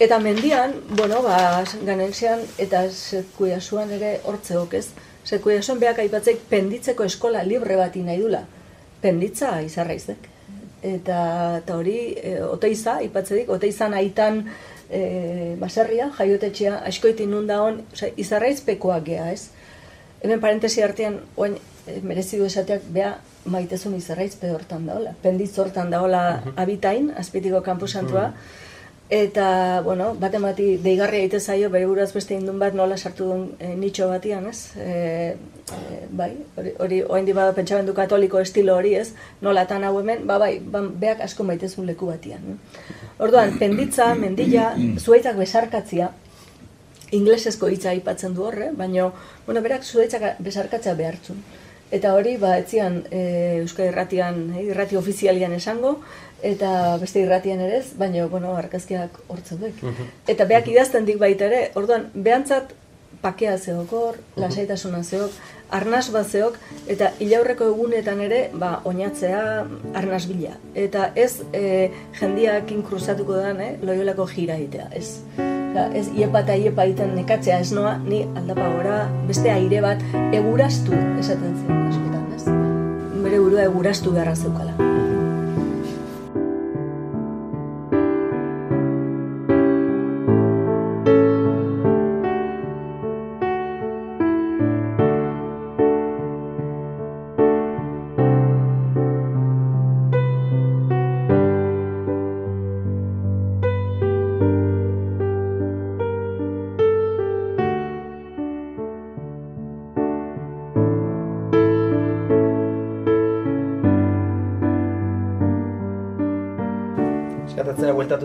Eta 0.00 0.18
mendian, 0.18 0.74
bueno, 0.96 1.20
ba, 1.22 1.62
ganexian 1.84 2.40
eta 2.58 2.86
zekuia 2.88 3.60
zuan 3.60 3.90
ere 3.92 4.18
hortzeok, 4.24 4.74
ez? 4.74 4.88
Zekuia 5.26 5.62
zuan 5.62 5.78
behak 5.78 6.00
aipatzek 6.00 6.40
penditzeko 6.48 7.04
eskola 7.04 7.44
libre 7.44 7.76
bati 7.76 8.02
nahi 8.02 8.22
dula. 8.22 8.42
Penditza 9.00 9.60
izarraizek. 9.62 10.28
Eta, 10.82 11.20
eta 11.60 11.76
hori, 11.76 11.98
e, 12.16 12.38
oteiza, 12.42 12.96
aipatzedik, 13.04 13.52
oteizan 13.52 13.94
aitan, 13.94 14.46
e, 14.90 15.56
baserria, 15.60 16.10
jaiotetxea, 16.18 16.80
askoitin 16.90 17.30
nun 17.30 17.46
da 17.46 17.60
hon, 17.62 17.82
izarraizpekoak 18.16 19.04
gea, 19.06 19.30
ez? 19.32 19.50
Hemen 20.22 20.40
parentesi 20.42 20.82
artean, 20.84 21.20
oain, 21.36 21.56
e, 21.86 22.00
merezi 22.02 22.40
du 22.40 22.48
esateak, 22.48 22.88
bea, 22.92 23.14
maitezun 23.50 23.94
izarraizpe 23.96 24.50
hortan 24.52 24.84
daola. 24.86 25.14
Penditz 25.22 25.54
hortan 25.58 25.90
daola 25.90 26.24
uh 26.44 26.60
abitain, 26.60 27.12
azpitiko 27.16 27.62
kampusantua, 27.64 28.26
uh 28.28 28.68
Eta, 29.10 29.80
bueno, 29.82 30.12
bat 30.14 30.34
emati 30.38 30.76
deigarri 30.78 31.24
egite 31.24 31.40
zaio, 31.40 31.68
bere 31.74 31.86
buraz 31.90 32.12
beste 32.14 32.36
indun 32.36 32.60
bat 32.62 32.76
nola 32.78 32.94
sartu 32.96 33.26
duen 33.26 33.40
e, 33.58 33.72
nitxo 33.74 34.06
batian, 34.06 34.44
ez? 34.46 34.76
E, 34.78 34.92
e, 35.34 35.96
bai, 36.20 36.28
hori, 36.54 36.74
hori 36.84 37.00
oain 37.02 37.26
di 37.26 37.34
bada 37.34 37.50
pentsamendu 37.56 37.90
katoliko 37.96 38.38
estilo 38.38 38.76
hori, 38.78 38.94
ez? 38.94 39.08
Nola 39.42 39.64
tan 39.66 39.82
hau 39.82 39.96
hemen, 39.98 40.22
ba, 40.30 40.38
bai, 40.38 40.52
ba, 40.62 40.84
beak 41.02 41.24
asko 41.26 41.42
maitezun 41.48 41.90
leku 41.90 42.06
batian. 42.06 42.60
Orduan, 43.18 43.56
penditza, 43.58 44.12
mendilla, 44.14 44.76
zuaitzak 45.04 45.42
besarkatzia, 45.42 46.12
inglesezko 47.10 47.66
hitza 47.66 47.90
aipatzen 47.90 48.38
du 48.38 48.46
horre, 48.46 48.70
baina, 48.78 49.10
bueno, 49.48 49.64
berak 49.66 49.82
zuaitzak 49.82 50.38
besarkatzea 50.38 50.94
behartzun. 50.94 51.42
Eta 51.90 52.14
hori, 52.14 52.36
ba, 52.38 52.56
etzian 52.62 53.00
e, 53.10 53.22
Euskal 53.60 53.90
Irratian, 53.90 54.42
e, 54.54 54.64
irrati 54.70 54.98
ofizialian 54.98 55.52
esango, 55.56 55.96
eta 56.42 56.96
beste 57.02 57.20
irratian 57.24 57.60
ere 57.60 57.80
ez, 57.80 57.88
baina, 57.98 58.26
bueno, 58.30 58.54
argazkiak 58.56 59.18
hortzen 59.28 59.60
duek. 59.60 59.82
Mhm. 59.82 60.12
Eta 60.34 60.46
beak 60.46 60.68
idazten 60.70 61.08
dik 61.08 61.18
baita 61.18 61.48
ere, 61.50 61.70
orduan, 61.74 62.08
behantzat 62.14 62.76
pakea 63.20 63.58
zeokor, 63.58 64.16
mhm. 64.16 64.42
lasaitasuna 64.44 65.02
zeok, 65.02 65.34
arnaz 65.70 66.08
bat 66.14 66.26
zeok, 66.26 66.58
eta 66.90 67.12
hilaurreko 67.20 67.70
egunetan 67.74 68.20
ere, 68.26 68.42
ba, 68.54 68.80
oinatzea 68.84 69.44
arnaz 69.94 70.24
bila. 70.30 70.56
Eta 70.74 71.10
ez 71.14 71.32
e, 71.52 71.90
jendiak 72.20 72.74
inkruzatuko 72.74 73.38
da, 73.38 73.54
eh, 73.54 73.76
loiolako 73.82 74.26
jira 74.34 74.58
itea, 74.58 74.90
ez. 74.94 75.20
Da, 75.74 75.86
ez 75.94 76.08
iepa 76.18 76.42
eta 76.42 76.56
iepa 76.58 76.84
iten 76.90 77.12
nekatzea 77.14 77.60
ez 77.62 77.70
noa, 77.76 77.94
ni 78.02 78.24
aldapa 78.34 78.66
gora, 78.74 78.96
beste 79.28 79.52
aire 79.54 79.82
bat, 79.84 80.02
egurastu, 80.34 80.96
esaten 81.22 81.54
zen, 81.60 81.84
askotan, 81.86 82.26
ez. 82.34 82.44
Bere 83.22 83.38
burua 83.38 83.68
egurastu 83.70 84.14
beharra 84.16 84.34
zeukala. 84.34 84.74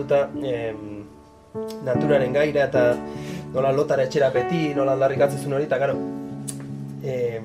Bueltatuta 0.06 0.30
em, 0.42 1.04
naturaren 1.84 2.32
gaira 2.32 2.64
eta 2.64 2.96
nola 3.52 3.72
lotara 3.72 4.04
etxera 4.04 4.30
beti, 4.30 4.74
nola 4.74 4.92
aldarrikatzen 4.92 5.52
hori, 5.52 5.64
eta 5.64 5.78
gero, 5.78 5.96
em, 7.02 7.44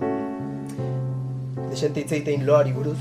desente 1.70 2.02
hitzeitein 2.02 2.46
loari 2.46 2.74
buruz, 2.74 3.00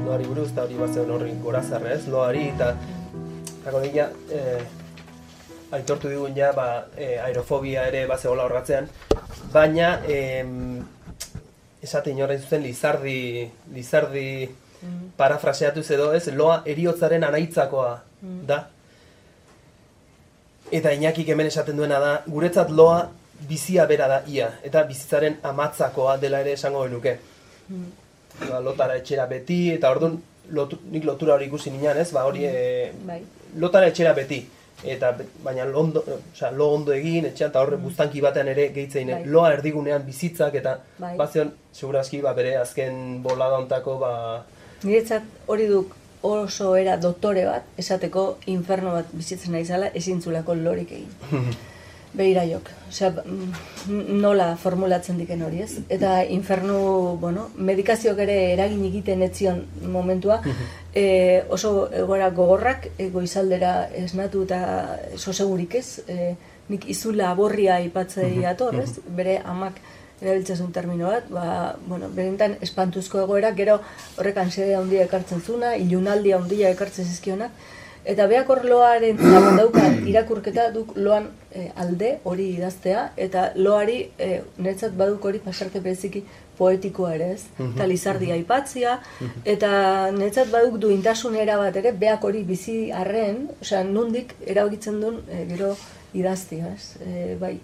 loari 0.00 0.26
buruz, 0.26 0.50
eta 0.52 0.64
hori 0.64 0.74
bazen 0.74 1.10
horri 1.10 1.32
gorazarra 1.42 1.94
ez, 1.94 2.06
loari, 2.08 2.48
eta 2.54 2.74
Zago 3.64 3.80
dira, 3.80 4.06
eh, 4.32 4.62
aitortu 5.72 6.08
digun 6.08 6.34
ja, 6.34 6.52
ba, 6.56 6.86
eh, 6.96 7.18
aerofobia 7.20 7.82
ere 7.88 8.06
base 8.06 8.28
hola 8.28 8.46
horratzean, 8.46 8.86
baina 9.52 10.00
eh, 10.08 10.46
esate 11.82 12.10
inorren 12.10 12.40
zuzen 12.40 12.62
lizardi, 12.62 13.50
lizardi 13.74 14.48
mm. 14.82 15.14
parafraseatu 15.16 15.82
edo 15.94 16.12
ez, 16.14 16.28
loa 16.34 16.62
eriotzaren 16.66 17.24
anaitzakoa 17.24 17.96
Mm. 18.22 18.46
da. 18.46 18.66
Eta 20.72 20.92
Iñakik 20.92 21.28
hemen 21.32 21.46
esaten 21.48 21.76
duena 21.76 22.00
da, 22.02 22.10
guretzat 22.26 22.70
loa 22.70 23.08
bizia 23.48 23.86
bera 23.86 24.08
da 24.10 24.18
ia, 24.26 24.50
eta 24.66 24.82
bizitzaren 24.88 25.38
amatzakoa 25.42 26.16
dela 26.18 26.40
ere 26.44 26.56
esango 26.58 26.82
genuke. 26.84 27.18
Mm. 27.68 27.86
Ba, 28.48 28.60
lotara 28.60 28.98
etxera 28.98 29.26
beti, 29.30 29.60
eta 29.76 29.90
orduan 29.94 30.18
lotu, 30.52 30.80
nik 30.90 31.06
lotura 31.06 31.34
hori 31.34 31.46
ikusi 31.46 31.70
nian, 31.70 31.98
ez? 31.98 32.10
Ba, 32.12 32.26
hori 32.26 32.44
mm. 32.46 32.54
e, 32.54 32.92
bai. 33.06 33.20
lotara 33.56 33.88
etxera 33.92 34.14
beti. 34.18 34.42
Eta 34.78 35.10
baina 35.42 35.64
lo 35.66 35.80
ondo, 35.80 36.04
o 36.06 36.50
lo 36.54 36.68
ondo 36.74 36.92
egin, 36.94 37.24
etxean, 37.30 37.50
eta 37.50 37.62
horre 37.62 37.76
buztanki 37.82 38.20
batean 38.22 38.50
ere 38.52 38.68
gehitzein, 38.74 39.08
bai. 39.10 39.24
loa 39.26 39.52
erdigunean 39.54 40.04
bizitzak, 40.06 40.54
eta 40.54 40.76
bai. 40.98 41.16
bazion, 41.16 41.50
segurazki, 41.72 42.20
ba, 42.22 42.34
bere 42.34 42.56
azken 42.58 43.22
bolada 43.22 43.58
ontako, 43.62 43.98
ba... 44.02 44.14
Niretzat 44.82 45.24
hori 45.46 45.66
duk 45.70 45.96
oso 46.22 46.74
era 46.76 46.96
doktore 46.96 47.44
bat, 47.46 47.66
esateko 47.78 48.28
inferno 48.50 48.92
bat 48.94 49.10
bizitzen 49.14 49.54
naizala 49.54 49.90
ezintzulako 49.94 50.54
lorik 50.58 50.94
egin. 50.98 51.10
Beira 52.18 52.42
jok, 52.48 52.70
osea, 52.88 53.10
nola 53.92 54.46
formulatzen 54.56 55.18
diken 55.20 55.42
hori 55.44 55.60
ez? 55.60 55.82
Eta 55.92 56.22
infernu, 56.24 56.78
bueno, 57.20 57.50
medikazioak 57.54 58.22
ere 58.24 58.36
eragin 58.54 58.86
egiten 58.88 59.22
etzion 59.26 59.60
momentua, 59.92 60.40
e, 60.94 61.44
oso 61.52 61.90
egora 61.92 62.30
gogorrak, 62.34 62.88
goizaldera 63.12 63.74
esnatu 64.02 64.46
eta 64.48 64.60
oso 65.14 65.36
segurik 65.36 65.76
ez, 65.82 66.00
e, 66.08 66.32
nik 66.72 66.88
izula 66.88 67.28
aborria 67.30 67.78
ipatzei 67.84 68.44
atorrez, 68.54 68.94
bere 69.20 69.38
amak 69.44 69.78
erabiltzen 70.20 70.72
termino 70.72 71.10
bat, 71.12 71.28
ba, 71.30 71.76
bueno, 71.86 72.08
berentan 72.14 72.56
espantuzko 72.60 73.22
egoera, 73.24 73.52
gero 73.58 73.80
horrek 74.16 74.38
ansiedea 74.44 74.78
handia 74.80 75.04
ekartzen 75.06 75.42
zuna, 75.42 75.76
ilunaldia 75.76 76.38
handia 76.40 76.70
ekartzen 76.76 77.06
zizkionak, 77.06 77.52
Eta 78.08 78.24
beak 78.30 78.48
hor 78.48 78.62
loaren 78.64 79.18
zagon 79.20 79.58
dauka 79.58 79.82
irakurketa 80.10 80.68
duk 80.72 80.94
loan 80.96 81.26
eh, 81.52 81.68
alde 81.76 82.14
hori 82.30 82.46
idaztea, 82.56 83.02
eta 83.20 83.50
loari 83.56 83.98
e, 84.16 84.28
niretzat 84.56 84.94
baduk 84.96 85.26
hori 85.28 85.42
pasarte 85.44 85.82
bereziki 85.84 86.22
poetikoa 86.58 87.12
ere 87.18 87.32
ez, 87.34 87.42
eta 87.62 87.86
lizardi 87.86 88.32
aipatzia, 88.34 88.96
eta 89.44 89.70
niretzat 90.14 90.48
baduk 90.54 90.78
duintasunera 90.86 91.58
bat 91.60 91.76
ere, 91.82 91.92
beak 91.92 92.24
hori 92.24 92.42
bizi 92.48 92.78
arren, 93.02 93.44
osea, 93.60 93.84
nundik 93.86 94.34
erabakitzen 94.46 95.02
duen 95.02 95.20
e, 95.28 95.44
gero 95.52 95.74
idaztia, 96.16 96.72
ez, 96.74 96.96
e, 97.04 97.36
bai. 97.42 97.58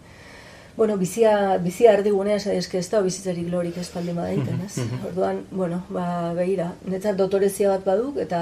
Bueno, 0.77 0.97
bizia, 0.99 1.57
bizia 1.62 1.93
erdigunea, 1.95 2.35
ez 2.41 2.49
eske 2.51 2.81
ez 2.81 2.89
da 2.91 3.01
bizitzarik 3.03 3.47
lorik 3.51 3.77
ez 3.79 3.87
baldin 3.95 4.16
badaiten, 4.18 4.64
ez? 4.66 4.83
Orduan, 5.07 5.45
bueno, 5.51 5.85
ba, 5.95 6.33
behira, 6.35 6.72
netzat 6.91 7.14
dotorezia 7.20 7.70
bat 7.70 7.85
baduk, 7.87 8.18
eta 8.25 8.41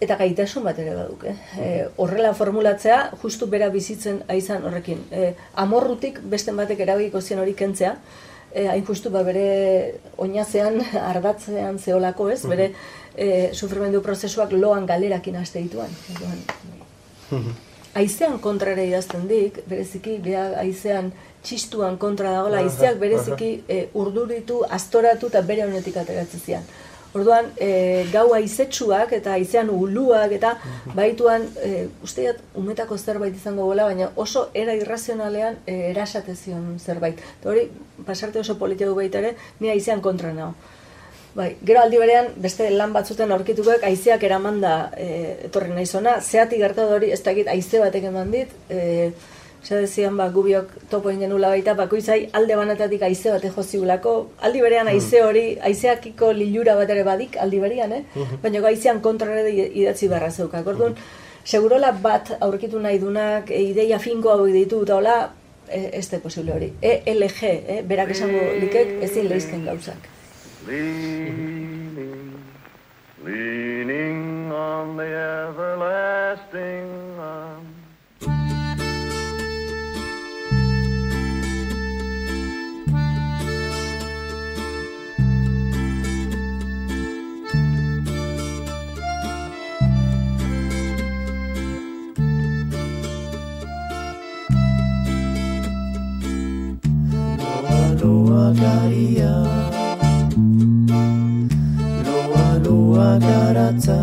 eta 0.00 0.16
gaitasun 0.16 0.64
bat 0.64 0.78
ere 0.80 0.94
baduk, 0.96 1.26
eh? 1.28 1.36
E, 1.60 1.68
horrela 2.00 2.32
formulatzea, 2.32 3.02
justu 3.20 3.50
bera 3.52 3.68
bizitzen 3.68 4.22
aizan 4.32 4.64
horrekin. 4.64 5.04
E, 5.12 5.34
amorrutik 5.60 6.22
beste 6.24 6.56
batek 6.56 6.80
erabiko 6.86 7.20
zien 7.20 7.44
hori 7.44 7.52
kentzea, 7.58 7.94
e, 8.54 8.66
hain 8.72 8.84
justu 8.88 9.12
ba 9.12 9.20
bere 9.26 9.46
oinazean, 10.16 10.80
ardatzean 11.12 11.78
zeolako 11.78 12.30
ez, 12.32 12.40
bere 12.48 12.72
e, 13.14 13.50
sufrimendu 13.52 14.00
prozesuak 14.00 14.56
loan 14.56 14.88
galerakin 14.88 15.36
haste 15.36 15.60
dituan. 15.60 15.92
Orduan, 16.14 17.58
Aizean 17.98 18.38
kontrara 18.38 18.82
idazten 18.86 19.24
dik, 19.26 19.64
bereziki, 19.66 20.18
beha 20.22 20.44
aizean 20.60 21.10
txistuan 21.42 21.96
kontra 21.98 22.36
dagoela, 22.36 22.60
aizeak 22.62 23.00
bereziki 23.00 23.50
e, 23.66 23.80
urduritu, 23.98 24.60
astoratu 24.76 25.30
eta 25.32 25.42
bere 25.42 25.64
honetik 25.66 25.98
ateratzen 25.98 26.44
zian. 26.44 26.70
Orduan, 27.18 27.48
e, 27.58 28.06
gau 28.12 28.28
aizetsuak 28.36 29.16
eta 29.16 29.32
aizean 29.34 29.72
uluak 29.74 30.30
eta 30.36 30.52
baituan, 30.94 31.48
e, 31.66 31.88
usteat, 32.06 32.38
umetako 32.54 32.98
zerbait 32.98 33.34
izango 33.34 33.66
gola, 33.66 33.88
baina 33.90 34.12
oso 34.14 34.46
era 34.54 34.76
irrazionalean 34.78 35.58
e, 35.66 35.80
erasate 35.90 36.36
zion 36.38 36.76
zerbait. 36.78 37.18
Eta 37.40 37.50
hori, 37.50 37.66
pasarte 38.06 38.38
oso 38.38 38.54
politia 38.60 38.86
du 38.86 38.94
baita 38.94 39.18
ere, 39.18 39.34
ni 39.58 39.74
aizean 39.74 40.00
kontra 40.00 40.30
nao. 40.36 40.54
Bai, 41.34 41.56
gero 41.62 41.80
aldi 41.80 41.98
berean 42.00 42.32
beste 42.42 42.66
lan 42.74 42.92
batzuten 42.92 43.30
aurkitukoek 43.30 43.84
haizeak 43.86 44.24
eramanda 44.26 44.90
e, 44.98 45.10
etorri 45.46 45.70
naizona, 45.70 46.16
zeati 46.20 46.58
gertatu 46.58 46.96
hori 46.96 47.12
ez 47.14 47.20
dakit 47.22 47.46
haize 47.52 47.78
batek 47.78 48.08
eman 48.10 48.32
dit, 48.34 48.56
e, 48.68 49.12
Zer 49.60 49.82
dezian, 49.84 50.16
ba, 50.16 50.30
gubiok 50.32 50.70
topo 50.88 51.10
ingenula 51.12 51.50
baita, 51.52 51.74
bakoitzai 51.76 52.30
alde 52.38 52.56
banatatik 52.56 53.02
haize 53.04 53.32
bate 53.34 53.50
joziulako, 53.52 54.14
aldi 54.48 54.62
berean 54.64 54.88
haize 54.88 55.20
hori, 55.20 55.42
haizeakiko 55.60 56.30
lilura 56.32 56.76
bat 56.78 56.88
ere 56.94 57.02
badik, 57.04 57.36
aldi 57.36 57.60
berean, 57.60 57.92
eh? 57.92 58.24
baina 58.42 58.62
haizean 58.70 59.02
kontrare 59.04 59.42
idatzi 59.52 60.08
beharra 60.08 60.30
zeukak. 60.30 60.70
Orduan, 60.72 60.96
segurola 61.44 61.92
bat 61.92 62.32
aurkitu 62.40 62.80
nahi 62.80 62.98
dunak, 63.02 63.52
e, 63.52 63.60
ideia 63.74 63.98
finko 63.98 64.32
hau 64.32 64.46
ditu, 64.46 64.80
eta 64.88 64.96
hola, 64.96 65.18
e, 65.68 65.90
ez 66.00 66.06
da 66.08 66.22
posible 66.24 66.56
hori. 66.56 66.72
ELG, 66.80 67.42
eh? 67.44 67.82
berak 67.84 68.16
esango 68.16 68.40
likek, 68.64 68.96
ezin 69.04 69.28
lehizken 69.28 69.68
gauzak. 69.68 70.08
Leaning, 70.70 72.44
leaning 73.24 74.52
on 74.52 74.96
the 74.96 75.02
everlasting 75.48 77.18
arm. 77.18 77.66
Loa 98.00 98.54
loa 98.54 99.69
loa 102.90 103.18
garatza 103.18 103.98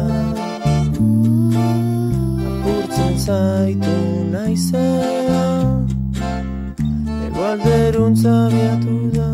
Apurtzen 2.48 3.16
zaitu 3.26 3.96
naizea. 4.32 5.44
Egualderuntza 7.28 8.36
biatu 8.54 8.98
da. 9.16 9.30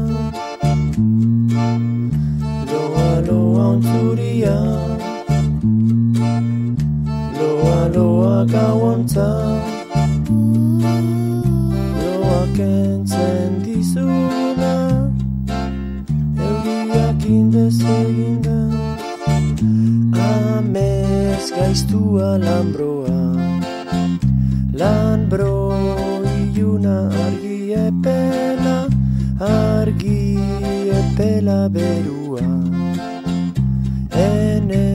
Loa 2.71 3.11
loa 3.27 3.65
ontzuria. 3.73 4.57
Loa 7.39 7.81
loa 7.95 8.37
gauantza 8.53 9.29
Loa 12.01 12.41
Amez 21.73 21.85
gaiztua 21.89 22.37
lanbroa 22.37 23.19
Lanbro 24.73 25.73
iluna 26.41 27.09
argi 27.25 27.73
epela 27.73 28.75
Argi 29.41 30.37
epela 30.99 31.67
berua. 31.73 32.45
Ene 34.13 34.85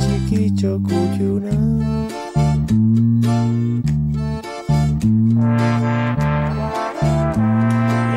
txikitxo 0.00 0.72
kutxuna 0.88 1.54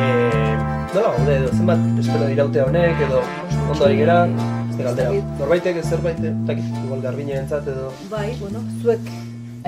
Eh, 0.01 0.53
nola 0.93 1.09
gaude 1.13 1.33
edo 1.37 1.49
zenbat 1.53 1.79
espero 2.01 2.25
diraute 2.33 2.65
honek 2.65 3.05
edo 3.07 3.21
ondo 3.69 3.85
ari 3.85 3.97
gera, 4.01 4.17
galdera. 4.85 5.11
Norbaitek 5.39 5.81
zerbait, 5.83 6.19
ez 6.19 6.33
dakit, 6.47 6.71
igual 6.85 7.01
garbine 7.03 7.37
entzat 7.39 7.67
edo... 7.67 7.91
Bai, 8.11 8.29
bueno, 8.39 8.63
zuek 8.81 9.11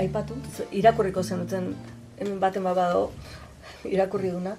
aipatu, 0.00 0.36
irakurriko 0.72 1.22
zenuten 1.22 1.72
hemen 2.18 2.40
baten 2.42 2.64
bat 2.66 2.76
badago 2.76 3.10
irakurri 3.90 4.32
duna. 4.34 4.56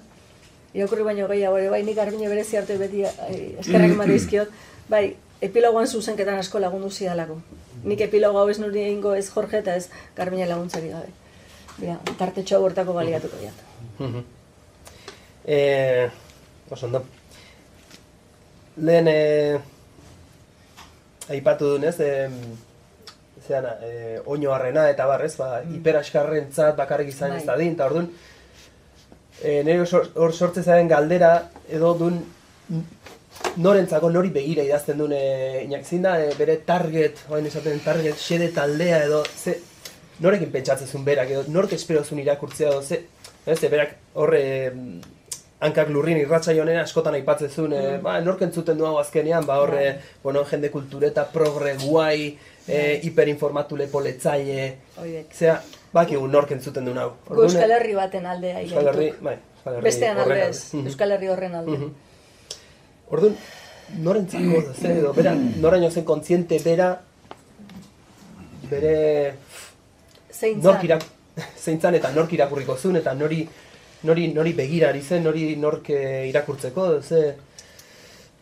Irakurri 0.76 1.04
baino 1.06 1.28
gehiago 1.30 1.60
ere, 1.60 1.70
bai, 1.72 1.82
nik 1.86 1.96
garbine 1.96 2.28
berezi 2.28 2.58
arte 2.60 2.76
beti 2.80 3.04
eh, 3.04 3.60
eskerrak 3.62 3.94
eman 3.94 4.12
dizkiot, 4.12 4.50
bai, 4.92 5.04
epilogoan 5.40 5.86
zuzenketan 5.86 6.40
asko 6.40 6.60
lagundu 6.60 6.90
zidalako. 6.90 7.38
Nik 7.84 8.02
epilogo 8.08 8.40
hau 8.40 8.48
ez 8.50 8.58
nuri 8.60 8.82
egingo 8.86 9.14
ez 9.14 9.28
Jorge 9.30 9.60
eta 9.62 9.76
ez 9.76 9.88
garbine 10.16 10.48
laguntzari 10.48 10.90
gabe. 10.92 11.12
Bira, 11.76 11.98
tartetxo 12.18 12.60
bortako 12.60 12.96
baliatuko 12.96 13.36
diat. 13.40 13.64
Eh, 15.46 16.08
oso 16.70 16.86
ondo. 16.86 17.04
Lehen 18.76 19.08
eh, 19.08 19.60
aipatu 21.28 21.72
dunez, 21.74 21.96
eh, 22.00 22.30
zean, 23.46 23.66
eh, 23.82 24.20
oino 24.26 24.52
harrena 24.52 24.88
eta 24.90 25.06
barrez, 25.06 25.36
ba, 25.36 25.62
hiperaskarrentzat 25.62 26.76
bakarrik 26.76 27.08
izan 27.12 27.34
Bai. 27.34 27.38
ez 27.40 27.46
dadin, 27.46 27.74
eta 27.74 27.86
orduan, 27.86 28.10
eh, 29.42 29.62
nire 29.64 29.86
hor 30.14 30.32
sortze 30.32 30.62
zaren 30.62 30.88
galdera, 30.88 31.50
edo 31.68 31.94
dun 31.94 32.22
norentzako 33.56 34.10
nori 34.10 34.30
begira 34.32 34.64
idazten 34.64 34.98
duen 35.00 35.12
e, 35.16 35.64
inak 35.64 35.84
zin 35.84 36.04
da, 36.04 36.16
eh, 36.20 36.32
bere 36.38 36.58
target, 36.68 37.22
oain 37.30 37.46
esaten 37.48 37.80
target, 37.84 38.16
xede 38.20 38.50
taldea 38.56 39.02
edo, 39.06 39.22
ze, 39.24 39.58
norekin 40.20 40.52
pentsatzen 40.52 40.88
zuen 40.88 41.04
berak, 41.04 41.30
edo 41.32 41.44
nork 41.52 41.72
espero 41.76 42.04
zuen 42.04 42.22
irakurtzea 42.24 42.72
edo, 42.72 42.82
ze, 42.82 43.02
ez, 43.46 43.60
berak 43.70 43.96
horre 44.14 44.42
hankak 45.60 45.88
lurrin 45.88 46.18
irratsaio 46.20 46.62
honen 46.62 46.78
askotan 46.82 47.16
aipatzen 47.16 47.50
zuen, 47.50 47.72
e, 47.72 47.96
ba, 48.02 48.18
nork 48.20 48.42
entzuten 48.44 48.76
du 48.78 48.86
hau 48.86 48.98
azkenean, 49.00 49.46
ba, 49.48 49.58
horre, 49.62 49.86
bueno, 50.22 50.44
jende 50.44 50.70
kultureta, 50.70 51.24
progre, 51.32 51.76
guai, 51.80 52.36
e, 52.66 52.80
hiperinformatu 53.08 53.78
lepoletzaile, 53.80 54.66
zera, 55.32 55.60
bakigu 55.96 56.26
nork 56.28 56.52
entzuten 56.56 56.84
duen 56.84 57.00
hau. 57.00 57.10
Euskal 57.32 57.72
Herri 57.78 57.94
baten 57.96 58.26
alde 58.28 58.52
Euskal 58.60 58.92
Herri, 58.92 59.10
bai, 59.20 59.36
Euskal 59.38 59.78
Herri 59.78 59.88
Bestean 59.88 60.18
alde 60.18 60.34
horren 60.34 60.50
ez. 60.50 60.82
Euskal 60.82 61.16
Herri 61.16 61.32
horren 61.32 61.58
alde. 61.62 61.78
Mhm. 61.78 61.92
Orduan, 63.16 63.36
norentzako 64.02 64.62
zen 64.74 64.96
edo, 64.98 65.12
bera, 65.16 65.34
noraino 65.62 65.90
zen 65.90 66.04
kontziente 66.04 66.58
bera, 66.64 66.90
bere 68.70 68.96
Zein 70.36 70.60
nork 70.60 70.82
zan? 70.82 70.84
irak, 70.84 71.06
zeintzan 71.64 71.96
eta 71.96 72.10
nork 72.12 72.32
irakurriko 72.36 72.76
zuen, 72.76 72.98
eta 73.00 73.14
nori, 73.14 73.44
nori, 74.02 74.28
nori 74.34 74.52
begira 74.52 74.90
ari 74.90 75.02
zen, 75.02 75.24
nori 75.24 75.54
nork 75.56 75.90
eh, 75.90 76.28
irakurtzeko, 76.28 76.88
ze, 77.02 77.22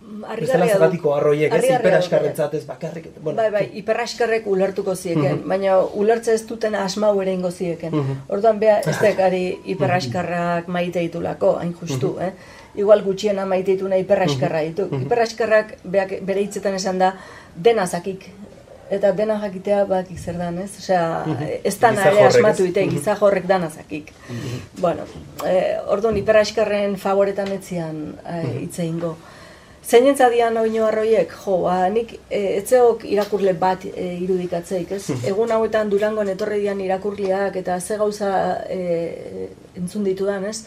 du. 0.05 0.47
zergatiko 0.47 1.15
arroiek, 1.15 1.53
ez, 1.55 1.65
hiperaskarrentzat 1.65 2.55
ez 2.55 2.65
bakarrik, 2.69 3.09
bueno, 3.21 3.37
Bai, 3.39 3.51
bai, 3.51 3.63
hiperraskarrek 3.81 4.47
ulertuko 4.51 4.95
zieken, 4.95 5.43
baina 5.49 5.79
ulertze 5.81 6.35
ez 6.35 6.43
duten 6.47 6.75
asmau 6.75 7.15
ere 7.23 7.33
ingo 7.33 7.51
zieken. 7.51 7.95
Orduan, 8.29 8.61
bea, 8.61 8.81
ez 8.81 8.99
dekari 9.01 9.45
hiperraskarrak 9.65 10.69
maite 10.69 11.01
ditulako, 11.07 11.57
hain 11.63 11.75
justu, 11.81 12.17
eh? 12.21 12.33
Igual 12.75 13.05
gutxiena 13.07 13.45
maite 13.47 13.77
dituna 13.77 13.97
hiperraskarra 14.01 14.65
ditu. 14.67 14.89
Hiperraskarrak 15.05 15.77
beak, 15.85 16.19
bere 16.27 16.43
hitzetan 16.43 16.75
esan 16.75 16.99
da, 16.99 17.15
dena 17.55 17.87
zakik 17.87 18.27
eta 18.91 19.13
dena 19.13 19.39
jakitea 19.43 19.85
bakik 19.89 20.19
zer 20.19 20.39
dan, 20.39 20.59
ez? 20.59 20.71
Osea, 20.79 21.05
ez 21.65 21.77
da 21.81 21.93
jorrek, 21.95 22.27
asmatu 22.29 22.67
ite, 22.69 22.87
giza 22.91 23.17
jorrek 23.21 23.47
dana 23.47 23.71
zakik. 23.71 24.13
Bueno, 24.81 25.07
eh, 25.47 25.79
orduan 25.89 26.17
hiperaskarren 26.17 26.99
favoretan 27.01 27.53
etzian 27.53 28.05
eh, 28.27 28.51
hitz 28.65 28.79
egingo. 28.79 29.17
Zein 29.85 30.07
dian 30.17 30.57
oino 30.57 30.87
arroiek, 30.87 31.33
jo, 31.45 31.59
ba, 31.67 31.89
nik 31.93 32.15
e, 32.31 32.39
etzeok 32.59 33.05
irakurle 33.05 33.53
bat 33.53 33.85
e, 33.85 34.07
irudikatzeik, 34.25 34.95
ez? 34.97 35.11
Egun 35.29 35.53
hauetan 35.53 35.91
Durangon 35.93 36.29
etorri 36.33 36.63
dian 36.63 36.81
irakurliak 36.81 37.57
eta 37.61 37.79
ze 37.81 37.99
gauza 38.01 38.31
e, 38.65 39.51
entzun 39.77 40.05
ditudan, 40.05 40.47
ez? 40.49 40.65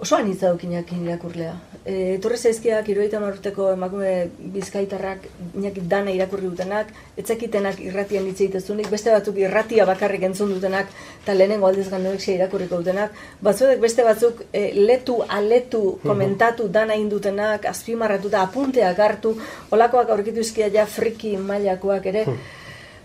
Oso 0.00 0.16
anitza 0.16 0.48
daukinak 0.48 0.88
irakurlea. 0.96 1.52
E, 1.80 1.92
etorri 2.18 2.36
zaizkiak 2.36 2.88
iruita 2.92 3.16
urteko 3.24 3.70
emakume 3.72 4.10
bizkaitarrak 4.52 5.22
inak 5.56 5.78
dana 5.88 6.12
irakurri 6.12 6.50
dutenak, 6.50 6.90
etzekitenak 7.16 7.80
irratian 7.80 8.26
hitz 8.28 8.42
egitezunik, 8.42 8.90
beste 8.92 9.14
batzuk 9.14 9.40
irratia 9.40 9.86
bakarrik 9.88 10.26
entzun 10.28 10.52
dutenak, 10.52 10.92
eta 11.22 11.36
lehenengo 11.38 11.70
aldiz 11.70 11.88
gandoexia 11.88 12.36
irakurriko 12.36 12.82
dutenak, 12.82 13.16
batzuek 13.40 13.80
beste 13.80 14.04
batzuk 14.04 14.44
e, 14.52 14.66
letu, 14.76 15.22
aletu, 15.40 15.82
komentatu 16.04 16.68
dana 16.68 17.00
indutenak, 17.00 17.64
azpimarratuta, 17.72 18.44
apunteak 18.44 19.00
hartu, 19.08 19.36
olakoak 19.72 20.12
aurkitu 20.12 20.44
izkia 20.44 20.68
ja 20.68 20.84
friki 20.84 21.38
mailakoak 21.40 22.12
ere, 22.12 22.26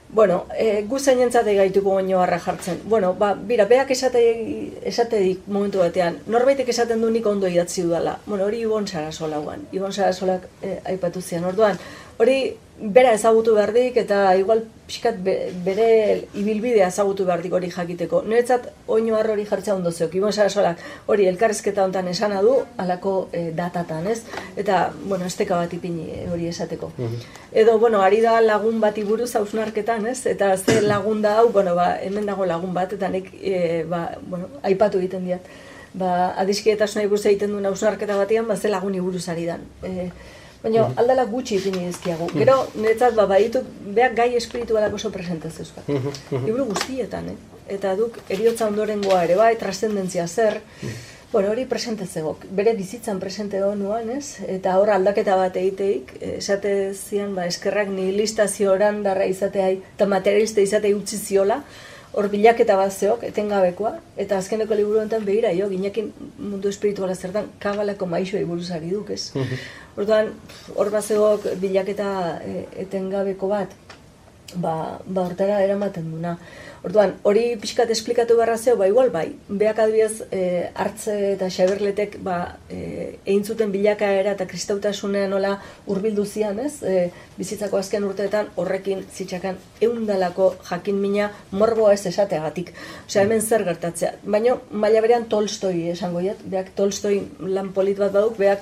Bueno, 0.10 0.46
e, 0.58 0.84
gu 0.88 1.00
zainentzate 1.00 1.56
gaituko 1.58 1.96
oino 2.00 2.22
harra 2.22 2.40
jartzen. 2.40 2.80
Bueno, 2.86 3.14
ba, 3.20 3.34
bira, 3.34 3.66
beak 3.66 3.92
esate, 3.92 4.22
esatedik 4.88 5.48
momentu 5.48 5.82
batean, 5.82 6.20
norbaitek 6.28 6.70
esaten 6.70 7.02
du 7.02 7.10
nik 7.12 7.26
ondo 7.28 7.48
idatzi 7.52 7.84
dudala. 7.84 8.20
Bueno, 8.26 8.46
hori 8.46 8.62
Ibon 8.64 8.88
Sarasola 8.88 9.40
guan. 9.40 9.66
Ibon 9.72 9.94
Sarasolak 9.94 10.48
e, 10.62 10.80
aipatu 10.94 11.22
zian. 11.22 11.44
Orduan, 11.44 11.82
hori 12.18 12.38
bera 12.78 13.14
ezagutu 13.16 13.54
behar 13.56 13.72
dik, 13.72 13.96
eta 13.98 14.36
igual 14.36 14.66
pixkat 14.86 15.16
be- 15.24 15.52
bere 15.64 16.28
ibilbidea 16.36 16.90
ezagutu 16.92 17.24
behar 17.26 17.42
dik 17.42 17.54
hori 17.54 17.70
jakiteko. 17.72 18.22
Niretzat 18.28 18.68
oino 18.88 19.16
harro 19.16 19.32
hori 19.34 19.46
jartzea 19.46 19.76
ondo 19.76 19.92
zeok. 19.92 20.14
Ibon 20.20 20.34
Sarasolak 20.36 20.78
hori 21.08 21.26
elkarrezketa 21.32 21.86
hontan 21.86 22.08
esana 22.12 22.42
du, 22.42 22.58
alako 22.78 23.30
e, 23.32 23.52
datatan, 23.56 24.08
ez? 24.08 24.24
Eta, 24.58 24.92
bueno, 25.06 25.26
esteka 25.26 25.56
bat 25.56 25.74
ipini 25.74 26.10
e, 26.12 26.28
hori 26.30 26.48
esateko. 26.52 26.92
Edo, 27.54 27.80
bueno, 27.80 28.02
ari 28.02 28.20
da 28.22 28.42
lagun 28.42 28.82
bati 28.82 29.04
buruz 29.04 29.32
hausnarketan, 29.36 30.06
ez? 30.08 30.26
Eta 30.26 30.58
ze 30.58 30.82
lagun 30.82 31.22
da 31.22 31.38
hau, 31.40 31.50
bueno, 31.56 31.76
ba, 31.76 31.96
hemen 32.02 32.26
dago 32.26 32.46
lagun 32.46 32.74
bat, 32.74 32.92
eta 32.94 33.08
nik, 33.10 33.32
e, 33.42 33.86
ba, 33.88 34.18
bueno, 34.28 34.50
aipatu 34.64 35.00
egiten 35.00 35.26
diat. 35.26 35.48
Ba, 35.96 36.34
adiskietasuna 36.44 37.08
buruz 37.08 37.26
egiten 37.26 37.52
duen 37.56 37.66
hausnarketa 37.66 38.18
batean, 38.20 38.48
ba, 38.48 38.58
ze 38.58 38.68
laguni 38.68 39.00
buruz 39.00 39.30
ari 39.30 39.46
dan. 39.46 39.62
E, 39.82 40.10
baina, 40.64 40.86
aldala 40.96 41.26
gutxi 41.30 41.58
ipini 41.60 41.88
dizkiagu. 41.88 42.30
Gero, 42.36 42.60
niretzat, 42.76 43.16
ba, 43.18 43.28
baditu, 43.32 43.64
beak 43.98 44.16
gai 44.18 44.32
espiritualak 44.36 44.94
oso 44.94 45.12
presente 45.12 45.50
zeuzkat. 45.50 45.90
Liburu 46.32 46.70
guztietan, 46.72 47.34
eh? 47.34 47.36
Eta 47.76 47.96
duk, 47.98 48.20
eriotza 48.30 48.68
ondorengoa 48.70 49.24
ere 49.26 49.36
bai, 49.40 49.56
trascendentzia 49.58 50.28
zer, 50.28 50.62
Bueno, 51.36 51.50
hori 51.52 51.66
presente 51.66 52.06
zegok, 52.08 52.46
bere 52.56 52.72
bizitzan 52.78 53.18
presente 53.20 53.60
nuan, 53.76 54.10
ez? 54.14 54.40
Eta 54.48 54.78
hor 54.80 54.88
aldaketa 54.94 55.36
bat 55.36 55.58
egiteik, 55.60 56.14
eh, 56.22 56.38
esate 56.38 56.94
zian, 56.94 57.34
ba, 57.36 57.44
eskerrak 57.46 57.90
nihilistazio 57.92 58.72
oran 58.72 59.02
darra 59.04 59.26
izateai, 59.28 59.82
eta 59.98 60.08
materialista 60.08 60.62
izatei 60.62 60.94
utzi 60.96 61.18
ziola, 61.18 61.58
hor 62.16 62.30
bilaketa 62.32 62.78
bat 62.80 62.94
zeok, 62.94 63.24
etengabekoa, 63.28 63.92
eta 64.18 64.38
azkeneko 64.40 64.76
liburu 64.80 65.02
honetan 65.02 65.26
begira, 65.28 65.52
jo, 65.58 65.68
ginekin 65.70 66.12
mundu 66.40 66.72
espirituala 66.72 67.16
zertan, 67.16 67.50
kabalako 67.60 68.08
maixoei 68.08 68.46
buruzari 68.48 68.92
duk, 68.94 69.12
ez? 69.12 69.34
Orduan, 69.98 70.32
hor 70.76 70.92
bat 70.94 71.04
zegoek 71.04 71.50
bilaketa 71.60 72.08
eh, 72.44 72.64
etengabeko 72.86 73.50
bat, 73.52 73.76
ba, 74.56 74.76
ba 75.06 75.26
hortara 75.28 75.60
eramaten 75.64 76.08
duna. 76.12 76.38
Orduan, 76.86 77.16
hori 77.26 77.56
pixkat 77.58 77.90
esplikatu 77.90 78.36
beharra 78.38 78.60
zeo, 78.62 78.76
ba 78.78 78.86
igual 78.86 79.10
bai, 79.10 79.26
beak 79.50 79.80
adibidez 79.82 80.28
e, 80.30 80.42
hartze 80.78 81.16
eta 81.32 81.48
xaberletek 81.50 82.20
ba, 82.22 82.36
e, 82.70 83.18
egin 83.24 83.42
zuten 83.42 83.74
bilakaera 83.74 84.36
eta 84.36 84.46
kristautasunean 84.52 85.34
nola 85.34 85.56
hurbildu 85.90 86.28
zian, 86.30 86.60
ez? 86.62 86.84
E, 86.86 87.10
bizitzako 87.40 87.80
azken 87.82 88.06
urteetan 88.06 88.52
horrekin 88.62 89.02
zitsakan 89.10 89.58
eundalako 89.88 90.52
jakin 90.70 91.02
mina 91.02 91.32
morboa 91.52 91.96
ez 91.98 92.06
esateagatik. 92.12 92.70
Osea, 93.08 93.26
hemen 93.26 93.42
zer 93.42 93.66
gertatzea. 93.66 94.14
Baina, 94.22 94.60
maila 94.70 95.02
berean 95.02 95.26
Tolstoi 95.32 95.88
esango 95.96 96.22
jat, 96.22 96.46
beak 96.54 96.76
Tolstoi 96.78 97.18
lan 97.50 97.74
polit 97.74 97.98
bat 97.98 98.14
baduk, 98.14 98.38
beak 98.38 98.62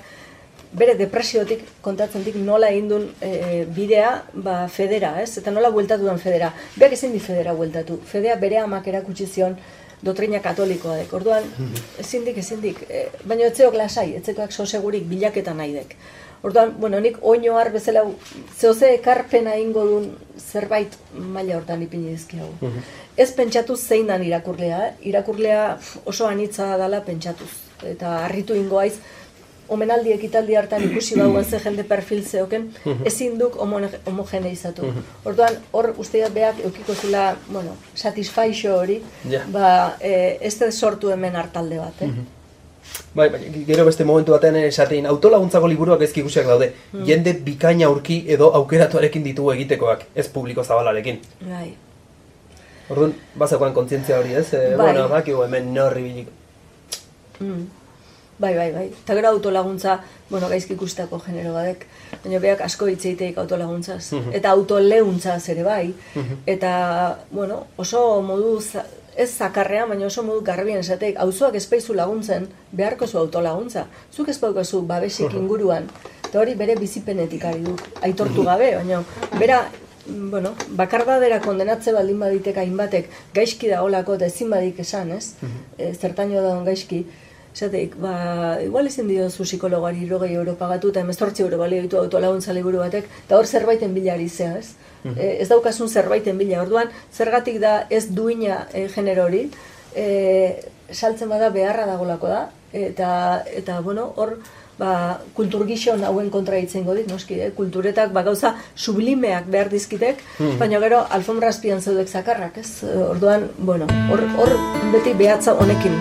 bere 0.74 0.96
depresiotik 0.98 1.64
kontatzen 1.86 2.24
dik 2.26 2.36
nola 2.42 2.72
egin 2.74 2.90
duen 2.90 3.06
e, 3.22 3.64
bidea 3.76 4.12
ba, 4.34 4.64
federa, 4.68 5.16
ez? 5.22 5.38
Eta 5.42 5.54
nola 5.54 5.72
bueltatu 5.74 6.08
duen 6.08 6.20
federa. 6.22 6.52
Beak 6.76 6.98
ezin 6.98 7.14
di 7.14 7.22
federa 7.22 7.54
bueltatu. 7.54 8.00
Fedea 8.10 8.36
bere 8.42 8.60
amak 8.64 8.90
erakutsi 8.90 9.28
zion 9.28 9.56
dotrina 10.04 10.42
katolikoa 10.44 10.98
dek. 11.04 11.14
Orduan, 11.14 11.48
ezin 12.02 12.26
dik, 12.28 12.42
ezin 12.42 12.62
dik. 12.64 12.84
E, 12.90 13.08
baina 13.24 13.48
etzeok 13.52 13.78
lasai, 13.80 14.10
etzekoak 14.20 14.52
sosegurik 14.52 15.08
bilaketa 15.10 15.56
nahi 15.58 15.78
dek. 15.78 15.96
Orduan, 16.44 16.74
bueno, 16.76 17.00
nik 17.00 17.22
oino 17.24 17.56
har 17.56 17.70
bezala 17.72 18.02
zehoze 18.58 18.90
ekarpena 18.98 19.56
ingo 19.62 19.86
duen 19.88 20.10
zerbait 20.36 20.98
maila 21.16 21.56
hortan 21.56 21.86
ipini 21.86 22.12
dizkiagu. 22.12 22.72
Ez 23.16 23.30
pentsatu 23.38 23.78
zein 23.78 24.10
dan 24.12 24.26
irakurlea, 24.28 24.80
eh? 24.88 24.94
irakurlea 25.14 25.78
oso 26.04 26.28
anitza 26.28 26.74
dala 26.82 27.00
pentsatuz. 27.06 27.52
Eta 27.88 28.18
harritu 28.26 28.58
ingo 28.60 28.82
aiz, 28.82 28.98
omenaldi 29.74 30.14
ekitaldi 30.16 30.56
hartan 30.60 30.84
ikusi 30.88 31.18
bauan 31.20 31.46
ze 31.46 31.60
jende 31.64 31.84
perfil 31.84 32.22
zeoken, 32.24 32.70
ezin 33.06 33.38
duk 33.40 33.56
homogeneizatu. 34.06 34.92
Orduan, 35.26 35.58
hor 35.72 35.94
usteak 35.98 36.34
beak 36.34 36.62
eukiko 36.64 36.94
zula, 36.96 37.36
bueno, 37.50 37.76
satisfaixo 37.96 38.78
hori, 38.78 39.02
Ja. 39.30 39.42
ba, 39.52 39.98
e, 40.00 40.38
ez 40.42 40.58
da 40.60 40.72
sortu 40.72 41.10
hemen 41.12 41.36
hartalde 41.36 41.78
bat, 41.80 42.02
eh? 42.02 42.10
Bai, 43.16 43.30
bai, 43.30 43.40
gero 43.68 43.86
beste 43.86 44.04
momentu 44.06 44.34
batean 44.36 44.56
esatein 44.60 45.06
autolaguntzako 45.10 45.68
liburuak 45.72 46.02
ezki 46.02 46.20
ikusiak 46.22 46.46
daude. 46.50 46.74
Jende 47.08 47.34
bikaina 47.46 47.88
aurki 47.88 48.24
edo 48.28 48.52
aukeratuarekin 48.60 49.24
ditugu 49.24 49.52
egitekoak, 49.54 50.04
ez 50.16 50.28
publiko 50.30 50.64
zabalarekin. 50.64 51.20
Bai. 51.48 51.74
Orduan, 52.90 53.14
bazakoan 53.40 53.74
kontzientzia 53.74 54.20
hori, 54.20 54.34
ez? 54.36 54.50
E, 54.54 54.76
Bai. 54.76 54.92
Bueno, 54.92 55.08
bakigu 55.10 55.44
hemen 55.46 55.74
norri 55.74 56.04
biliko. 56.04 56.32
Mm. 57.40 57.64
Bai, 58.40 58.56
bai, 58.58 58.72
bai. 58.74 58.88
Eta 58.88 59.14
gero 59.14 59.30
autolaguntza, 59.30 60.00
bueno, 60.30 60.50
gaizki 60.50 60.74
ikustako 60.74 61.20
genero 61.22 61.54
badek, 61.54 61.86
baina 62.24 62.40
beak 62.42 62.64
asko 62.66 62.88
hitz 62.90 63.04
egiteik 63.06 63.38
autolaguntzaz. 63.38 64.14
Eta 64.34 64.52
autoleuntzaz 64.58 65.42
ere 65.54 65.64
bai. 65.64 65.94
Eta, 66.50 66.74
bueno, 67.32 67.68
oso 67.78 68.22
modu, 68.26 68.58
ez 69.16 69.30
zakarrean, 69.30 69.90
baina 69.94 70.08
oso 70.10 70.24
modu 70.26 70.42
garbian 70.42 70.82
esateik, 70.82 71.20
auzoak 71.22 71.56
espaizu 71.62 71.94
laguntzen, 71.94 72.50
beharko 72.72 73.08
zu 73.08 73.22
autolaguntza. 73.22 73.86
Zuk 74.12 74.30
ez 74.30 74.40
zu 74.66 74.82
babesik 74.82 75.34
inguruan. 75.34 75.88
Eta 76.28 76.40
hori 76.40 76.56
bere 76.56 76.76
bizipenetik 76.76 77.46
ari 77.46 77.62
du, 77.62 77.78
aitortu 78.02 78.44
gabe, 78.44 78.76
baina 78.76 79.04
bera 79.38 79.70
bueno, 80.06 80.54
bakardadera 80.70 81.40
kondenatze 81.42 81.94
baldin 81.94 82.20
baditek 82.20 82.58
hainbatek 82.58 83.10
gaizki 83.34 83.70
da 83.70 83.84
olako 83.84 84.18
eta 84.18 84.26
ezin 84.26 84.50
badik 84.50 84.80
esan, 84.84 85.12
ez? 85.12 85.36
E, 85.78 85.94
zertaino 85.94 86.42
da 86.42 86.56
gaizki. 86.66 87.06
Esateik, 87.54 87.94
ba, 88.02 88.58
igual 88.66 88.88
ezin 88.90 89.08
dio 89.08 89.28
zu 89.30 89.46
psikologoari 89.46 90.02
irrogei 90.08 90.32
euro 90.34 90.56
pagatu 90.58 90.90
eta 90.90 91.04
emezortzi 91.06 91.44
euro 91.46 91.60
balio 91.62 91.84
ditu 91.84 92.00
autolaguntza 92.00 92.54
liburu 92.58 92.82
batek, 92.82 93.06
eta 93.28 93.38
hor 93.38 93.46
zerbaiten 93.46 93.94
bilari 93.94 94.26
zea, 94.30 94.56
ez? 94.58 94.74
E, 95.04 95.28
ez 95.44 95.48
daukasun 95.52 95.92
zerbaiten 95.92 96.40
bila, 96.40 96.64
orduan, 96.64 96.90
zergatik 97.14 97.60
da 97.62 97.76
ez 97.94 98.08
duina 98.10 98.64
e, 98.74 98.88
genero 98.96 99.28
hori, 99.28 99.44
e, 99.94 100.08
saltzen 100.90 101.30
bada 101.30 101.52
beharra 101.54 101.86
dagolako 101.86 102.32
da, 102.32 102.42
eta, 102.74 103.12
eta 103.62 103.80
bueno, 103.86 104.10
hor, 104.18 104.40
ba, 104.80 105.20
kultur 105.38 105.66
gixon 105.68 106.04
hauen 106.04 106.30
kontra 106.34 106.58
hitzen 106.58 106.86
dit, 106.96 107.08
noski, 107.10 107.40
eh? 107.40 107.52
kulturetak 107.56 108.14
ba, 108.14 108.24
gauza 108.24 108.56
sublimeak 108.76 109.48
behar 109.48 109.70
dizkitek, 109.70 110.22
baina 110.60 110.80
gero 110.80 111.04
alfombra 111.10 111.50
azpian 111.50 111.82
zeudek 111.82 112.08
zakarrak, 112.08 112.58
ez? 112.58 112.84
E, 112.84 112.98
Orduan, 113.14 113.50
bueno, 113.58 113.88
hor, 114.12 114.24
hor 114.38 114.54
beti 114.94 115.14
behatza 115.14 115.54
honekin, 115.54 115.98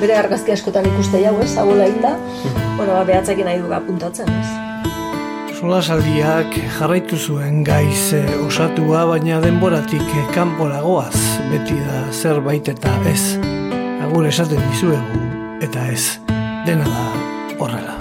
bere 0.00 0.16
argazki 0.18 0.52
askotan 0.52 0.86
ikuste 0.92 1.22
jau, 1.22 1.36
ez? 1.42 1.54
Hau 1.56 1.72
da, 1.76 2.16
bueno, 2.76 2.92
ba, 2.92 3.04
behatzekin 3.04 3.46
nahi 3.46 3.60
duga 3.62 3.82
apuntatzen, 3.82 4.30
ez? 4.30 4.66
Solasaldiak 5.56 6.52
jarraitu 6.76 7.16
zuen 7.16 7.62
gaiz 7.64 8.12
eh, 8.12 8.26
osatua, 8.44 9.06
baina 9.08 9.38
denboratik 9.40 10.04
eh, 10.04 10.26
kanporagoaz 10.34 11.16
beti 11.48 11.78
da 11.80 12.02
zerbait 12.12 12.68
eta 12.68 12.92
ez. 13.08 13.38
Agur 14.04 14.28
esaten 14.28 14.60
dizuegu 14.68 15.24
eta 15.64 15.88
ez. 15.94 16.18
Dena 16.68 16.84
da 16.84 17.06
horrela. 17.56 17.95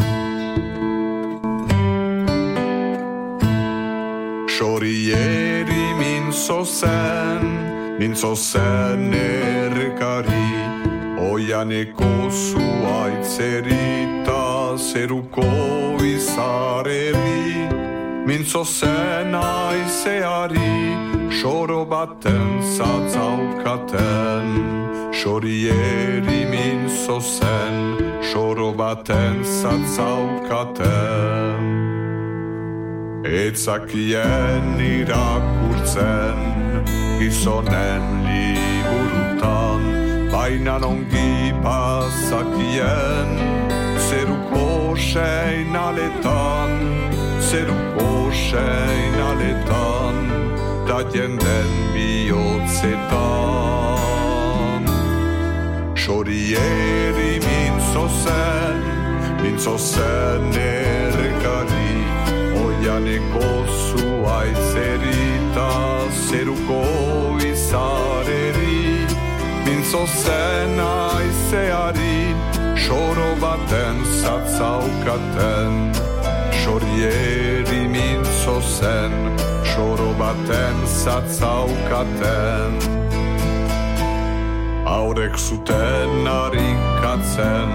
Xorieri 4.55 5.85
mintzo 5.99 6.63
zen, 6.63 7.43
mintzo 7.99 8.35
zen 8.35 9.11
errekari 9.11 10.55
Oianeko 11.19 12.29
zuaitzerita 12.31 13.17
zeruko 14.79 15.43
izareri 15.99 17.67
Mintzo 18.25 18.63
zen 18.63 19.35
aizeari 19.35 20.95
Soro 21.41 21.83
baten 21.83 22.63
zatzaukaten 22.77 24.47
Sorieri 25.11 26.45
minzo 26.47 27.19
zen 27.19 27.75
Soro 28.31 28.71
baten 28.71 29.43
zatzaukaten 29.43 31.05
Etzakien 33.25 34.77
irakurtzen 34.77 36.37
Gizonen 37.17 38.03
liburutan 38.25 39.81
Baina 40.29 40.77
ongi 40.77 41.49
pasakien. 41.63 43.29
Zeruko 43.97 44.93
seinaletan 44.93 46.71
Zeruko 47.41 48.29
seinaletan 48.29 50.15
Da 50.85 50.99
jenden 51.09 51.69
bihotzetan. 51.95 53.25
Sorieri 55.97 57.33
mintzo 57.41 58.05
zen 58.21 58.79
Mintzo 59.41 59.75
zen 59.77 60.53
errekari 60.53 61.84
Oianeko 62.85 63.65
zuaitzerita 63.89 65.69
Zeruko 66.29 66.81
izareri 67.41 69.07
Mintzo 69.65 70.05
zen 70.05 70.77
aizeari 70.79 72.35
Soro 72.85 73.31
baten 73.41 73.97
zatzaukaten. 74.21 75.73
Sorieri 76.61 77.87
mintzo 77.89 78.61
zen 78.61 79.13
Soro 79.73 80.13
baten 80.19 80.77
zatzaukaten. 80.85 82.77
Aurek 84.85 85.37
zuten 85.37 86.27
harikatzen 86.27 87.69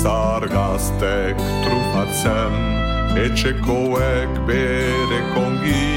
Zargaztek 0.00 1.36
trufatzen 1.36 2.83
Etxekoek 3.14 4.32
bere 4.46 5.20
kongi 5.34 5.90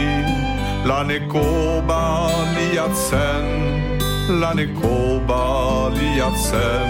Laneko 0.86 1.82
baliatzen 1.90 3.46
Laneko 4.42 4.98
baliatzen 5.26 6.90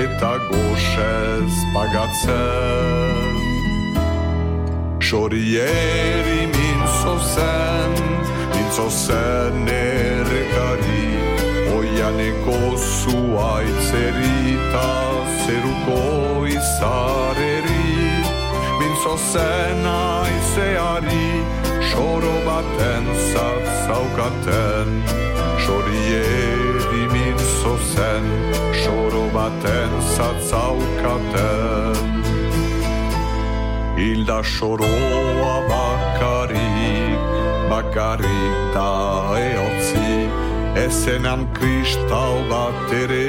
Eta 0.00 0.32
goxez 0.48 1.52
pagatzen. 1.74 3.34
Sorieri 5.04 6.42
mintzo 6.56 7.14
zen 7.34 7.92
Mintzo 8.54 8.88
zen 8.88 9.68
errekari 9.68 11.04
Oianeko 11.76 12.58
zuaitzerita 12.80 14.88
Zeruko 15.44 16.00
izareri 16.48 17.73
Mintzo 19.04 19.18
zen 19.32 19.84
aizeari 19.84 21.28
Soro 21.92 22.36
baten 22.46 23.04
zatzaukaten 23.32 24.88
Sorieri 25.60 27.04
mintzo 27.12 27.74
zen 27.92 28.24
Soro 28.80 29.28
baten 29.34 29.92
zatzaukaten 30.16 32.00
Hilda 33.98 34.40
soroa 34.42 35.56
bakarik, 35.68 37.20
bakarik 37.68 38.56
da 38.72 38.92
eotzi 39.36 40.14
Ezenan 40.86 41.44
kristal 41.52 42.40
bat 42.48 42.92
ere, 43.04 43.28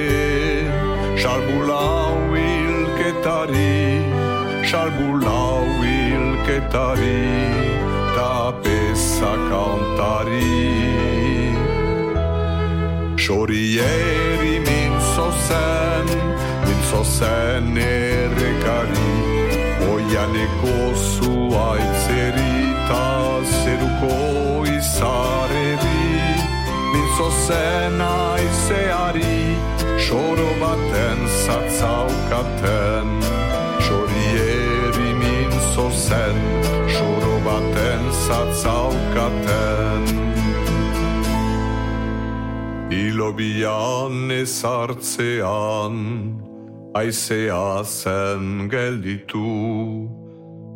salbulau 1.19 2.15
hilketari 2.31 4.24
Salbulau 4.65 5.65
hilketari, 5.81 7.23
da 8.15 8.51
pesa 8.63 9.33
kantari 9.49 10.63
Sorieri 13.25 14.55
mintzo 14.67 15.27
zen, 15.47 16.07
mintzo 16.65 17.01
zen 17.17 17.77
errekari 17.77 19.13
Oianeko 19.91 20.77
zuaitzerita 21.13 23.05
zeruko 23.61 24.17
izareri 24.77 26.05
Mintzo 26.91 27.29
zen 27.45 27.97
aizeari 28.01 29.39
Soro 30.07 30.49
baten 30.61 31.19
zatzaukaten 31.45 33.07
Sorieri 33.87 34.54
mintzo 35.75 35.89
zen 35.91 36.37
Soro 36.87 37.39
baten 37.43 38.03
zatzaukaten 38.27 40.03
Ilobian 42.91 44.31
ezartzean 44.31 45.97
Aizea 46.93 47.83
zen 47.83 48.69
gelditu 48.69 50.07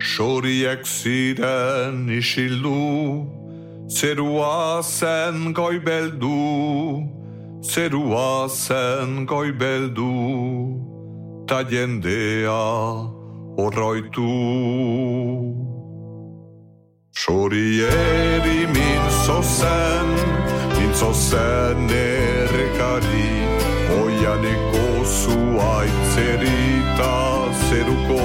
Soriek 0.02 0.86
ziren 0.86 2.10
isildu 2.10 3.26
Zerua 3.88 4.82
zen 4.84 5.54
goibeldu 5.54 7.08
Zerua 7.62 8.47
zen 8.50 9.26
goibeldu 9.26 10.12
Ta 11.47 11.64
jendea 11.64 13.18
horroitu 13.58 14.30
Sorieri 17.12 18.68
mintzo 18.76 19.41
zen 19.41 20.08
Mintzo 20.78 21.14
zen 21.14 21.89
errekari 21.89 23.32
Oianeko 24.02 25.04
zuaitzerita 25.04 27.14
Zeruko 27.70 28.24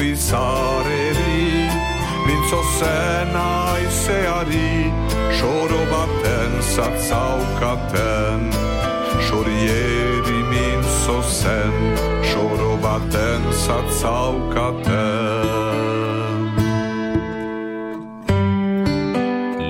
izareri. 0.00 1.68
Mintzo 2.26 2.60
zen 2.78 3.36
aizeari 3.36 4.72
Soro 5.38 5.82
baten 5.92 6.52
zatzaukaten. 6.74 8.40
Sorieri 9.28 10.40
Soro 12.92 13.00
baten 13.00 13.42
zatzaukaten 13.52 14.84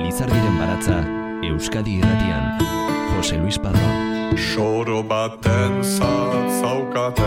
Lizardiren 0.03 0.57
baratza 0.59 0.97
Euskadi 1.47 1.93
irratian 2.01 2.59
Jose 3.15 3.37
Luis 3.37 3.57
Padrón 3.57 4.35
Soro 4.35 5.03
baten 5.03 5.79
zatzaukaten 5.83 7.23